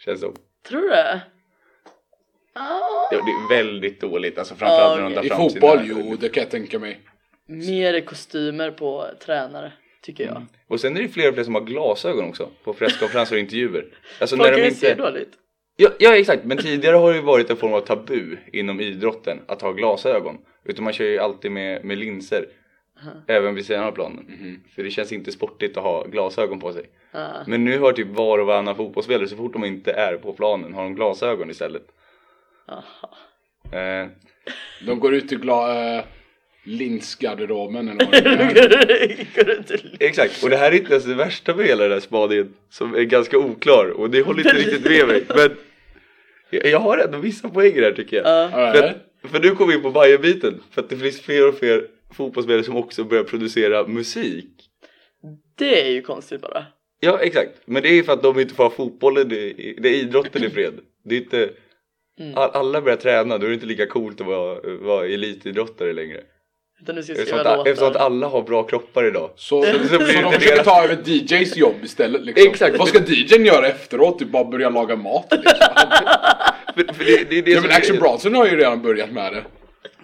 Känns 0.05 0.19
som. 0.19 0.35
Tror 0.67 0.81
du 0.81 0.89
det? 0.89 1.21
Ah. 2.53 3.09
Det 3.09 3.15
är 3.15 3.49
väldigt 3.49 4.01
dåligt, 4.01 4.37
alltså 4.37 4.55
framförallt 4.55 5.01
när 5.01 5.09
de 5.09 5.15
tar 5.15 5.25
I 5.25 5.29
fram 5.29 5.37
fotboll, 5.37 5.79
sina... 5.79 5.99
jo 5.99 6.15
det 6.15 6.29
kan 6.29 6.43
jag 6.43 6.51
tänka 6.51 6.79
mig. 6.79 6.99
Mer 7.47 8.01
kostymer 8.01 8.71
på 8.71 9.07
tränare, 9.25 9.73
tycker 10.01 10.25
jag. 10.25 10.45
Och 10.67 10.79
sen 10.79 10.97
är 10.97 11.01
det 11.01 11.09
fler 11.09 11.27
och 11.29 11.33
fler 11.33 11.43
som 11.43 11.55
har 11.55 11.61
glasögon 11.61 12.29
också 12.29 12.49
på 12.63 12.73
presskonferenser 12.73 13.35
och 13.35 13.39
intervjuer. 13.39 13.85
Alltså 14.19 14.37
Folk 14.37 14.49
när 14.49 14.57
de 14.57 14.67
inte... 14.67 14.95
dåligt. 14.95 15.31
Ja, 15.75 15.89
ja 15.99 16.15
exakt, 16.15 16.43
men 16.43 16.57
tidigare 16.57 16.95
har 16.95 17.09
det 17.09 17.15
ju 17.15 17.23
varit 17.23 17.49
en 17.49 17.57
form 17.57 17.73
av 17.73 17.81
tabu 17.81 18.37
inom 18.53 18.81
idrotten 18.81 19.41
att 19.47 19.61
ha 19.61 19.71
glasögon. 19.71 20.37
Utan 20.65 20.83
man 20.83 20.93
kör 20.93 21.05
ju 21.05 21.19
alltid 21.19 21.51
med, 21.51 21.85
med 21.85 21.97
linser. 21.97 22.45
Även 23.27 23.55
vid 23.55 23.65
sidan 23.65 23.83
av 23.83 23.91
planen. 23.91 24.25
För 24.75 24.83
det 24.83 24.89
känns 24.91 25.11
inte 25.11 25.31
sportigt 25.31 25.77
att 25.77 25.83
ha 25.83 26.03
glasögon 26.03 26.59
på 26.59 26.73
sig. 26.73 26.83
Ah. 27.11 27.27
Men 27.47 27.65
nu 27.65 27.79
har 27.79 27.91
typ 27.93 28.07
var 28.07 28.39
och 28.39 28.47
varannan 28.47 28.75
fotbollsspelare 28.75 29.27
så 29.27 29.35
fort 29.35 29.53
de 29.53 29.65
inte 29.65 29.91
är 29.91 30.17
på 30.17 30.33
planen 30.33 30.73
har 30.73 30.83
de 30.83 30.95
glasögon 30.95 31.49
istället. 31.49 31.87
Aha. 32.67 33.15
Eh, 33.79 34.07
De 34.85 34.99
går 34.99 35.13
ut 35.15 35.31
i 35.31 35.35
gla- 35.35 35.97
äh, 35.97 36.03
linsgarderoben 36.63 37.89
eller 37.89 38.05
vad 38.11 38.11
det 38.11 38.29
är. 38.29 39.97
Det 39.99 40.05
exakt, 40.05 40.43
och 40.43 40.49
det 40.49 40.57
här 40.57 40.71
är 40.71 40.75
inte 40.75 40.91
ens 40.91 41.05
det 41.05 41.15
värsta 41.15 41.55
med 41.55 41.65
hela 41.65 41.83
den 41.83 41.91
här 41.91 41.99
spaningen 41.99 42.53
som 42.69 42.95
är 42.95 43.03
ganska 43.03 43.37
oklar 43.37 43.89
och 43.89 44.09
det 44.09 44.21
håller 44.21 44.39
inte 44.39 44.57
riktigt 44.57 44.83
med 44.91 45.07
mig. 45.07 45.23
Men 45.35 45.55
jag 46.71 46.79
har 46.79 46.97
ändå 46.97 47.17
vissa 47.17 47.49
poänger 47.49 47.81
här 47.81 47.91
tycker 47.91 48.17
jag. 48.17 48.25
Ja. 48.27 48.49
För, 48.73 48.83
att, 48.83 48.95
för 49.31 49.39
nu 49.39 49.51
kommer 49.51 49.71
vi 49.71 49.77
in 49.77 49.83
på 49.83 49.91
Bayern-biten. 49.91 50.61
För 50.71 50.81
att 50.81 50.89
det 50.89 50.97
finns 50.97 51.21
fler 51.21 51.47
och 51.47 51.57
fler 51.57 51.87
fotbollsspelare 52.13 52.63
som 52.63 52.77
också 52.77 53.03
börjar 53.03 53.23
producera 53.23 53.87
musik. 53.87 54.49
Det 55.57 55.81
är 55.87 55.91
ju 55.91 56.01
konstigt 56.01 56.41
bara. 56.41 56.65
Ja 56.99 57.19
exakt, 57.21 57.51
men 57.65 57.83
det 57.83 57.89
är 57.89 58.03
för 58.03 58.13
att 58.13 58.23
de 58.23 58.39
inte 58.39 58.55
får 58.55 58.63
ha 58.63 58.71
fotbollen, 58.71 59.31
i, 59.31 59.77
det 59.81 59.89
är 59.89 59.93
idrotten 59.93 60.43
i 60.43 60.49
fred. 60.49 60.73
Det 61.03 61.15
är 61.15 61.19
inte, 61.19 61.49
Mm. 62.19 62.37
all, 62.37 62.49
alla 62.53 62.81
börjar 62.81 62.97
träna, 62.97 63.37
då 63.37 63.45
är 63.45 63.47
det 63.49 63.53
inte 63.53 63.65
lika 63.65 63.85
coolt 63.87 64.21
att 64.21 64.27
vara, 64.27 64.59
vara 64.81 65.05
elitidrottare 65.07 65.93
längre. 65.93 66.21
Utan 66.81 66.95
nu 66.95 67.03
ska 67.03 67.13
Eftersom 67.13 67.39
att, 67.39 67.67
eftersom 67.67 67.87
att 67.91 67.95
alla 67.95 68.27
har 68.27 68.41
bra 68.41 68.63
kroppar 68.63 69.07
idag. 69.07 69.29
Så, 69.35 69.63
Så- 69.63 69.71
så, 69.79 69.87
så 69.87 69.97
de 69.97 70.31
försöker 70.31 70.63
ta 70.63 70.83
över 70.83 70.97
DJs 71.05 71.57
jobb 71.57 71.75
istället 71.83 72.25
liksom. 72.25 72.47
Exakt. 72.47 72.77
Vad 72.79 72.87
ska 72.87 72.99
DJn 73.05 73.45
göra 73.45 73.67
efteråt? 73.67 74.19
Typ 74.19 74.29
bara 74.31 74.45
börja 74.45 74.69
laga 74.69 74.95
mat 74.95 75.27
liksom. 75.31 75.57
För, 76.75 76.93
för 76.93 77.03
det, 77.05 77.29
det 77.29 77.37
är 77.37 77.41
det 77.41 77.51
ja 77.51 77.61
men 77.61 77.71
Action 77.71 77.97
Bronson 77.97 78.35
har 78.35 78.45
ju 78.47 78.55
redan 78.57 78.81
börjat 78.81 79.11
med 79.11 79.33
det. 79.33 79.43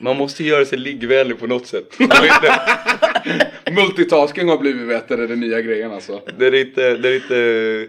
Man 0.02 0.18
måste 0.18 0.44
göra 0.44 0.66
sig 0.66 0.78
liggvänlig 0.78 1.40
på 1.40 1.48
något 1.48 1.68
sätt. 1.68 2.00
Är 2.00 2.04
inte, 2.04 3.72
Multitasking 3.72 4.50
har 4.50 4.58
blivit 4.58 4.88
vet 4.88 5.08
du, 5.08 5.28
den 5.28 5.40
nya 5.40 5.62
grejen 5.62 5.92
alltså. 5.92 6.22
det 6.38 6.48
är 6.48 6.56
inte, 6.56 6.98
det 6.98 7.10
är 7.10 7.16
inte 7.16 7.88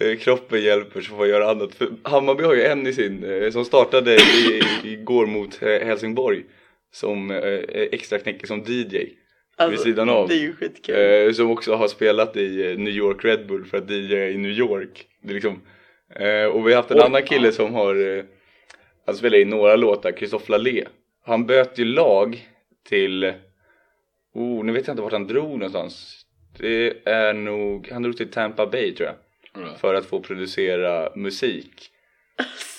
eh, 0.00 0.18
kroppen 0.18 0.62
hjälper 0.62 1.00
så 1.00 1.10
får 1.10 1.16
man 1.16 1.28
göra 1.28 1.50
annat. 1.50 1.74
För 1.74 1.88
Hammarby 2.02 2.44
har 2.44 2.54
ju 2.54 2.62
en 2.62 2.86
i 2.86 2.92
sin, 2.92 3.24
eh, 3.24 3.50
som 3.50 3.64
startade 3.64 4.14
i, 4.14 4.62
igår 4.84 5.26
mot 5.26 5.62
eh, 5.62 5.86
Helsingborg. 5.86 6.44
Som 6.92 7.30
extra 7.92 8.18
knäcker 8.18 8.46
som 8.46 8.64
DJ. 8.66 8.98
Alltså, 9.56 9.70
vid 9.70 9.80
sidan 9.80 10.08
av. 10.08 10.28
Det 10.28 10.34
är 10.34 10.38
ju 10.38 10.52
skitkul. 10.52 11.34
Som 11.34 11.50
också 11.50 11.74
har 11.74 11.88
spelat 11.88 12.36
i 12.36 12.74
New 12.78 12.94
York 12.94 13.24
Red 13.24 13.46
Bull 13.46 13.64
för 13.64 13.78
att 13.78 13.90
DJ 13.90 14.14
i 14.14 14.36
New 14.36 14.50
York. 14.50 15.06
Det 15.22 15.30
är 15.30 15.34
liksom, 15.34 15.52
och 16.52 16.68
vi 16.68 16.72
har 16.72 16.74
haft 16.74 16.90
en 16.90 16.96
Oj, 16.96 17.02
annan 17.04 17.22
kille 17.22 17.52
som 17.52 17.74
har, 17.74 18.24
han 19.06 19.14
spelar 19.14 19.38
i 19.38 19.44
några 19.44 19.76
låtar, 19.76 20.12
Christophe 20.12 20.52
Lallé. 20.52 20.84
Han 21.24 21.46
böt 21.46 21.78
ju 21.78 21.84
lag 21.84 22.48
till, 22.88 23.32
oh 24.34 24.64
nu 24.64 24.72
vet 24.72 24.86
jag 24.86 24.94
inte 24.94 25.02
vart 25.02 25.12
han 25.12 25.26
drog 25.26 25.50
någonstans. 25.50 26.24
Det 26.58 27.08
är 27.08 27.32
nog, 27.32 27.88
han 27.92 28.02
drog 28.02 28.16
till 28.16 28.30
Tampa 28.30 28.66
Bay 28.66 28.94
tror 28.94 29.08
jag. 29.08 29.16
För 29.78 29.94
att 29.94 30.06
få 30.06 30.20
producera 30.20 31.16
musik 31.16 31.90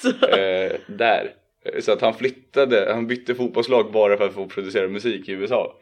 Så, 0.01 0.09
eh, 0.09 0.71
där. 0.87 1.33
Så 1.79 1.91
att 1.91 2.01
han 2.01 2.13
flyttade, 2.13 2.93
han 2.93 3.07
bytte 3.07 3.35
fotbollslag 3.35 3.91
bara 3.91 4.17
för 4.17 4.27
att 4.27 4.33
få 4.33 4.47
producera 4.47 4.87
musik 4.87 5.29
i 5.29 5.31
USA. 5.31 5.79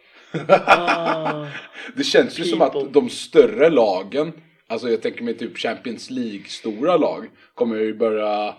ah, 0.48 1.46
Det 1.96 2.04
känns 2.04 2.40
ju 2.40 2.44
som 2.44 2.62
att 2.62 2.94
de 2.94 3.10
större 3.10 3.70
lagen, 3.70 4.34
alltså 4.68 4.90
jag 4.90 5.02
tänker 5.02 5.24
mig 5.24 5.34
typ 5.34 5.58
Champions 5.58 6.10
League-stora 6.10 6.98
lag, 6.98 7.28
kommer 7.54 7.76
ju 7.76 7.94
börja 7.94 8.56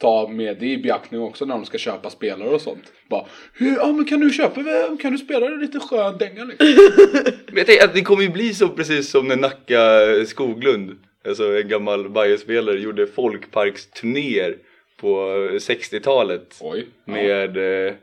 ta 0.00 0.28
med 0.28 0.56
det 0.60 0.66
i 0.66 0.78
beaktning 0.78 1.20
också 1.20 1.44
när 1.44 1.54
de 1.54 1.64
ska 1.64 1.78
köpa 1.78 2.10
spelare 2.10 2.48
och 2.48 2.60
sånt. 2.60 2.92
Bara, 3.10 3.26
"Hur- 3.54 3.76
ja 3.76 3.92
men 3.92 4.04
kan 4.04 4.20
du 4.20 4.30
köpa, 4.30 4.62
kan 5.02 5.12
du 5.12 5.18
spela 5.18 5.48
lite 5.48 5.80
skön 5.80 6.18
dänga 6.18 6.44
liksom? 6.44 6.66
Men 7.46 7.56
jag 7.56 7.66
tänker 7.66 7.84
att 7.84 7.94
det 7.94 8.00
kommer 8.02 8.22
ju 8.22 8.28
bli 8.28 8.54
så 8.54 8.68
precis 8.68 9.10
som 9.10 9.28
när 9.28 9.36
Nacka 9.36 9.80
Skoglund, 10.26 10.98
alltså 11.28 11.60
en 11.60 11.68
gammal 11.68 12.08
Bayern-spelare, 12.10 12.78
gjorde 12.78 13.06
folkparksturnéer 13.06 14.56
på 15.00 15.16
60-talet 15.58 16.58
Oj. 16.60 16.86
Ja. 17.04 17.12
med 17.12 17.56
eh, 17.86 17.94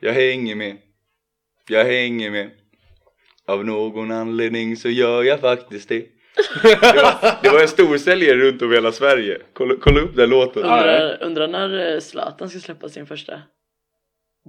Jag 0.00 0.12
hänger 0.12 0.54
med, 0.54 0.76
jag 1.68 1.84
hänger 1.84 2.30
med 2.30 2.50
Av 3.46 3.64
någon 3.64 4.10
anledning 4.10 4.76
så 4.76 4.88
gör 4.88 5.22
jag 5.24 5.40
faktiskt 5.40 5.88
det 5.88 6.06
Det 6.62 6.80
var, 7.02 7.42
det 7.42 7.48
var 7.48 7.60
en 7.60 7.68
storsäljare 7.68 8.36
runt 8.36 8.62
om 8.62 8.72
i 8.72 8.74
hela 8.74 8.92
Sverige, 8.92 9.38
kolla, 9.52 9.74
kolla 9.80 10.00
upp 10.00 10.16
den 10.16 10.30
låten 10.30 10.62
undrar, 10.62 11.22
undrar 11.22 11.48
när 11.48 11.94
eh, 11.94 12.00
Zlatan 12.00 12.48
ska 12.50 12.58
släppa 12.58 12.88
sin 12.88 13.06
första. 13.06 13.40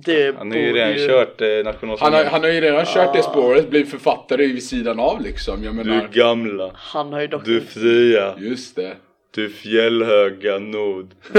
Det 0.06 0.36
Han 0.38 0.52
har 0.52 0.58
ju 0.58 0.74
redan 0.74 1.08
kört 1.08 1.42
eh, 1.42 1.48
Han 1.48 1.56
har, 1.56 1.64
nationalsången 1.64 2.28
han 2.28 2.42
har 2.44 2.50
ju 2.50 2.62
redan 2.62 2.86
kört 2.86 3.14
det 3.14 3.20
Ah. 3.20 3.32
spåret, 3.32 3.70
blivit 3.70 3.92
författare 3.92 4.48
vid 4.48 4.64
sidan 4.64 5.00
av 5.00 5.22
liksom. 5.22 5.64
Jag 5.64 5.76
Du 5.76 5.84
menar, 5.84 6.08
gamla, 6.08 6.72
Han 6.76 7.14
har 7.14 7.22
ju 7.22 7.28
dock 7.28 7.46
du 7.46 7.62
fria, 7.62 8.36
just 8.38 8.76
det. 8.76 8.96
du 9.36 9.50
fjällhöga 9.50 10.60
nord 10.60 11.08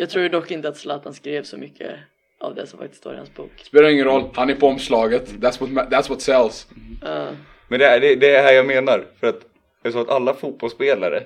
Jag 0.00 0.10
tror 0.10 0.22
ju 0.22 0.28
dock 0.28 0.50
inte 0.50 0.68
att 0.68 0.76
Zlatan 0.76 1.14
skrev 1.14 1.42
så 1.42 1.56
mycket 1.56 1.90
av 2.40 2.54
det 2.54 2.66
som 2.66 2.78
faktiskt 2.78 3.00
står 3.00 3.14
i 3.14 3.16
hans 3.16 3.34
bok. 3.34 3.50
Spelar 3.62 3.88
ingen 3.88 4.04
roll, 4.04 4.30
han 4.34 4.50
är 4.50 4.54
på 4.54 4.66
omslaget. 4.66 5.28
That's 5.32 5.60
what, 5.60 5.88
that's 5.90 6.08
what 6.10 6.20
sells. 6.22 6.66
Uh, 7.04 7.28
Men 7.74 7.78
det 7.78 7.86
är, 7.86 8.00
det, 8.00 8.14
det 8.14 8.36
är 8.36 8.42
här 8.42 8.52
jag 8.52 8.66
menar, 8.66 9.06
för 9.20 9.26
att 9.26 9.40
jag 9.82 9.92
sa 9.92 10.00
att 10.00 10.08
alla 10.08 10.34
fotbollsspelare, 10.34 11.22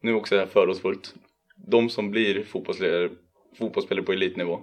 nu 0.00 0.14
också 0.14 0.34
är 0.34 0.40
det 0.40 0.46
fördomsfullt, 0.46 1.14
de 1.56 1.88
som 1.88 2.10
blir 2.10 2.44
fotbollsspelare, 2.44 3.10
fotbollsspelare 3.58 4.04
på 4.04 4.12
elitnivå, 4.12 4.60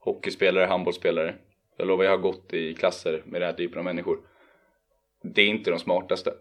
hockeyspelare, 0.00 0.64
handbollsspelare, 0.64 1.34
jag 1.76 1.88
lovar 1.88 2.04
jag 2.04 2.10
har 2.10 2.18
gått 2.18 2.52
i 2.52 2.74
klasser 2.74 3.22
med 3.24 3.40
den 3.40 3.46
här 3.48 3.56
typen 3.56 3.78
av 3.78 3.84
människor, 3.84 4.18
det 5.22 5.42
är 5.42 5.46
inte 5.46 5.70
de 5.70 5.78
smartaste. 5.78 6.32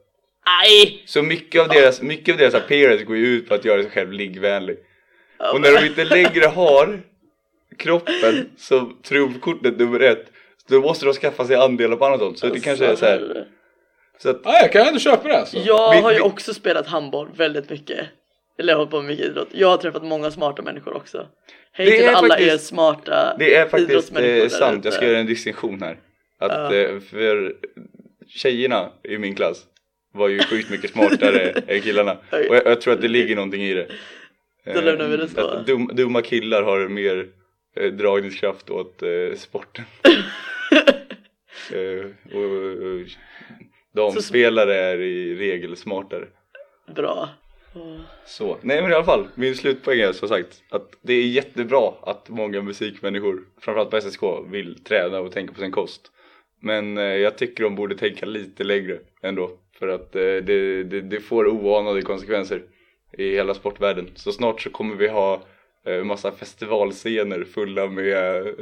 aj! 0.63 1.03
Så 1.05 1.23
mycket 1.23 1.61
av 1.61 1.67
deras, 1.67 2.01
mycket 2.01 2.33
av 2.33 2.39
deras 2.39 2.53
appearance 2.53 3.03
går 3.03 3.17
ju 3.17 3.25
ut 3.25 3.47
på 3.47 3.53
att 3.53 3.65
göra 3.65 3.81
sig 3.81 3.91
själv 3.91 4.11
liggvänlig. 4.11 4.77
Och 5.53 5.61
när 5.61 5.81
de 5.81 5.87
inte 5.87 6.03
längre 6.03 6.45
har 6.45 7.01
kroppen 7.77 8.49
som 8.57 8.97
trumfkortet 9.03 9.77
nummer 9.77 9.99
ett, 9.99 10.25
då 10.69 10.81
måste 10.81 11.05
de 11.05 11.13
skaffa 11.13 11.45
sig 11.45 11.55
andelar 11.55 11.95
på 11.95 12.05
annat 12.05 12.19
håll. 12.19 12.35
Så 12.35 12.47
det 12.47 12.59
kanske 12.59 12.85
är 12.85 12.95
så 12.95 13.05
här, 13.05 13.47
så 14.21 14.29
att 14.29 14.41
Ja, 14.43 14.59
jag 14.61 14.71
kan 14.71 14.87
ändå 14.87 14.99
köpa 14.99 15.27
det 15.27 15.37
alltså. 15.39 15.57
Jag 15.57 15.91
Vi- 15.95 16.01
har 16.01 16.11
ju 16.11 16.17
vi- 16.17 16.23
också 16.23 16.53
spelat 16.53 16.87
handboll 16.87 17.29
väldigt 17.35 17.69
mycket. 17.69 17.99
Eller 18.59 18.73
jag 18.73 18.77
har 18.77 18.79
hållit 18.79 18.91
på 18.91 19.01
med 19.01 19.07
mycket 19.09 19.25
idrott. 19.25 19.47
Jag 19.51 19.67
har 19.67 19.77
träffat 19.77 20.03
många 20.03 20.31
smarta 20.31 20.61
människor 20.61 20.95
också. 20.97 21.27
Hej 21.71 21.85
Det 21.85 21.91
till 21.97 22.05
är 22.05 22.13
alla 22.13 22.27
faktiskt- 22.27 22.53
er 22.53 22.57
smarta 22.57 23.35
Det 23.39 23.55
är 23.55 23.67
faktiskt 23.69 24.15
eh, 24.17 24.47
sant, 24.47 24.85
jag 24.85 24.93
ska 24.93 25.05
göra 25.07 25.17
en 25.19 25.25
distinktion 25.25 25.81
här. 25.81 25.97
Att 26.39 26.73
eh, 26.73 26.99
för 27.09 27.53
tjejerna 28.27 28.89
i 29.03 29.17
min 29.17 29.35
klass 29.35 29.63
var 30.13 30.27
ju 30.27 30.39
sjukt 30.39 30.69
mycket 30.69 30.91
smartare 30.91 31.49
än 31.67 31.81
killarna. 31.81 32.11
Och 32.31 32.55
jag, 32.55 32.65
jag 32.65 32.81
tror 32.81 32.93
att 32.93 33.01
det 33.01 33.07
ligger 33.07 33.35
någonting 33.35 33.63
i 33.63 33.73
det. 33.73 33.87
Då 34.73 34.81
lämnar 34.81 35.07
vi 35.07 35.17
det 35.17 35.27
så. 35.27 35.47
Att 35.47 35.67
dum, 35.67 35.89
dumma 35.93 36.21
killar 36.21 36.63
har 36.63 36.87
mer 36.87 37.27
eh, 37.79 37.91
dragningskraft 37.91 38.69
åt 38.69 39.01
eh, 39.03 39.37
sporten. 39.37 39.85
eh, 41.73 42.05
och, 42.37 42.43
och 42.43 43.07
damspelare 43.95 44.75
är 44.75 44.99
i 45.01 45.35
regel 45.35 45.75
smartare. 45.75 46.27
Bra. 46.95 47.29
Så, 48.25 48.57
nej 48.61 48.81
men 48.81 48.91
i 48.91 48.93
alla 48.93 49.05
fall, 49.05 49.27
min 49.35 49.55
slutpoäng 49.55 49.99
är 49.99 50.11
som 50.11 50.29
sagt 50.29 50.63
att 50.69 50.91
det 51.01 51.13
är 51.13 51.27
jättebra 51.27 51.93
att 52.01 52.29
många 52.29 52.61
musikmänniskor, 52.61 53.43
framförallt 53.61 53.89
på 53.89 54.01
SSK, 54.01 54.23
vill 54.51 54.83
träna 54.83 55.19
och 55.19 55.31
tänka 55.31 55.53
på 55.53 55.59
sin 55.59 55.71
kost. 55.71 56.11
Men 56.61 56.97
eh, 56.97 57.03
jag 57.03 57.37
tycker 57.37 57.63
de 57.63 57.75
borde 57.75 57.95
tänka 57.95 58.25
lite 58.25 58.63
längre 58.63 58.99
ändå, 59.21 59.51
för 59.79 59.87
att 59.87 60.15
eh, 60.15 60.21
det, 60.21 60.83
det, 60.83 61.01
det 61.01 61.19
får 61.19 61.47
oanade 61.47 62.01
konsekvenser 62.01 62.61
i 63.17 63.31
hela 63.31 63.53
sportvärlden. 63.53 64.09
Så 64.15 64.31
snart 64.31 64.61
så 64.61 64.69
kommer 64.69 64.95
vi 64.95 65.07
ha 65.07 65.41
eh, 65.85 66.03
massa 66.03 66.31
festivalscener 66.31 67.43
fulla 67.43 67.87
med 67.87 68.37
eh, 68.37 68.53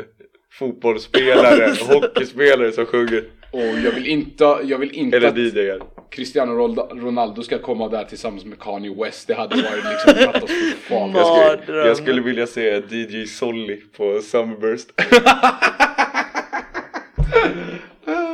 fotbollsspelare 0.51 1.73
hockeyspelare 1.93 2.71
som 2.71 2.85
sjunger, 2.85 3.23
Och 3.51 3.59
jag 3.59 3.91
vill 3.91 4.07
inte, 4.07 4.43
jag 4.63 4.77
vill 4.77 4.91
inte 4.91 5.17
eller 5.17 5.27
att 5.27 5.37
DJar. 5.37 5.81
Cristiano 6.09 6.51
Ronaldo- 6.51 7.41
ska 7.41 7.59
komma 7.59 7.89
där 7.89 8.03
tillsammans 8.03 8.45
med 8.45 8.59
Kanye 8.59 8.95
West. 9.03 9.27
Det 9.27 9.33
hade 9.33 9.55
varit 9.55 9.83
liksom 9.83 10.13
katastrofalt. 10.33 11.15
Jag 11.15 11.59
skulle, 11.63 11.77
jag 11.87 11.97
skulle 11.97 12.21
vilja 12.21 12.47
se 12.47 12.81
DJ 12.89 13.25
Solly 13.25 13.81
på 13.97 14.19
Summerburst. 14.21 14.89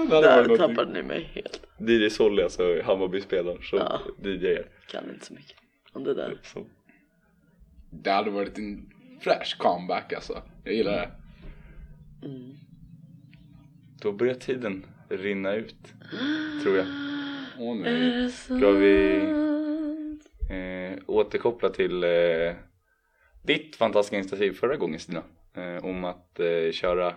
Där 0.10 0.58
tappade 0.58 0.94
ni 0.94 1.04
mig 1.04 1.30
helt. 1.34 1.62
DJ 1.78 2.10
Solly 2.10 2.44
alltså 2.44 2.82
Hammarby-spelaren 2.84 3.62
som 3.62 3.80
Ja. 3.80 4.00
DJar. 4.30 4.66
Kan 4.92 5.10
inte 5.10 5.26
så 5.26 5.34
mycket 5.34 5.56
om 5.94 6.04
det 6.04 6.14
där. 6.14 6.38
Så. 6.44 6.66
Det 7.90 8.12
hade 8.12 8.30
varit 8.30 8.58
en 8.58 8.90
fräsch 9.22 9.56
comeback 9.58 10.14
alltså. 10.14 10.42
Jag 10.64 10.74
gillar 10.74 10.92
det. 10.92 11.10
Mm. 12.28 12.54
då 14.02 14.12
börjar 14.12 14.34
tiden 14.34 14.86
rinna 15.18 15.56
ut. 15.56 15.76
Tror 16.64 16.78
jag. 16.78 16.86
Åh 17.60 17.76
nej. 17.76 18.30
Ska 18.32 18.72
vi 18.72 19.16
eh, 20.50 21.00
återkoppla 21.08 21.70
till 21.70 22.04
eh, 22.04 22.10
ditt 23.44 23.76
fantastiska 23.76 24.18
initiativ 24.18 24.52
förra 24.54 24.78
gången 24.78 25.00
Stina. 25.00 25.24
Eh, 25.56 25.86
om 25.86 26.04
att 26.04 26.40
eh, 26.40 26.72
köra 26.72 27.14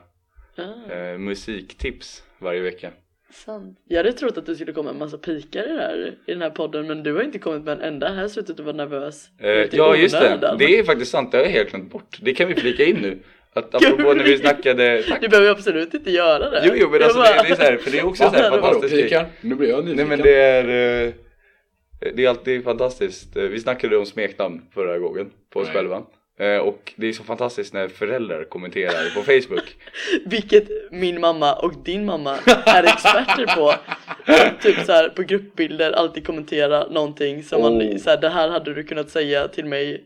Ah, 0.58 0.92
eh, 0.92 1.18
musiktips 1.18 2.22
varje 2.38 2.60
vecka. 2.60 2.90
sant. 3.30 3.78
Jag 3.84 3.96
hade 3.96 4.12
trott 4.12 4.38
att 4.38 4.46
du 4.46 4.54
skulle 4.54 4.72
komma 4.72 4.84
med 4.84 4.92
en 4.92 4.98
massa 4.98 5.18
pikar 5.18 5.62
i, 5.74 5.78
här, 5.78 6.14
i 6.26 6.32
den 6.32 6.42
här 6.42 6.50
podden 6.50 6.86
men 6.86 7.02
du 7.02 7.14
har 7.14 7.22
inte 7.22 7.38
kommit 7.38 7.62
med 7.64 7.72
en 7.78 7.80
enda. 7.80 8.08
Här 8.12 8.28
ser 8.28 8.40
ut 8.40 8.50
att 8.50 8.56
du 8.56 8.62
var 8.62 8.72
nervös. 8.72 9.28
Eh, 9.38 9.48
ja 9.50 9.96
just 9.96 10.20
det, 10.20 10.56
det 10.58 10.78
är 10.78 10.84
faktiskt 10.84 11.10
sant, 11.10 11.32
det 11.32 11.38
har 11.38 11.44
jag 11.44 11.50
helt 11.52 11.70
glömt 11.70 11.90
bort. 11.92 12.18
Det 12.22 12.34
kan 12.34 12.48
vi 12.48 12.54
flika 12.54 12.84
in 12.84 12.96
nu. 12.96 13.18
Att 13.56 13.74
apropå 13.74 14.14
när 14.14 14.24
vi 14.24 14.38
snackade, 14.38 15.02
tack. 15.08 15.20
Du 15.20 15.28
behöver 15.28 15.48
ju 15.48 15.52
absolut 15.54 15.94
inte 15.94 16.10
göra 16.10 16.50
det. 16.50 16.62
Jo 16.66 16.72
jo 16.76 16.88
men 16.90 17.00
Jag 17.00 17.02
alltså 17.02 17.18
bara- 17.18 17.42
det, 17.42 17.48
det 17.48 17.52
är 17.54 17.56
så 17.56 17.62
här, 17.62 17.76
för 17.76 17.90
det 17.90 17.98
är 17.98 18.06
också 18.06 18.24
Va? 18.24 18.30
så 18.30 18.36
här 18.36 18.50
fantastiskt? 18.50 19.14
Nu 19.40 19.54
blir 19.54 19.68
jag 19.68 19.84
Nej 19.84 19.94
nyfiken. 19.94 20.08
men 20.08 20.20
det 20.22 20.34
är 20.42 20.64
eh, 21.06 21.12
Det 22.14 22.24
är 22.24 22.28
alltid 22.28 22.64
fantastiskt, 22.64 23.36
Eh, 23.36 23.42
vi 23.42 23.60
snackade 23.60 23.96
om 23.96 24.06
smeknamn 24.06 24.62
förra 24.74 24.98
gången 24.98 25.30
på 25.52 25.60
oss 25.60 25.66
Nej. 25.66 25.76
själva 25.76 26.02
Eh, 26.38 26.56
Och 26.58 26.92
det 26.96 27.06
är 27.06 27.12
så 27.12 27.22
fantastiskt 27.24 27.74
när 27.74 27.88
föräldrar 27.88 28.44
kommenterar 28.44 29.14
på 29.14 29.22
Facebook 29.22 29.76
Vilket 30.26 30.68
min 30.90 31.20
mamma 31.20 31.54
och 31.54 31.72
din 31.84 32.04
mamma 32.06 32.36
är 32.66 32.82
experter 32.84 33.56
på. 33.56 33.74
typ 34.62 34.86
så 34.86 34.92
här 34.92 35.08
på 35.08 35.22
gruppbilder 35.22 35.92
alltid 35.92 36.26
kommentera 36.26 36.86
någonting 36.88 37.42
som 37.42 37.62
Oh. 37.62 37.70
man 37.72 37.98
så 37.98 38.10
här, 38.10 38.16
det 38.20 38.28
här 38.28 38.48
hade 38.48 38.74
du 38.74 38.84
kunnat 38.84 39.10
säga 39.10 39.48
till 39.48 39.64
mig 39.64 40.04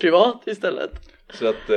privat 0.00 0.42
istället. 0.46 0.90
Så 1.34 1.46
att 1.48 1.70
eh, 1.70 1.76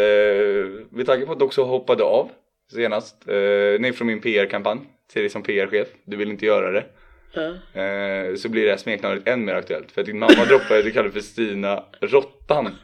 med 0.89 1.05
tanke 1.05 1.25
på 1.25 1.31
att 1.31 1.39
du 1.39 1.45
också 1.45 1.63
hoppade 1.63 2.03
av 2.03 2.29
senast 2.73 3.27
eh, 3.27 3.35
Nej 3.79 3.93
från 3.93 4.07
min 4.07 4.21
PR-kampanj 4.21 4.79
till 5.13 5.21
dig 5.21 5.29
som 5.29 5.43
PR-chef, 5.43 5.87
du 6.05 6.17
vill 6.17 6.29
inte 6.29 6.45
göra 6.45 6.71
det 6.71 6.85
Ja. 7.33 7.41
eh, 7.81 8.35
Så 8.35 8.49
blir 8.49 8.63
det 8.65 8.69
här 8.69 8.77
smeknamnet 8.77 9.27
än 9.27 9.45
mer 9.45 9.53
aktuellt 9.55 9.91
för 9.91 10.01
att 10.01 10.07
din 10.07 10.19
mamma 10.19 10.45
droppade 10.45 10.79
att 10.79 10.85
du 10.85 10.91
kallade 10.91 11.11
för 11.13 11.19
Stina 11.19 11.83
Råttan 12.01 12.65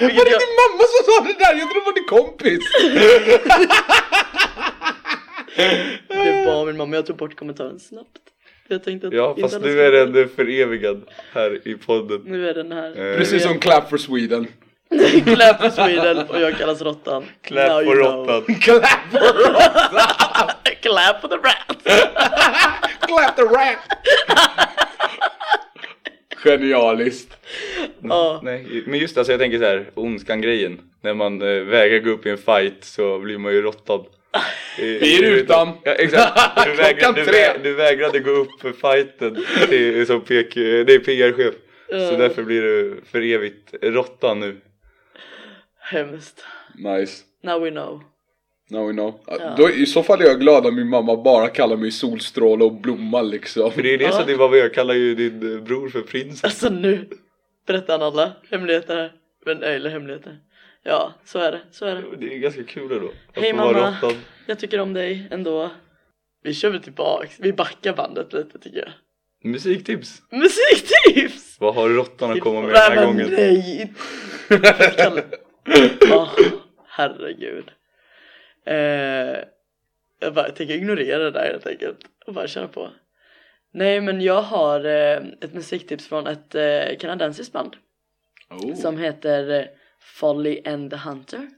Vilket 0.00 0.18
Var 0.18 0.24
det 0.24 0.30
din 0.30 0.54
mamma 0.60 0.84
som 0.92 1.04
sa 1.04 1.20
det 1.24 1.38
där? 1.38 1.54
Jag 1.58 1.70
trodde 1.70 1.80
det 1.80 1.84
var 1.86 1.94
din 1.94 2.04
kompis! 2.04 2.60
det 6.08 6.46
var 6.46 6.66
min 6.66 6.76
mamma, 6.76 6.96
jag 6.96 7.06
tog 7.06 7.16
bort 7.16 7.36
kommentaren 7.36 7.80
snabbt. 7.80 8.18
Jag 8.70 8.84
tänkte 8.84 9.08
att 9.08 9.14
Ja 9.14 9.36
fast 9.40 9.60
nu 9.60 9.80
är 9.80 10.06
den 10.06 10.28
förevigad 10.28 11.02
här 11.32 11.68
i 11.68 11.74
podden 11.74 12.20
Nu 12.24 12.48
är 12.48 12.54
den 12.54 12.72
här. 12.72 13.10
Eh, 13.10 13.16
Precis 13.16 13.42
som 13.42 13.58
Clap 13.58 13.90
for 13.90 13.96
Sweden. 13.96 14.46
Clap 15.24 15.60
for 15.60 15.70
Sweden 15.70 16.18
och 16.28 16.40
jag 16.40 16.58
kallas 16.58 16.82
Råttan. 16.82 17.24
Clap 17.42 17.82
know. 17.82 17.94
råttan 17.94 18.54
Clap 18.60 19.10
for 19.10 19.20
Clap 20.82 21.20
for 21.20 21.28
the 21.28 21.36
rat. 21.36 21.82
Clap 23.00 23.36
the 23.36 23.42
rat! 23.42 23.78
Genialiskt. 26.44 27.36
Ja. 28.02 28.40
Nej, 28.42 28.82
men 28.86 28.98
just 28.98 29.18
alltså 29.18 29.32
jag 29.32 29.40
tänker 29.40 29.58
så 29.58 29.64
här, 29.64 29.90
ondskan 29.94 30.40
grejen 30.40 30.80
När 31.00 31.14
man 31.14 31.42
eh, 31.42 31.62
vägrar 31.64 31.98
gå 31.98 32.10
upp 32.10 32.26
i 32.26 32.30
en 32.30 32.38
fight 32.38 32.84
så 32.84 33.18
blir 33.18 33.38
man 33.38 33.52
ju 33.52 33.62
råttad 33.62 34.06
I, 34.78 34.84
I 34.84 35.22
rutan. 35.22 35.68
Ja 35.84 35.92
exakt, 35.92 36.40
du, 36.66 36.72
vägrade, 36.74 37.20
du, 37.20 37.26
tre. 37.26 37.38
vä- 37.38 37.62
du 37.62 37.74
vägrade 37.74 38.18
gå 38.20 38.30
upp 38.30 38.60
för 38.60 38.72
fighten 38.72 39.44
till, 39.68 40.06
som 40.06 40.20
PK, 40.20 40.60
nej, 40.60 40.98
PR-chef 40.98 41.54
Så 41.88 42.16
därför 42.16 42.42
blir 42.42 42.62
du 42.62 43.00
för 43.10 43.22
evigt 43.22 43.74
råttan 43.82 44.40
nu 44.40 44.60
Hemskt. 45.78 46.44
Nice. 46.74 47.24
Now 47.42 47.60
we 47.62 47.70
know. 47.70 48.02
Now 48.70 48.86
we 48.86 48.92
know. 48.92 49.20
Ja. 49.26 49.54
Då, 49.56 49.70
I 49.70 49.86
så 49.86 50.02
fall 50.02 50.20
är 50.20 50.24
jag 50.24 50.40
glad 50.40 50.66
att 50.66 50.74
min 50.74 50.88
mamma 50.88 51.16
bara 51.22 51.48
kallar 51.48 51.76
mig 51.76 51.90
solstråle 51.90 52.64
och 52.64 52.80
blomma 52.80 53.22
liksom. 53.22 53.72
För 53.72 53.82
det 53.82 53.94
är 53.94 53.98
det 53.98 54.04
Ja. 54.04 54.12
som 54.12 54.26
din 54.26 54.38
mamma 54.38 54.56
gör, 54.56 54.68
kallar 54.68 54.94
ju 54.94 55.14
din 55.14 55.54
eh, 55.56 55.62
bror 55.62 55.88
för 55.88 56.00
prinsen 56.00 56.48
Alltså 56.48 56.68
nu 56.68 57.08
berättar 57.66 57.98
han 57.98 58.02
alla 58.02 58.32
hemligheter 58.50 58.96
här. 58.96 59.12
Men, 59.46 59.62
eller 59.62 59.90
hemligheter. 59.90 60.38
Ja, 60.82 61.12
så 61.24 61.38
är 61.38 61.52
det. 61.52 61.60
Så 61.70 61.86
är 61.86 61.94
det. 61.94 62.16
Det 62.16 62.34
är 62.34 62.38
ganska 62.38 62.64
kul 62.64 62.92
ändå 62.92 63.08
att 63.08 63.42
Hej 63.42 63.52
mamma. 63.52 63.96
Jag 64.46 64.58
tycker 64.58 64.80
om 64.80 64.92
dig 64.92 65.28
ändå. 65.30 65.70
Vi 66.42 66.54
kör 66.54 66.70
väl 66.70 66.82
tillbaks. 66.82 67.36
Vi 67.40 67.52
backar 67.52 67.92
bandet 67.94 68.32
lite 68.32 68.58
tycker 68.58 68.78
jag. 68.78 68.92
Musiktips! 69.50 70.22
Musiktips! 70.30 71.56
Vad 71.60 71.74
har 71.74 71.88
råttan 71.88 72.30
att 72.32 72.40
komma 72.40 72.60
med 72.60 72.70
den 72.70 72.76
här 72.76 73.06
gången? 73.06 73.28
Nej! 73.30 73.92
Åh, 76.12 76.28
herregud. 76.88 77.70
Eh, 78.66 79.38
jag 80.20 80.34
bara 80.34 80.50
tänker 80.50 80.74
ignorera 80.74 81.18
det 81.18 81.30
där 81.30 81.44
helt 81.52 81.66
enkelt 81.66 81.98
och 82.26 82.34
bara 82.34 82.46
köra 82.48 82.68
på. 82.68 82.90
Nej 83.72 84.00
men 84.00 84.20
jag 84.20 84.42
har 84.42 84.84
eh, 84.84 85.16
ett 85.40 85.54
musiktips 85.54 86.08
från 86.08 86.26
ett 86.26 86.54
eh, 86.54 86.96
kanadensiskt 87.00 87.52
band 87.52 87.76
Oh. 88.50 88.74
som 88.74 88.98
heter 88.98 89.50
eh, 89.50 89.64
Folly 90.00 90.62
and 90.64 90.90
the 90.90 90.96
Hunter. 90.96 91.50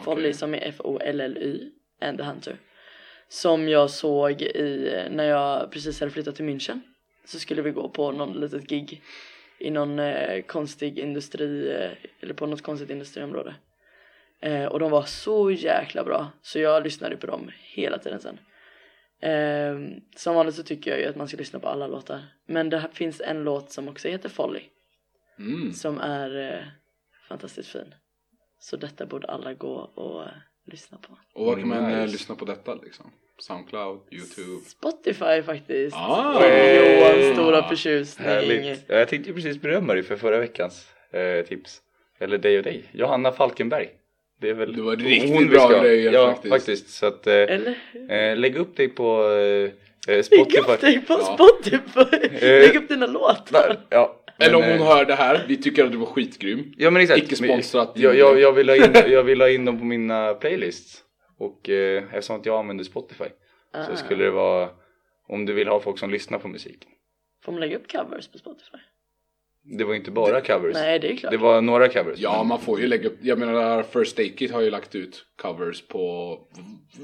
Folly 0.00 0.32
som 0.32 0.54
är 0.54 0.58
F-O-L-L-Y 0.58 1.70
and 2.00 2.18
the 2.18 2.24
Hunter. 2.24 2.56
Som 3.28 3.68
jag 3.68 3.90
såg 3.90 4.42
i, 4.42 4.94
när 5.10 5.24
jag 5.24 5.72
precis 5.72 6.00
hade 6.00 6.12
flyttat 6.12 6.36
till 6.36 6.44
München. 6.44 6.80
Så 7.24 7.38
skulle 7.38 7.62
vi 7.62 7.70
gå 7.70 7.88
på 7.88 8.12
någon 8.12 8.40
litet 8.40 8.68
gig 8.68 9.02
i 9.58 9.70
någon 9.70 9.98
eh, 9.98 10.42
konstig 10.42 10.98
industri, 10.98 11.70
eh, 11.70 11.90
eller 12.20 12.34
på 12.34 12.46
något 12.46 12.62
konstigt 12.62 12.90
industriområde. 12.90 13.54
Eh, 14.40 14.64
och 14.64 14.78
de 14.78 14.90
var 14.90 15.02
så 15.02 15.50
jäkla 15.50 16.04
bra, 16.04 16.30
så 16.42 16.58
jag 16.58 16.84
lyssnade 16.84 17.16
på 17.16 17.26
dem 17.26 17.50
hela 17.56 17.98
tiden 17.98 18.20
sen. 18.20 18.38
Eh, 19.30 20.00
som 20.16 20.34
vanligt 20.34 20.54
så 20.54 20.62
tycker 20.62 20.90
jag 20.90 21.00
ju 21.00 21.06
att 21.06 21.16
man 21.16 21.28
ska 21.28 21.36
lyssna 21.36 21.58
på 21.58 21.68
alla 21.68 21.86
låtar. 21.86 22.20
Men 22.46 22.70
det 22.70 22.78
här 22.78 22.88
finns 22.92 23.20
en 23.20 23.44
låt 23.44 23.70
som 23.70 23.88
också 23.88 24.08
heter 24.08 24.28
Folly 24.28 24.60
Mm. 25.38 25.72
som 25.72 26.00
är 26.00 26.52
eh, 26.52 26.64
fantastiskt 27.30 27.68
fin. 27.68 27.94
Så 28.58 28.76
detta 28.76 29.06
borde 29.06 29.26
alla 29.28 29.54
gå 29.54 29.74
och 29.94 30.22
eh, 30.22 30.28
lyssna 30.72 30.98
på. 30.98 31.18
Och 31.40 31.46
var 31.46 31.56
kan 31.56 31.68
man 31.68 31.78
eh, 31.92 31.98
Nice. 32.00 32.12
lyssna 32.12 32.34
på 32.34 32.44
detta 32.44 32.74
liksom? 32.74 33.12
Soundcloud, 33.38 34.00
Youtube? 34.10 34.64
Spotify 34.68 35.42
faktiskt. 35.42 35.96
Ah. 35.96 36.46
Johans 36.46 37.32
stora 37.34 37.68
förtjusning. 37.68 38.26
Härligt! 38.28 38.84
Ja, 38.86 38.94
jag 38.96 39.08
tänkte 39.08 39.28
ju 39.30 39.34
precis 39.34 39.60
berömma 39.60 39.94
dig 39.94 40.02
för 40.02 40.16
förra 40.16 40.38
veckans 40.38 40.86
eh, 41.12 41.44
tips 41.46 41.80
Eller 42.18 42.38
dig 42.38 42.56
och 42.58 42.64
dig, 42.64 42.84
Johanna 42.92 43.32
Falkenberg 43.32 43.88
Det 44.40 44.50
är 44.50 44.54
väl 44.54 44.76
Det 44.76 44.82
var 44.82 44.96
riktigt 44.96 45.50
bra 45.50 45.82
grejer 45.82 46.12
ja, 46.12 46.26
faktiskt. 46.32 46.52
faktiskt. 46.54 46.88
Så 46.90 47.06
att 47.06 47.26
eh, 47.26 47.34
Eller 47.34 47.78
eh, 48.08 48.36
lägg 48.36 48.56
upp 48.56 48.76
dig 48.76 48.88
på 48.88 49.22
eh, 49.32 49.34
eh, 49.34 49.70
Lägg 50.06 50.18
upp 50.18 50.24
Spotify 50.24 50.76
dig 50.86 51.00
på 51.06 51.12
Ja. 51.12 51.34
Spotify! 51.34 52.16
Eh, 52.46 52.60
Lägg 52.60 52.76
upp 52.76 52.88
dina 52.88 53.06
låtar! 53.06 53.76
Ja, 53.90 54.19
Eller 54.40 54.56
om 54.56 54.62
hon 54.62 54.72
eh, 54.72 54.86
hör 54.86 55.04
det 55.04 55.14
här, 55.14 55.44
vi 55.48 55.56
tycker 55.56 55.84
att 55.84 55.92
du 55.92 55.98
var 55.98 56.06
skitgrym. 56.06 56.72
Ja 56.76 56.90
men 56.90 57.02
exakt 57.02 57.22
Icke 57.22 57.36
sponsrat. 57.36 57.92
jag, 57.94 58.16
jag, 58.16 58.40
jag, 58.40 58.52
vill 58.52 58.68
ha 58.68 58.76
in, 58.76 58.92
jag 59.12 59.22
vill 59.22 59.40
ha 59.40 59.48
in 59.48 59.64
dem 59.64 59.78
på 59.78 59.84
mina 59.84 60.34
playlists 60.34 61.04
Och 61.38 61.68
eh, 61.68 62.04
eftersom 62.04 62.36
att 62.36 62.46
jag 62.46 62.58
använder 62.58 62.84
Spotify 62.84 63.24
Ah. 63.72 63.84
Så 63.86 63.96
skulle 63.96 64.24
det 64.24 64.30
vara 64.30 64.70
Om 65.28 65.46
du 65.46 65.52
vill 65.52 65.68
ha 65.68 65.80
folk 65.80 65.98
som 65.98 66.10
lyssnar 66.10 66.38
på 66.38 66.48
musik 66.48 66.86
Får 67.44 67.52
man 67.52 67.60
lägga 67.60 67.76
upp 67.76 67.92
covers 67.92 68.28
på 68.28 68.38
Spotify? 68.38 68.78
Det 69.62 69.84
var 69.84 69.94
inte 69.94 70.10
bara 70.10 70.40
covers 70.40 70.74
Nej 70.74 70.98
det 70.98 71.12
är 71.12 71.16
klart. 71.16 71.32
Det 71.32 71.36
var 71.36 71.60
några 71.60 71.88
covers 71.88 72.18
Ja, 72.18 72.42
man 72.42 72.60
får 72.60 72.80
ju 72.80 72.86
lägga 72.86 73.08
upp, 73.08 73.18
jag 73.22 73.38
menar 73.38 73.82
First 73.82 74.18
Aid 74.18 74.38
Kit 74.38 74.50
har 74.50 74.60
ju 74.60 74.70
lagt 74.70 74.94
ut 74.94 75.26
covers 75.36 75.82
på, 75.82 76.38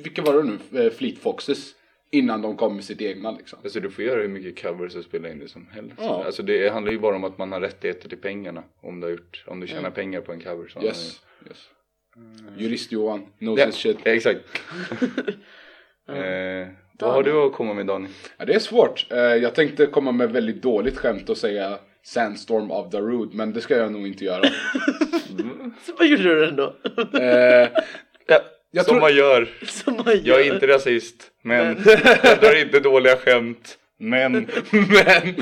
vilka 0.03 0.22
var 0.22 0.34
det 0.34 0.43
nu? 0.43 0.84
Eh, 0.84 0.93
Fleet 0.93 1.18
Foxes. 1.18 1.74
Innan 2.11 2.43
de 2.43 2.57
kom 2.57 2.75
med 2.75 2.85
sitt 2.85 3.01
egna 3.01 3.31
liksom. 3.31 3.59
Alltså 3.63 3.81
du 3.81 3.91
får 3.91 4.05
göra 4.05 4.21
hur 4.21 4.29
mycket 4.29 4.63
covers 4.63 4.95
och 4.97 5.05
spela 5.05 5.29
in 5.29 5.39
det 5.39 5.49
som 5.49 5.69
helst. 5.73 5.95
Ja. 5.99 6.25
Alltså 6.25 6.43
det 6.43 6.69
handlar 6.69 6.93
ju 6.93 6.99
bara 6.99 7.17
om 7.17 7.25
att 7.25 7.39
man 7.39 7.53
har 7.53 7.61
rättigheter 7.61 8.09
till 8.09 8.19
pengarna. 8.19 8.63
Om 8.81 9.01
du, 9.01 9.07
har 9.07 9.13
gjort, 9.13 9.45
om 9.47 9.61
du 9.61 9.67
tjänar 9.67 9.91
pengar 9.91 10.21
på 10.21 10.33
en 10.33 10.41
cover. 10.41 10.69
Så 10.69 10.83
Yes, 10.83 11.21
yes. 11.47 11.69
Jurist-Johan, 12.59 13.27
knows 13.39 13.59
Ja, 13.61 13.67
his 13.67 13.75
shit. 13.75 13.99
exakt. 14.05 14.41
eh, 16.09 16.69
vad 16.99 17.13
har 17.13 17.23
du 17.23 17.33
att 17.47 17.53
komma 17.53 17.75
med 17.75 17.87
Daniel? 17.87 18.13
Ja, 18.37 18.45
det 18.45 18.55
är 18.55 18.59
svårt. 18.59 19.07
Eh, 19.11 19.19
jag 19.19 19.55
tänkte 19.55 19.87
komma 19.87 20.13
med 20.13 20.31
väldigt 20.33 20.63
dåligt 20.63 20.97
skämt 20.99 21.29
och 21.29 21.37
säga 21.37 21.79
Sandstorm 22.03 22.71
of 22.71 22.91
Darude, 22.91 23.37
men 23.37 23.53
det 23.53 23.61
ska 23.61 23.77
jag 23.77 23.93
nog 23.93 24.07
inte 24.07 24.25
göra. 24.25 24.43
Så 25.87 25.93
vad 25.99 26.07
gjorde 26.07 26.23
du 26.23 26.49
ändå? 26.49 26.75
Eh, 27.21 27.69
Jag 28.77 28.85
som 28.85 28.93
tror- 28.93 29.01
man 29.01 29.14
gör. 29.14 29.49
Som 29.66 29.95
man 29.95 30.05
gör. 30.07 30.22
Jag 30.24 30.47
är 30.47 30.55
inte 30.55 30.66
rasist. 30.66 31.31
Men 31.43 31.66
jag 32.22 32.41
drar 32.41 32.61
inte 32.61 32.81
dåliga 32.81 33.16
skämt. 33.16 33.79
Men. 33.99 34.33
Men 34.70 35.35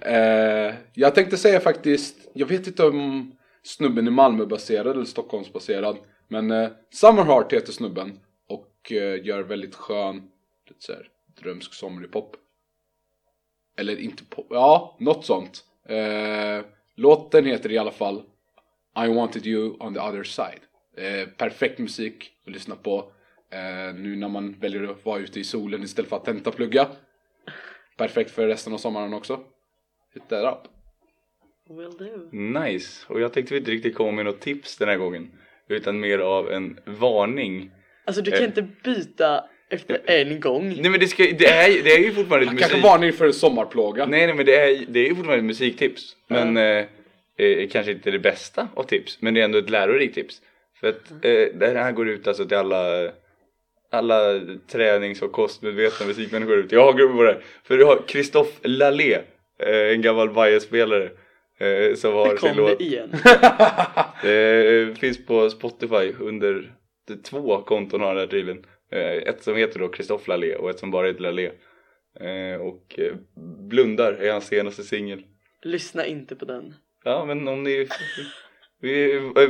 eh, 0.00 0.74
jag 0.92 1.14
tänkte 1.14 1.36
säga 1.36 1.60
faktiskt, 1.60 2.16
jag 2.32 2.46
vet 2.46 2.66
inte 2.66 2.84
om 2.84 3.32
snubben 3.62 4.06
är 4.06 4.10
Malmöbaserad 4.10 4.86
eller 4.86 5.04
Stockholmsbaserad. 5.04 5.96
Men 6.28 6.50
eh, 6.50 6.68
Summerheart 6.94 7.52
heter 7.52 7.72
snubben 7.72 8.20
och 8.48 8.92
eh, 8.92 9.26
gör 9.26 9.42
väldigt 9.42 9.74
skön, 9.74 10.22
lite 10.68 10.82
såhär 10.82 11.08
drömsk 11.42 11.74
somrig 11.74 12.12
pop. 12.12 12.36
Eller 13.78 14.00
inte 14.00 14.24
pop, 14.24 14.46
ja 14.50 14.96
något 15.00 15.24
sånt. 15.24 15.64
Eh, 15.88 16.64
låten 16.96 17.46
heter 17.46 17.72
i 17.72 17.78
alla 17.78 17.90
fall 17.92 18.22
I 19.04 19.08
wanted 19.08 19.46
you 19.46 19.76
on 19.80 19.94
the 19.94 20.00
other 20.00 20.22
side. 20.22 20.60
Eh, 20.96 21.28
perfekt 21.28 21.78
musik 21.78 22.30
att 22.46 22.52
lyssna 22.52 22.76
på. 22.76 23.12
Eh, 23.50 23.94
nu 23.94 24.16
när 24.16 24.28
man 24.28 24.52
väljer 24.60 24.82
att 24.84 25.04
vara 25.04 25.18
ute 25.18 25.40
i 25.40 25.44
solen 25.44 25.82
istället 25.82 26.08
för 26.08 26.16
att 26.16 26.24
tentaplugga. 26.24 26.86
Perfekt 27.96 28.30
för 28.30 28.46
resten 28.46 28.72
av 28.72 28.78
sommaren 28.78 29.14
också. 29.14 29.40
Hit 30.14 30.22
that 30.28 30.54
up. 30.54 30.70
Will 31.76 31.90
do. 32.08 32.36
Nice. 32.60 33.04
Och 33.08 33.20
jag 33.20 33.32
tänkte 33.32 33.54
vi 33.54 33.58
inte 33.58 33.70
riktigt 33.70 33.94
komma 33.94 34.12
med 34.12 34.24
något 34.24 34.40
tips 34.40 34.76
den 34.76 34.88
här 34.88 34.96
gången. 34.96 35.30
Utan 35.68 36.00
mer 36.00 36.18
av 36.18 36.50
en 36.52 36.78
varning. 36.84 37.70
Alltså 38.04 38.22
du 38.22 38.30
kan 38.30 38.40
Eh. 38.40 38.44
inte 38.46 38.62
byta 38.84 39.44
efter 39.70 40.00
en 40.06 40.40
gång. 40.40 40.68
Nej 40.80 40.90
men 40.90 41.00
det, 41.00 41.06
ska, 41.06 41.22
det, 41.22 41.46
är, 41.46 41.84
det 41.84 41.90
är 41.92 41.98
ju 41.98 42.12
fortfarande 42.12 42.44
ett 42.46 42.58
Kanske 42.58 42.76
musik... 42.76 42.84
varning 42.84 43.12
för 43.12 43.26
en 43.26 43.32
sommarplåga. 43.32 44.06
Nej, 44.06 44.26
nej 44.26 44.36
men 44.36 44.46
det 44.46 44.56
är, 44.56 44.84
det 44.88 45.00
är 45.00 45.04
ju 45.04 45.14
fortfarande 45.14 45.38
ett 45.38 45.44
musiktips. 45.44 46.16
Men 46.26 46.56
eh, 46.56 46.84
eh, 47.36 47.68
kanske 47.68 47.92
inte 47.92 48.10
det 48.10 48.18
bästa 48.18 48.68
av 48.74 48.82
tips. 48.82 49.22
Men 49.22 49.34
det 49.34 49.40
är 49.40 49.44
ändå 49.44 49.58
ett 49.58 49.70
lärorikt 49.70 50.14
tips. 50.14 50.42
För 50.80 50.88
att 50.88 51.10
eh, 51.10 51.58
det 51.58 51.78
här 51.78 51.92
går 51.92 52.08
ut 52.08 52.26
alltså 52.26 52.44
till 52.44 52.56
alla 52.56 53.12
alla 53.90 54.40
tränings 54.72 55.22
och 55.22 55.32
kostmedvetna 55.32 56.06
musikmänniskor 56.06 56.56
ute. 56.56 56.74
Jag 56.74 56.84
har 56.84 56.92
grupper 56.92 57.16
på 57.16 57.22
det. 57.22 57.40
För 57.64 57.78
du 57.78 57.84
har 57.84 58.02
Christophe 58.06 58.68
Lallé, 58.68 59.14
eh, 59.58 59.92
en 59.92 60.02
gammal 60.02 60.30
Bajen-spelare. 60.30 61.10
Eh, 61.58 61.94
som 61.94 62.14
har 62.14 62.36
sin 62.36 62.48
kom 62.48 62.56
låt. 62.56 62.78
det 62.78 62.84
igen. 62.84 63.10
Eh, 64.24 64.94
finns 64.94 65.26
på 65.26 65.50
Spotify 65.50 66.12
under 66.20 66.72
det, 67.08 67.16
två 67.16 67.62
konton 67.62 68.00
har 68.00 68.08
den 68.08 68.18
här 68.18 68.26
tydligen. 68.26 68.64
Ett 69.26 69.42
som 69.42 69.56
heter 69.56 69.78
då 69.78 69.92
Christophe 69.92 70.30
Lallé 70.30 70.54
och 70.54 70.70
ett 70.70 70.78
som 70.78 70.90
bara 70.90 71.06
heter 71.06 71.20
Lallé. 71.20 71.50
Eh, 72.20 72.60
och 72.60 72.98
Blundar 73.70 74.12
är 74.12 74.32
hans 74.32 74.46
senaste 74.46 74.82
singel. 74.82 75.22
Lyssna 75.62 76.06
inte 76.06 76.36
på 76.36 76.44
den. 76.44 76.74
Ja 77.04 77.24
men 77.24 77.48
om 77.48 77.62
ni 77.62 77.88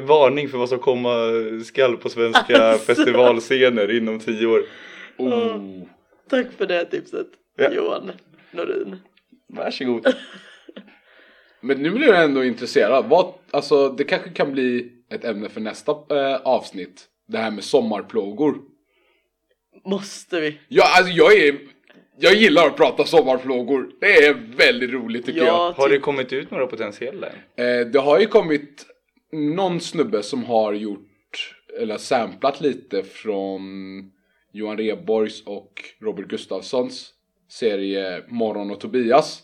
varning 0.07 0.49
för 0.49 0.59
vad 0.59 0.69
som 0.69 0.79
komma 0.79 1.15
skall 1.65 1.97
på 1.97 2.09
svenska 2.09 2.63
Alltså. 2.63 2.87
festivalscener 2.95 3.97
inom 3.97 4.19
tio 4.21 4.47
år. 4.47 4.63
Oh. 5.19 5.83
Tack 6.31 6.47
för 6.59 6.67
det 6.67 6.85
tipset 6.85 7.27
Ja. 7.57 7.73
Johan 7.73 8.11
Norin. 8.51 8.97
Varsågod. 9.49 10.15
Men 11.61 11.83
nu 11.83 11.91
blir 11.91 12.07
jag 12.09 12.25
ändå 12.25 12.45
intresserad. 12.45 13.05
Vad, 13.09 13.35
alltså, 13.51 13.89
det 13.89 14.05
kanske 14.05 14.31
kan 14.31 14.53
bli 14.53 14.93
ett 15.13 15.25
ämne 15.25 15.49
för 15.49 15.61
nästa 15.61 15.93
eh, 15.93 16.37
avsnitt. 16.45 17.05
Det 17.29 17.39
här 17.39 17.51
med 17.51 17.65
sommarplågor. 17.65 18.59
Måste 19.85 20.41
vi? 20.41 20.59
Ja, 20.69 20.85
alltså 20.99 21.13
jag 21.13 21.35
är... 21.37 21.59
Jag 22.19 22.35
gillar 22.35 22.67
att 22.67 22.77
prata 22.77 23.05
sommarplågor. 23.05 23.91
Det 24.01 24.27
är 24.27 24.35
väldigt 24.57 24.91
roligt 24.91 25.27
tycker 25.27 25.45
Ja, 25.47 25.75
Har 25.77 25.89
det 25.89 25.95
typ. 25.95 26.03
kommit 26.03 26.33
ut 26.33 26.51
några 26.51 26.67
potentiella 26.67 27.29
jag. 27.57 27.81
Eh, 27.81 27.87
det 27.87 27.99
har 27.99 28.21
ju 28.21 28.27
kommit 28.27 28.87
någon 29.35 29.81
snubbe 29.81 30.23
som 30.23 30.45
har 30.45 30.73
gjort, 30.73 31.55
eller 31.81 31.97
samplat 31.97 32.61
lite 32.61 33.03
från 33.03 33.61
Johan 34.53 34.79
Rheborgs 34.79 35.43
och 35.47 35.73
Robert 36.01 36.27
Gustafssons 36.27 37.11
serie 37.51 38.23
Morgon 38.29 38.71
och 38.71 38.81
Tobias. 38.81 39.41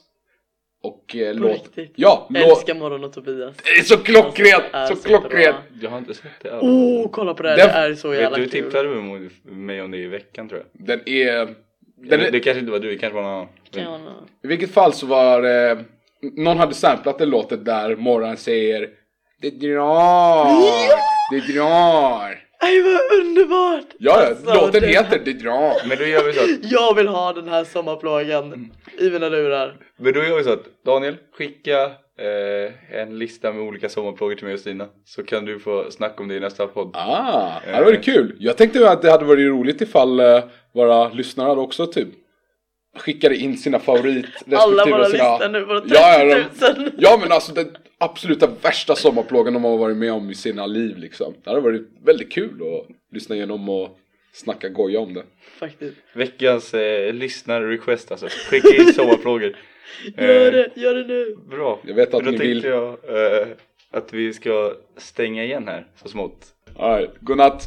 Och 0.82 1.16
eh, 1.16 1.32
På 1.32 1.38
låt... 1.38 1.52
riktigt. 1.52 1.92
Ja, 1.96 2.26
låt... 2.30 2.42
Älskar 2.42 2.74
morgon 2.74 3.04
och 3.04 3.12
Tobias. 3.12 3.56
Det 3.64 3.70
är 3.70 3.82
så 3.82 3.96
klockrent! 3.96 4.64
Alltså, 4.72 4.96
så 4.96 5.08
det 5.08 5.14
är 5.14 5.18
så 5.18 5.20
klockrent! 5.28 5.56
bra. 5.56 5.78
Jag 5.82 5.90
har 5.90 5.98
inte 5.98 6.14
sett 6.14 6.30
det 6.42 6.52
alls. 6.52 6.62
Oh, 6.62 7.10
kolla 7.10 7.34
på 7.34 7.42
det 7.42 7.48
här, 7.50 7.56
Den- 7.56 7.66
det 7.68 7.72
är 7.72 7.94
så 7.94 8.14
jävla 8.14 8.36
du 8.38 8.48
kul. 8.48 8.62
tipsade 8.62 8.88
med 8.88 9.30
mig 9.44 9.82
om 9.82 9.90
det 9.90 9.98
i 9.98 10.06
veckan 10.06 10.48
tror 10.48 10.60
jag. 10.72 10.86
Den 10.86 11.08
är... 11.08 11.54
Den 11.96 12.12
Eller, 12.12 12.26
är 12.26 12.30
det 12.30 12.40
kanske 12.40 12.60
inte 12.60 12.72
var 12.72 12.78
du, 12.78 12.88
det 12.88 12.98
kanske 12.98 13.14
var 13.14 13.22
någon 13.22 13.32
annan. 13.32 13.48
Kan 13.70 13.82
jag 13.82 14.00
nå- 14.00 14.26
I 14.44 14.46
vilket 14.48 14.70
fall 14.70 14.92
så 14.92 15.06
var 15.06 15.70
eh, 15.70 15.78
någon 16.36 16.58
hade 16.58 16.74
samplat 16.74 17.20
en 17.20 17.30
låt 17.30 17.64
där 17.64 17.96
Morran 17.96 18.36
säger 18.36 18.90
Det 19.40 19.50
drar, 19.50 20.46
det 21.30 21.52
drar. 21.52 22.38
Aj 22.62 22.82
vad 22.82 23.20
underbart! 23.20 23.84
Ja, 23.98 24.22
ja, 24.22 24.26
Alltså, 24.28 24.54
låten 24.54 24.80
det- 24.80 24.86
heter 24.86 25.20
Det 25.24 25.32
drar. 25.32 25.88
Men 25.88 25.98
då 25.98 26.04
gör 26.06 26.24
vi 26.24 26.32
så 26.32 26.40
att, 26.40 26.72
Jag 26.72 26.94
vill 26.94 27.08
ha 27.08 27.32
den 27.32 27.48
här 27.48 27.64
sommarplågan 27.64 28.70
i 28.98 29.10
mina 29.10 29.28
lurar. 29.28 29.76
men 29.98 30.12
då 30.12 30.24
gör 30.24 30.36
vi 30.36 30.44
så 30.44 30.52
att 30.52 30.64
Daniel, 30.86 31.16
skicka 31.38 31.82
eh, 32.18 33.00
en 33.00 33.18
lista 33.18 33.52
med 33.52 33.62
olika 33.62 33.88
sommarplågor 33.88 34.34
till 34.34 34.44
mig 34.44 34.54
och 34.54 34.60
Stina. 34.60 34.86
Så 35.04 35.22
kan 35.22 35.44
du 35.44 35.58
få 35.58 35.90
snacka 35.90 36.22
om 36.22 36.28
det 36.28 36.34
i 36.34 36.40
nästa 36.40 36.66
podd. 36.66 36.90
Ah, 36.94 37.50
det 37.66 37.72
hade 37.72 37.84
varit 37.84 38.04
kul. 38.04 38.36
Jag 38.40 38.56
tänkte 38.56 38.90
att 38.90 39.02
det 39.02 39.10
hade 39.10 39.24
varit 39.24 39.48
roligt 39.48 39.80
ifall 39.80 40.20
eh, 40.20 40.42
våra 40.74 41.08
lyssnare 41.08 41.48
hade 41.48 41.60
också 41.60 41.86
typ 41.86 42.08
skickade 43.00 43.36
in 43.36 43.58
sina 43.58 43.78
favorit 43.78 44.26
Alla 44.52 44.84
våra 44.86 45.04
sina... 45.04 45.32
listor 45.38 45.48
nu 45.48 45.60
på 45.62 45.80
30 45.80 45.94
Ja, 45.94 46.24
000. 46.24 46.44
ja, 46.60 46.72
de... 46.72 46.90
ja 46.98 47.18
men 47.22 47.32
alltså 47.32 47.52
den 47.52 47.76
absoluta 47.98 48.46
värsta 48.62 48.96
sommarplågan 48.96 49.54
de 49.54 49.64
har 49.64 49.76
varit 49.76 49.96
med 49.96 50.12
om 50.12 50.30
i 50.30 50.34
sina 50.34 50.66
liv 50.66 50.96
liksom. 50.98 51.34
Det 51.44 51.50
hade 51.50 51.62
varit 51.62 51.82
väldigt 52.04 52.32
kul 52.32 52.50
att 52.62 53.14
lyssna 53.14 53.36
igenom 53.36 53.68
och 53.68 53.98
snacka 54.32 54.68
goja 54.68 55.00
om 55.00 55.14
det. 55.14 55.22
Faktiskt. 55.58 55.96
Veckans 56.12 56.74
eh, 56.74 57.12
lyssnar-request 57.14 58.10
alltså. 58.10 58.28
Skicka 58.28 58.82
in 58.82 58.92
sommarplågor. 58.92 59.56
Gör 60.16 60.46
Eh, 60.46 60.52
det, 60.52 60.70
gör 60.80 60.94
det 60.94 61.04
nu. 61.06 61.36
Bra. 61.50 61.78
Jag 61.86 61.94
vet 61.94 62.14
att 62.14 62.24
Då 62.24 62.30
ni 62.30 62.38
tänkte 62.38 62.46
vill. 62.46 62.64
jag 62.64 62.88
eh, 62.88 63.46
att 63.90 64.12
vi 64.12 64.32
ska 64.32 64.74
stänga 64.96 65.44
igen 65.44 65.68
här 65.68 65.86
så 66.02 66.08
smått. 66.08 66.46
Alright, 66.78 67.10
godnatt. 67.20 67.62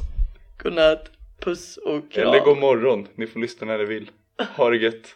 Godnatt, 0.63 1.09
puss 1.39 1.77
och 1.77 2.11
kram. 2.11 2.27
Eller 2.27 2.39
god 2.45 2.57
morgon. 2.57 3.07
Ni 3.15 3.27
får 3.27 3.39
lyssna 3.39 3.67
när 3.67 3.77
ni 3.77 3.85
vill. 3.85 4.09
Ha 4.57 4.69
det 4.69 4.77
gött. 4.77 5.15